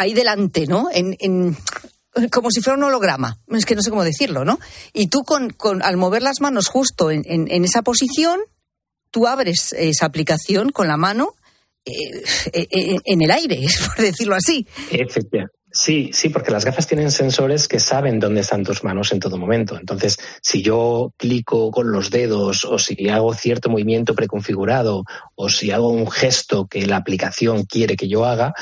ahí 0.00 0.14
delante, 0.14 0.66
¿no? 0.66 0.88
En, 0.92 1.56
como 2.30 2.50
si 2.50 2.60
fuera 2.60 2.76
un 2.76 2.84
holograma, 2.84 3.38
es 3.48 3.64
que 3.64 3.76
no 3.76 3.82
sé 3.82 3.90
cómo 3.90 4.02
decirlo, 4.02 4.44
¿no? 4.44 4.58
Y 4.92 5.08
tú 5.08 5.22
con, 5.22 5.82
al 5.82 5.96
mover 5.96 6.22
las 6.22 6.40
manos 6.40 6.68
justo 6.68 7.10
en, 7.10 7.24
esa 7.64 7.82
posición, 7.82 8.40
tú 9.10 9.26
abres 9.26 9.72
esa 9.72 10.06
aplicación 10.06 10.70
con 10.70 10.88
la 10.88 10.96
mano 10.96 11.34
eh, 11.84 11.92
eh, 12.52 12.66
eh, 12.70 12.96
en 13.04 13.22
el 13.22 13.30
aire, 13.30 13.60
por 13.86 14.04
decirlo 14.04 14.34
así. 14.34 14.66
Efectivamente. 14.90 15.60
Sí, 15.72 16.10
sí, 16.12 16.30
porque 16.30 16.50
las 16.50 16.64
gafas 16.64 16.88
tienen 16.88 17.12
sensores 17.12 17.68
que 17.68 17.78
saben 17.78 18.18
dónde 18.18 18.40
están 18.40 18.64
tus 18.64 18.82
manos 18.82 19.12
en 19.12 19.20
todo 19.20 19.38
momento. 19.38 19.78
Entonces, 19.78 20.18
si 20.42 20.62
yo 20.62 21.12
clico 21.16 21.70
con 21.70 21.92
los 21.92 22.10
dedos 22.10 22.64
o 22.64 22.76
si 22.80 23.08
hago 23.08 23.34
cierto 23.34 23.70
movimiento 23.70 24.16
preconfigurado 24.16 25.04
o 25.36 25.48
si 25.48 25.70
hago 25.70 25.88
un 25.88 26.10
gesto 26.10 26.66
que 26.66 26.86
la 26.86 26.96
aplicación 26.96 27.66
quiere 27.66 27.94
que 27.94 28.08
yo 28.08 28.24
haga, 28.24 28.52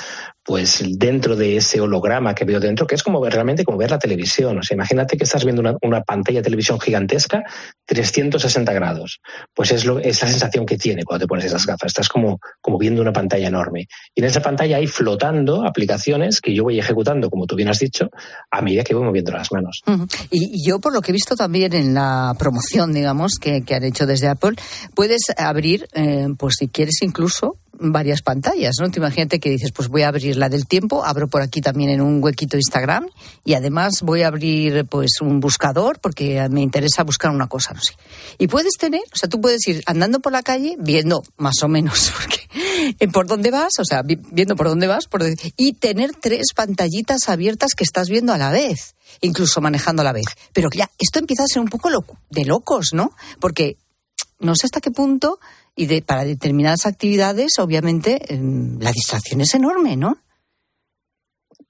pues 0.49 0.83
dentro 0.97 1.37
de 1.37 1.59
ese 1.59 1.79
holograma 1.79 2.35
que 2.35 2.47
veo 2.47 2.59
dentro, 2.59 2.87
que 2.87 2.95
es 2.95 3.03
como 3.03 3.23
realmente 3.23 3.67
como 3.67 3.77
ver 3.77 3.91
la 3.91 3.99
televisión. 3.99 4.57
O 4.57 4.63
sea, 4.63 4.77
imagínate 4.77 5.19
que 5.19 5.25
estás 5.25 5.45
viendo 5.45 5.61
una, 5.83 6.01
pantalla 6.01 6.39
de 6.39 6.45
televisión 6.45 6.81
gigantesca, 6.81 7.43
360 7.85 8.73
grados. 8.73 9.21
Pues 9.53 9.73
es, 9.73 9.85
lo, 9.85 9.99
es 9.99 10.23
la 10.23 10.29
sensación 10.29 10.65
que 10.65 10.79
tiene 10.79 11.05
cuando 11.05 11.25
te 11.25 11.29
pones 11.29 11.45
esas 11.45 11.67
gafas. 11.67 11.89
Estás 11.89 12.09
como, 12.09 12.41
como 12.63 12.79
viendo 12.79 13.03
una 13.03 13.13
pantalla 13.13 13.47
enorme. 13.47 13.89
Y 14.15 14.23
en 14.23 14.25
esa 14.25 14.41
pantalla 14.41 14.79
hay 14.79 14.87
flotando 14.87 15.67
aplicaciones 15.67 16.41
que 16.41 16.55
yo 16.55 16.63
voy 16.63 16.79
ejecutando, 16.79 17.29
como 17.29 17.45
tú 17.45 17.55
bien 17.55 17.69
has 17.69 17.81
dicho, 17.81 18.09
a 18.51 18.63
medida 18.63 18.85
que 18.85 18.95
voy 18.95 19.05
moviendo 19.05 19.33
las 19.33 19.53
manos. 19.53 19.83
y, 20.31 20.67
yo, 20.67 20.79
por 20.79 20.95
lo 20.95 21.03
que 21.03 21.11
he 21.11 21.13
visto 21.13 21.37
también 21.37 21.75
en 21.75 21.93
la 21.93 22.35
promoción, 22.39 22.95
digamos, 22.95 23.33
que, 23.39 23.63
han 23.69 23.85
hecho 23.85 24.07
desde 24.07 24.29
Apple, 24.29 24.57
puedes 24.95 25.25
abrir, 25.37 25.87
pues 26.39 26.55
si 26.59 26.69
quieres 26.69 27.03
incluso, 27.03 27.59
varias 27.81 28.23
pantallas, 28.23 28.77
¿no? 28.81 28.91
Te 28.91 28.99
imagínate 28.99 29.41
que 29.41 29.51
dices, 29.51 29.73
pues 29.73 29.89
voy 29.89 30.03
a 30.03 30.09
abrir 30.09 30.37
la 30.37 30.49
del 30.49 30.67
tiempo, 30.67 31.05
abro 31.05 31.29
por 31.29 31.43
aquí 31.43 31.61
también 31.61 31.91
en 31.91 32.01
un 32.01 32.23
huequito 32.23 32.57
Instagram 32.57 33.09
y 33.45 33.55
además 33.55 34.03
voy 34.03 34.23
a 34.23 34.29
abrir 34.29 34.85
pues 34.87 35.21
un 35.21 35.41
buscador 35.41 35.99
porque 36.01 36.47
me 36.51 36.61
interesa 36.63 37.05
buscar 37.05 37.31
una 37.31 37.47
cosa, 37.47 37.75
no 37.75 37.81
sé. 37.81 37.95
Y 38.39 38.49
puedes 38.49 38.75
tener, 38.79 39.03
o 39.13 39.17
sea, 39.17 39.29
tú 39.29 39.41
puedes 39.41 39.67
ir 39.69 39.83
andando 39.87 40.21
por 40.21 40.33
la 40.33 40.43
calle 40.43 40.77
viendo 40.79 41.23
más 41.37 41.63
o 41.63 41.69
menos 41.69 42.13
porque, 42.19 42.97
eh, 42.99 43.09
por 43.09 43.27
dónde 43.27 43.51
vas, 43.51 43.73
o 43.79 43.85
sea, 43.85 44.03
viendo 44.05 44.57
por 44.57 44.69
dónde 44.69 44.87
vas 44.87 45.07
por, 45.07 45.23
y 45.57 45.73
tener 45.75 46.13
tres 46.21 46.49
pantallitas 46.55 47.29
abiertas 47.29 47.75
que 47.77 47.85
estás 47.85 48.09
viendo 48.09 48.33
a 48.33 48.39
la 48.39 48.51
vez, 48.51 48.95
incluso 49.21 49.61
manejando 49.61 50.03
a 50.03 50.05
la 50.05 50.13
vez. 50.13 50.27
Pero 50.53 50.69
ya, 50.75 50.91
esto 50.99 51.19
empieza 51.19 51.45
a 51.45 51.49
ser 51.49 51.61
un 51.61 51.69
poco 51.69 51.89
de 52.31 52.45
locos, 52.45 52.93
¿no? 52.93 53.13
Porque 53.41 53.77
no 54.41 54.55
sé 54.55 54.67
hasta 54.67 54.81
qué 54.81 54.91
punto 54.91 55.39
y 55.75 55.87
de, 55.87 56.03
para 56.03 56.25
determinadas 56.25 56.87
actividades, 56.87 57.59
obviamente, 57.59 58.35
em, 58.35 58.79
la 58.81 58.93
distracción 58.93 59.41
es 59.41 59.55
enorme, 59.55 59.97
¿no? 59.97 60.19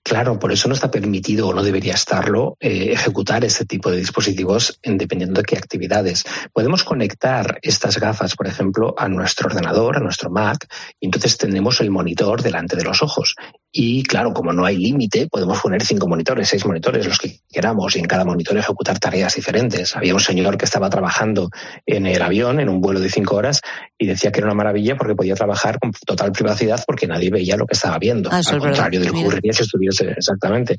Claro, 0.09 0.39
por 0.39 0.51
eso 0.51 0.69
no 0.69 0.75
está 0.75 0.91
permitido 0.91 1.49
o 1.49 1.53
no 1.53 1.63
debería 1.63 1.93
estarlo 1.93 2.57
eh, 2.61 2.93
ejecutar 2.93 3.45
este 3.45 3.67
tipo 3.67 3.91
de 3.91 3.99
dispositivos 3.99 4.81
dependiendo 4.83 5.43
de 5.43 5.45
qué 5.45 5.59
actividades. 5.59 6.25
Podemos 6.55 6.83
conectar 6.83 7.59
estas 7.61 7.99
gafas, 8.01 8.35
por 8.35 8.47
ejemplo, 8.47 8.95
a 8.97 9.07
nuestro 9.11 9.49
ordenador, 9.49 9.99
a 9.99 10.01
nuestro 10.01 10.31
Mac, 10.31 10.67
y 10.99 11.05
entonces 11.05 11.37
tenemos 11.37 11.83
el 11.83 11.91
monitor 11.91 12.43
delante 12.43 12.75
de 12.75 12.85
los 12.85 13.03
ojos. 13.03 13.35
Y 13.71 14.03
claro, 14.03 14.33
como 14.33 14.55
no 14.55 14.65
hay 14.65 14.79
límite, 14.79 15.29
podemos 15.29 15.61
poner 15.61 15.85
cinco 15.85 16.09
monitores, 16.09 16.49
seis 16.49 16.65
monitores, 16.65 17.07
los 17.07 17.19
que 17.19 17.41
queramos, 17.53 17.95
y 17.95 17.99
en 17.99 18.07
cada 18.07 18.25
monitor 18.25 18.57
ejecutar 18.57 18.99
tareas 18.99 19.35
diferentes. 19.35 19.95
Había 19.95 20.15
un 20.15 20.21
señor 20.21 20.57
que 20.57 20.65
estaba 20.65 20.89
trabajando 20.89 21.51
en 21.85 22.07
el 22.07 22.23
avión, 22.23 22.61
en 22.61 22.71
un 22.71 22.81
vuelo 22.81 22.99
de 22.99 23.11
cinco 23.11 23.37
horas, 23.37 23.61
y 23.99 24.07
decía 24.07 24.33
que 24.33 24.41
era 24.41 24.47
una 24.47 24.55
maravilla 24.55 24.97
porque 24.97 25.15
podía 25.15 25.35
trabajar 25.35 25.79
con 25.79 25.93
total 26.07 26.33
privacidad 26.33 26.83
porque 26.87 27.07
nadie 27.07 27.31
veía 27.31 27.59
lo 27.59 27.67
que 27.67 27.75
estaba 27.75 27.99
viendo. 27.99 28.31
Ah, 28.33 28.41
Al 28.47 28.59
contrario 28.59 29.01
del 29.01 29.13
que 29.13 29.19
ocurriría 29.19 29.53
si 29.53 29.65
estuviese 29.65 29.98
exactamente. 30.01 30.77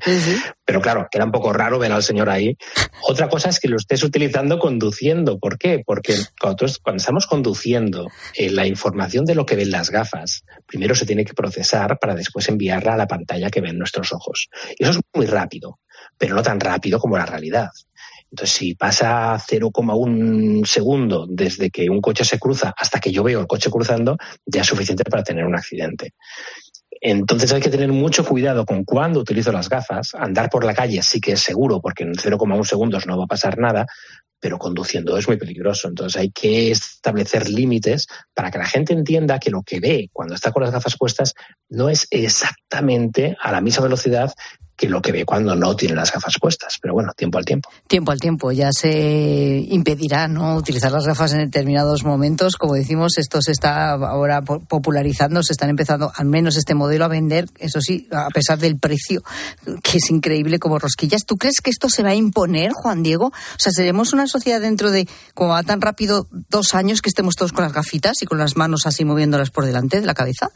Pero 0.64 0.80
claro, 0.80 1.08
que 1.10 1.18
era 1.18 1.24
un 1.24 1.32
poco 1.32 1.52
raro 1.52 1.78
ver 1.78 1.92
al 1.92 2.02
señor 2.02 2.30
ahí. 2.30 2.56
Otra 3.02 3.28
cosa 3.28 3.48
es 3.48 3.60
que 3.60 3.68
lo 3.68 3.76
estés 3.76 4.02
utilizando 4.02 4.58
conduciendo. 4.58 5.38
¿Por 5.38 5.58
qué? 5.58 5.82
Porque 5.84 6.14
cuando, 6.40 6.66
estamos 6.66 7.26
conduciendo, 7.26 8.08
eh, 8.34 8.50
la 8.50 8.66
información 8.66 9.24
de 9.24 9.34
lo 9.34 9.46
que 9.46 9.56
ven 9.56 9.70
las 9.70 9.90
gafas, 9.90 10.44
primero 10.66 10.94
se 10.94 11.06
tiene 11.06 11.24
que 11.24 11.34
procesar 11.34 11.98
para 11.98 12.14
después 12.14 12.48
enviar 12.48 12.88
a 12.88 12.96
la 12.96 13.06
pantalla 13.06 13.50
que 13.50 13.60
ven 13.60 13.78
nuestros 13.78 14.12
ojos. 14.12 14.48
Y 14.78 14.84
eso 14.84 14.92
es 14.92 15.00
muy 15.14 15.26
rápido, 15.26 15.78
pero 16.18 16.34
no 16.34 16.42
tan 16.42 16.60
rápido 16.60 16.98
como 16.98 17.18
la 17.18 17.26
realidad. 17.26 17.70
Entonces, 18.30 18.56
si 18.56 18.74
pasa 18.74 19.36
0,1 19.36 20.64
segundo 20.64 21.26
desde 21.28 21.70
que 21.70 21.90
un 21.90 22.00
coche 22.00 22.24
se 22.24 22.38
cruza 22.38 22.72
hasta 22.76 23.00
que 23.00 23.10
yo 23.10 23.24
veo 23.24 23.40
el 23.40 23.46
coche 23.48 23.70
cruzando, 23.70 24.16
ya 24.46 24.60
es 24.60 24.68
suficiente 24.68 25.02
para 25.04 25.24
tener 25.24 25.44
un 25.44 25.56
accidente. 25.56 26.14
Entonces 27.00 27.52
hay 27.52 27.60
que 27.60 27.70
tener 27.70 27.90
mucho 27.90 28.24
cuidado 28.24 28.66
con 28.66 28.84
cuándo 28.84 29.20
utilizo 29.20 29.52
las 29.52 29.68
gafas. 29.68 30.14
Andar 30.14 30.50
por 30.50 30.64
la 30.64 30.74
calle 30.74 31.02
sí 31.02 31.20
que 31.20 31.32
es 31.32 31.40
seguro 31.40 31.80
porque 31.80 32.04
en 32.04 32.12
0,1 32.12 32.64
segundos 32.64 33.06
no 33.06 33.16
va 33.16 33.24
a 33.24 33.28
pasar 33.28 33.58
nada, 33.58 33.86
pero 34.38 34.58
conduciendo 34.58 35.16
es 35.16 35.26
muy 35.26 35.38
peligroso. 35.38 35.88
Entonces 35.88 36.20
hay 36.20 36.30
que 36.30 36.70
establecer 36.70 37.48
límites 37.48 38.06
para 38.34 38.50
que 38.50 38.58
la 38.58 38.66
gente 38.66 38.92
entienda 38.92 39.38
que 39.38 39.50
lo 39.50 39.62
que 39.62 39.80
ve 39.80 40.10
cuando 40.12 40.34
está 40.34 40.52
con 40.52 40.62
las 40.62 40.72
gafas 40.72 40.96
puestas 40.98 41.34
no 41.68 41.88
es 41.88 42.06
exactamente 42.10 43.36
a 43.40 43.50
la 43.52 43.60
misma 43.60 43.84
velocidad 43.84 44.34
que 44.80 44.88
lo 44.88 45.02
que 45.02 45.12
ve 45.12 45.26
cuando 45.26 45.54
no 45.54 45.76
tiene 45.76 45.94
las 45.94 46.10
gafas 46.10 46.36
puestas. 46.40 46.78
Pero 46.80 46.94
bueno, 46.94 47.12
tiempo 47.14 47.36
al 47.36 47.44
tiempo. 47.44 47.68
Tiempo 47.86 48.12
al 48.12 48.18
tiempo. 48.18 48.50
Ya 48.50 48.70
se 48.72 49.62
impedirá 49.68 50.26
no 50.26 50.56
utilizar 50.56 50.90
las 50.90 51.06
gafas 51.06 51.34
en 51.34 51.40
determinados 51.40 52.02
momentos. 52.02 52.56
Como 52.56 52.72
decimos, 52.74 53.18
esto 53.18 53.42
se 53.42 53.52
está 53.52 53.90
ahora 53.90 54.40
popularizando, 54.40 55.42
se 55.42 55.52
están 55.52 55.68
empezando 55.68 56.10
al 56.16 56.24
menos 56.24 56.56
este 56.56 56.74
modelo 56.74 57.04
a 57.04 57.08
vender, 57.08 57.46
eso 57.58 57.82
sí, 57.82 58.08
a 58.10 58.28
pesar 58.30 58.58
del 58.58 58.78
precio, 58.78 59.22
que 59.82 59.98
es 59.98 60.10
increíble 60.10 60.58
como 60.58 60.78
rosquillas. 60.78 61.26
¿Tú 61.26 61.36
crees 61.36 61.60
que 61.62 61.68
esto 61.68 61.90
se 61.90 62.02
va 62.02 62.10
a 62.10 62.14
imponer, 62.14 62.72
Juan 62.72 63.02
Diego? 63.02 63.26
O 63.26 63.58
sea, 63.58 63.72
seremos 63.72 64.14
una 64.14 64.28
sociedad 64.28 64.62
dentro 64.62 64.90
de, 64.90 65.06
como 65.34 65.50
va 65.50 65.62
tan 65.62 65.82
rápido, 65.82 66.26
dos 66.48 66.72
años 66.74 67.02
que 67.02 67.10
estemos 67.10 67.36
todos 67.36 67.52
con 67.52 67.64
las 67.64 67.74
gafitas 67.74 68.22
y 68.22 68.26
con 68.26 68.38
las 68.38 68.56
manos 68.56 68.86
así 68.86 69.04
moviéndolas 69.04 69.50
por 69.50 69.66
delante 69.66 70.00
de 70.00 70.06
la 70.06 70.14
cabeza? 70.14 70.50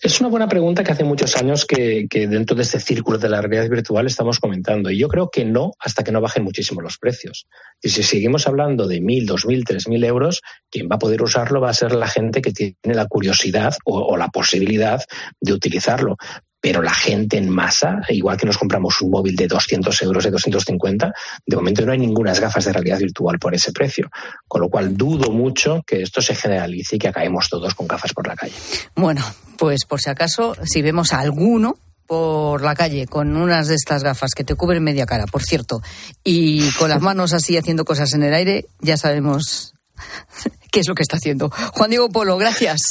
Es 0.00 0.20
una 0.20 0.28
buena 0.28 0.48
pregunta 0.48 0.82
que 0.84 0.92
hace 0.92 1.04
muchos 1.04 1.36
años 1.36 1.64
que, 1.64 2.06
dentro 2.10 2.56
de 2.56 2.62
este 2.62 2.80
círculo 2.80 3.18
de 3.18 3.28
la 3.28 3.40
realidad 3.40 3.68
virtual 3.68 4.06
estamos 4.06 4.38
comentando. 4.38 4.90
Y 4.90 4.98
yo 4.98 5.08
creo 5.08 5.30
que 5.30 5.44
no 5.44 5.72
hasta 5.78 6.04
que 6.04 6.12
no 6.12 6.20
bajen 6.20 6.44
muchísimo 6.44 6.80
los 6.80 6.98
precios. 6.98 7.46
Y 7.80 7.88
si 7.88 8.02
seguimos 8.02 8.46
hablando 8.46 8.86
de 8.86 9.00
mil, 9.00 9.26
dos 9.26 9.46
mil, 9.46 9.64
tres 9.64 9.88
mil 9.88 10.04
euros, 10.04 10.42
quien 10.70 10.88
va 10.90 10.96
a 10.96 10.98
poder 10.98 11.22
usarlo 11.22 11.60
va 11.60 11.70
a 11.70 11.74
ser 11.74 11.92
la 11.92 12.08
gente 12.08 12.42
que 12.42 12.52
tiene 12.52 12.94
la 12.94 13.06
curiosidad 13.06 13.74
o 13.84 14.16
la 14.16 14.28
posibilidad 14.28 15.02
de 15.40 15.52
utilizarlo 15.52 16.16
pero 16.62 16.80
la 16.80 16.94
gente 16.94 17.36
en 17.36 17.50
masa, 17.50 18.02
igual 18.08 18.36
que 18.36 18.46
nos 18.46 18.56
compramos 18.56 19.02
un 19.02 19.10
móvil 19.10 19.34
de 19.34 19.48
200 19.48 20.00
euros, 20.02 20.22
de 20.22 20.30
250, 20.30 21.12
de 21.44 21.56
momento 21.56 21.84
no 21.84 21.90
hay 21.90 21.98
ninguna 21.98 22.32
gafas 22.32 22.64
de 22.64 22.72
realidad 22.72 23.00
virtual 23.00 23.40
por 23.40 23.52
ese 23.52 23.72
precio. 23.72 24.08
Con 24.46 24.60
lo 24.60 24.68
cual 24.68 24.96
dudo 24.96 25.32
mucho 25.32 25.82
que 25.84 26.02
esto 26.02 26.22
se 26.22 26.36
generalice 26.36 26.96
y 26.96 26.98
que 27.00 27.08
acabemos 27.08 27.48
todos 27.48 27.74
con 27.74 27.88
gafas 27.88 28.12
por 28.12 28.28
la 28.28 28.36
calle. 28.36 28.54
Bueno, 28.94 29.24
pues 29.58 29.84
por 29.86 30.00
si 30.00 30.08
acaso, 30.08 30.54
si 30.62 30.82
vemos 30.82 31.12
a 31.12 31.18
alguno 31.18 31.78
por 32.06 32.62
la 32.62 32.76
calle 32.76 33.08
con 33.08 33.36
unas 33.36 33.66
de 33.66 33.74
estas 33.74 34.04
gafas 34.04 34.30
que 34.32 34.44
te 34.44 34.54
cubren 34.54 34.84
media 34.84 35.04
cara, 35.04 35.26
por 35.26 35.42
cierto, 35.42 35.82
y 36.22 36.70
con 36.72 36.90
las 36.90 37.00
manos 37.00 37.32
así 37.32 37.56
haciendo 37.56 37.84
cosas 37.84 38.12
en 38.12 38.22
el 38.22 38.34
aire, 38.34 38.66
ya 38.80 38.96
sabemos 38.96 39.74
qué 40.70 40.78
es 40.78 40.86
lo 40.86 40.94
que 40.94 41.02
está 41.02 41.16
haciendo. 41.16 41.50
Juan 41.72 41.90
Diego 41.90 42.08
Polo, 42.08 42.36
gracias. 42.36 42.82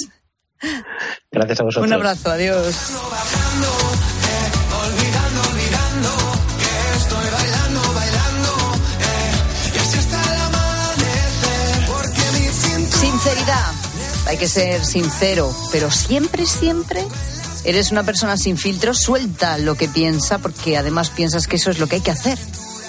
Gracias 1.32 1.59
a 1.59 1.64
vosotros. 1.64 1.88
Un 1.88 1.93
abrazo, 1.93 2.30
adiós. 2.30 2.76
Sinceridad. 12.99 13.74
Hay 14.28 14.38
que 14.38 14.47
ser 14.47 14.86
sincero, 14.86 15.51
pero 15.72 15.89
siempre, 15.89 16.45
siempre 16.45 17.05
eres 17.64 17.91
una 17.91 18.03
persona 18.03 18.38
sin 18.38 18.57
filtro, 18.57 18.93
suelta 18.93 19.57
lo 19.57 19.76
que 19.76 19.88
piensa, 19.88 20.39
porque 20.39 20.78
además 20.78 21.09
piensas 21.09 21.47
que 21.47 21.57
eso 21.57 21.72
es 21.72 21.80
lo 21.80 21.88
que 21.88 21.97
hay 21.97 22.01
que 22.01 22.12
hacer. 22.12 22.38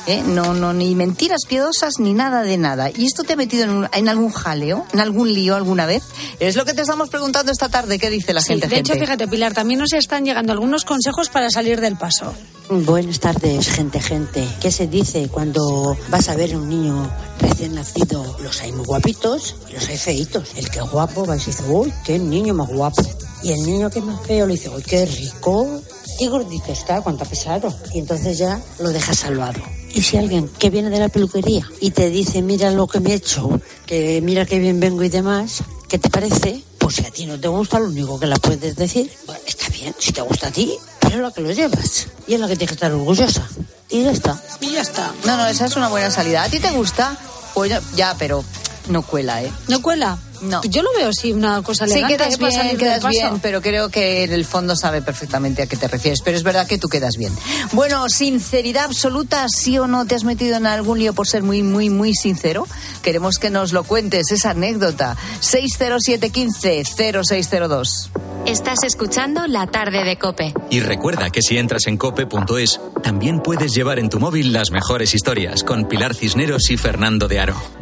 ¿Eh? 0.07 0.23
No, 0.27 0.55
no, 0.55 0.73
ni 0.73 0.95
mentiras 0.95 1.41
piadosas 1.49 1.95
ni 1.99 2.13
nada 2.13 2.43
de 2.43 2.57
nada. 2.59 2.91
¿Y 2.91 3.07
esto 3.07 3.25
te 3.25 3.35
ha 3.35 3.37
metido 3.37 3.65
en, 3.65 3.71
un- 3.71 3.89
en 3.93 4.09
algún 4.09 4.31
jaleo, 4.31 4.87
en 4.93 5.01
algún 5.01 5.33
lío 5.33 5.55
alguna 5.57 5.87
vez? 5.87 6.03
Es 6.41 6.57
lo 6.57 6.65
que 6.65 6.75
te 6.75 6.83
estamos 6.83 7.09
preguntando 7.09 7.53
esta 7.53 7.69
tarde. 7.69 7.99
¿Qué 7.99 8.11
dice 8.11 8.33
la 8.33 8.41
Sí, 8.41 8.49
gente? 8.49 8.69
de 8.69 8.77
hecho, 8.79 8.93
gente? 8.93 9.07
fíjate, 9.07 9.29
Pilar, 9.29 9.53
también 9.55 9.81
nos 9.81 9.93
están 9.93 10.25
llegando 10.25 10.53
algunos 10.53 10.85
consejos 10.85 11.29
para 11.29 11.51
salir 11.51 11.81
del 11.81 11.97
paso. 11.97 12.33
Buenas 12.71 13.21
tardes, 13.21 13.69
gente, 13.69 14.01
gente. 14.01 14.49
¿Qué 14.61 14.71
se 14.71 14.87
dice 14.87 15.29
cuando 15.29 15.97
vas 16.09 16.29
a 16.29 16.37
ver 16.37 16.55
a 16.55 16.57
un 16.59 16.69
niño 16.69 17.11
recién 17.41 17.75
nacido? 17.75 18.37
Los 18.43 18.61
hay 18.63 18.73
muy 18.73 18.87
guapitos 18.87 19.57
y 19.69 19.75
los 19.75 19.89
hay 19.89 19.99
feitos. 19.99 20.51
El 20.57 20.71
que 20.71 20.79
es 20.79 20.91
guapo 20.91 21.27
va 21.27 21.37
y 21.37 21.39
dice, 21.39 21.63
uy, 21.69 21.93
qué 22.05 22.19
niño 22.19 22.55
más 22.55 22.69
guapo. 22.69 23.03
Y 23.43 23.53
el 23.53 23.63
niño 23.67 23.91
que 23.91 23.99
es 23.99 24.05
más 24.05 24.25
feo 24.27 24.47
le 24.47 24.55
dice, 24.55 24.69
uy, 24.71 24.83
qué 24.83 25.05
rico. 25.05 25.83
Qué 26.19 26.29
gordito 26.29 26.71
está, 26.73 27.01
cuánto 27.01 27.25
ha 27.25 27.27
pesado. 27.29 27.75
Y 27.93 27.99
entonces 27.99 28.39
ya 28.39 28.61
lo 28.79 28.91
dejas 28.91 29.19
salvado. 29.19 29.61
Y 29.95 30.03
si 30.03 30.17
alguien 30.17 30.49
que 30.49 30.71
viene 30.71 30.91
de 30.91 30.99
la 30.99 31.09
peluquería 31.09 31.69
y 31.81 31.91
te 31.91 32.09
dice, 32.09 32.43
mira 32.43 32.71
lo 32.71 32.87
que 32.87 33.01
me 33.01 33.11
he 33.11 33.15
hecho, 33.15 33.61
que 33.87 34.21
mira 34.23 34.47
qué 34.47 34.59
bien 34.59 34.81
vengo 34.81 35.03
y 35.03 35.09
demás, 35.09 35.63
¿qué 35.89 35.99
te 35.99 36.09
parece? 36.09 36.63
Pues 36.79 36.97
si 36.97 37.05
a 37.05 37.11
ti 37.11 37.27
no 37.27 37.39
te 37.39 37.49
gusta, 37.49 37.79
lo 37.79 37.89
único 37.89 38.19
que 38.19 38.27
le 38.27 38.37
puedes 38.37 38.75
decir, 38.75 39.11
"Bueno, 39.27 39.41
está 39.47 39.69
bien, 39.69 39.95
si 39.99 40.13
te 40.13 40.23
gusta 40.23 40.49
a 40.49 40.51
ti, 40.51 40.73
pero 40.99 41.17
es 41.17 41.21
la 41.21 41.31
que 41.31 41.41
lo 41.43 41.53
llevas. 41.53 42.07
Y 42.27 42.35
es 42.35 42.41
la 42.41 42.49
que 42.49 42.57
tienes 42.57 42.71
que 42.71 42.75
estar 42.75 42.93
orgullosa. 42.93 43.47
Y 43.91 44.03
ya 44.03 44.11
está. 44.13 44.43
Y 44.61 44.73
ya 44.73 44.81
está. 44.81 45.13
No, 45.27 45.37
no, 45.37 45.47
esa 45.47 45.67
es 45.67 45.77
una 45.77 45.89
buena 45.89 46.11
salida. 46.11 46.43
¿A 46.43 46.49
ti 46.49 46.59
te 46.59 46.71
gusta? 46.71 47.17
Pues 47.55 47.73
ya, 47.95 48.17
pero 48.19 48.43
no 48.89 49.03
cuela, 49.03 49.43
¿eh? 49.43 49.53
¿No 49.69 49.83
cuela? 49.83 50.17
No. 50.43 50.61
Yo 50.65 50.83
lo 50.83 50.93
veo 50.97 51.11
así, 51.11 51.33
una 51.33 51.63
cosa 51.63 51.87
Sí, 51.87 51.93
elegante 51.93 52.17
quedas 52.17 52.37
para 52.37 52.49
bien, 52.49 52.63
salir 52.63 52.77
quedas 52.77 53.09
bien, 53.09 53.39
pero 53.41 53.63
creo 53.63 53.91
que 53.91 54.25
en 54.25 54.33
el 54.33 54.45
fondo 54.45 54.75
sabe 54.75 55.01
perfectamente 55.01 55.63
a 55.63 55.67
qué 55.67 55.77
te 55.77 55.87
refieres. 55.87 56.21
Pero 56.21 56.37
es 56.37 56.43
verdad 56.43 56.67
que 56.67 56.79
tú 56.79 56.89
quedas 56.89 57.17
bien. 57.17 57.33
Bueno, 57.73 58.09
sinceridad 58.09 58.87
absoluta, 58.87 59.47
sí 59.49 59.79
o 59.79 59.87
no 59.87 60.05
te 60.05 60.17
has 60.17 60.25
metido 60.25 60.57
en 60.57 60.67
algún 60.67 60.99
lío 60.99 61.13
por 61.13 61.29
ser 61.29 61.45
muy, 61.45 61.63
muy, 61.63 61.91
muy 61.91 62.13
sincero. 62.15 62.67
Queremos 63.03 63.39
que 63.39 63.51
nos 63.51 63.73
lo 63.73 63.85
cuentes, 63.85 64.33
esa 64.33 64.51
anécdota. 64.51 65.17
60715-0602. 65.43 68.09
Estás 68.47 68.83
escuchando 68.83 69.47
La 69.47 69.69
tarde 69.69 70.03
de 70.03 70.19
Cope. 70.19 70.53
Y 70.71 70.81
recuerda 70.81 71.31
que 71.31 71.43
si 71.43 71.57
entras 71.59 71.87
en 71.87 71.97
cope.es, 71.97 72.81
también 73.05 73.41
puedes 73.41 73.73
llevar 73.75 74.01
en 74.01 74.09
tu 74.09 74.19
móvil 74.19 74.53
las 74.53 74.73
mejores 74.73 75.15
historias 75.15 75.63
con 75.63 75.87
Pilar 75.87 76.17
Cisneros 76.17 76.69
y 76.71 76.77
Fernando 76.77 77.29
de 77.29 77.39
Aro. 77.39 77.82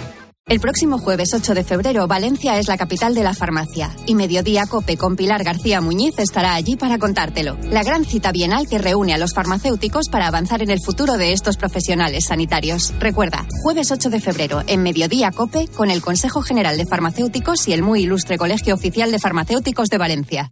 El 0.51 0.59
próximo 0.59 0.97
jueves 0.97 1.33
8 1.33 1.53
de 1.53 1.63
febrero, 1.63 2.07
Valencia 2.07 2.59
es 2.59 2.67
la 2.67 2.77
capital 2.77 3.15
de 3.15 3.23
la 3.23 3.33
farmacia 3.33 3.89
y 4.05 4.15
Mediodía 4.15 4.65
Cope 4.65 4.97
con 4.97 5.15
Pilar 5.15 5.45
García 5.45 5.79
Muñiz 5.79 6.19
estará 6.19 6.55
allí 6.55 6.75
para 6.75 6.97
contártelo. 6.97 7.57
La 7.69 7.83
gran 7.83 8.03
cita 8.03 8.33
bienal 8.33 8.67
que 8.67 8.77
reúne 8.77 9.13
a 9.13 9.17
los 9.17 9.33
farmacéuticos 9.33 10.09
para 10.09 10.27
avanzar 10.27 10.61
en 10.61 10.69
el 10.69 10.81
futuro 10.83 11.15
de 11.15 11.31
estos 11.31 11.55
profesionales 11.55 12.25
sanitarios. 12.27 12.93
Recuerda, 12.99 13.47
jueves 13.63 13.93
8 13.93 14.09
de 14.09 14.19
febrero 14.19 14.61
en 14.67 14.83
Mediodía 14.83 15.31
Cope 15.31 15.69
con 15.69 15.89
el 15.89 16.01
Consejo 16.01 16.41
General 16.41 16.75
de 16.75 16.85
Farmacéuticos 16.85 17.69
y 17.69 17.71
el 17.71 17.81
muy 17.81 18.01
ilustre 18.01 18.37
Colegio 18.37 18.75
Oficial 18.75 19.09
de 19.09 19.19
Farmacéuticos 19.19 19.87
de 19.87 19.99
Valencia. 19.99 20.51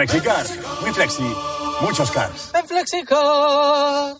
Flexicar, 0.00 0.46
muy 0.80 0.92
flexi, 0.92 1.30
muchos 1.82 2.10
cars. 2.10 2.50
En 2.54 2.66
Flexicar. 2.66 4.16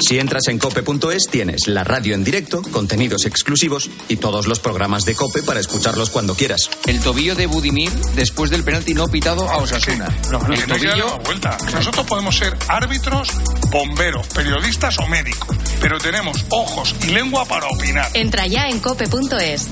Si 0.00 0.18
entras 0.18 0.48
en 0.48 0.58
cope.es 0.58 1.28
tienes 1.30 1.68
la 1.68 1.84
radio 1.84 2.16
en 2.16 2.24
directo, 2.24 2.62
contenidos 2.72 3.26
exclusivos 3.26 3.88
y 4.08 4.16
todos 4.16 4.48
los 4.48 4.58
programas 4.58 5.04
de 5.04 5.14
Cope 5.14 5.44
para 5.44 5.60
escucharlos 5.60 6.10
cuando 6.10 6.34
quieras. 6.34 6.68
El 6.84 6.98
tobillo 6.98 7.36
de 7.36 7.46
Budimir 7.46 7.92
después 8.16 8.50
del 8.50 8.64
penalti 8.64 8.92
no 8.92 9.06
pitado 9.06 9.48
a 9.48 9.58
Osasuna. 9.58 10.08
No, 10.32 10.40
no, 10.40 10.52
el 10.52 10.66
tobillo... 10.66 11.18
vuelta. 11.20 11.56
Nosotros 11.74 12.06
podemos 12.06 12.36
ser 12.36 12.56
árbitros, 12.66 13.28
bomberos, 13.70 14.26
periodistas 14.34 14.98
o 14.98 15.06
médicos, 15.06 15.56
pero 15.80 15.98
tenemos 15.98 16.44
ojos 16.48 16.96
y 17.06 17.12
lengua 17.12 17.44
para 17.44 17.68
opinar. 17.68 18.10
Entra 18.14 18.48
ya 18.48 18.68
en 18.68 18.80
cope.es. 18.80 19.68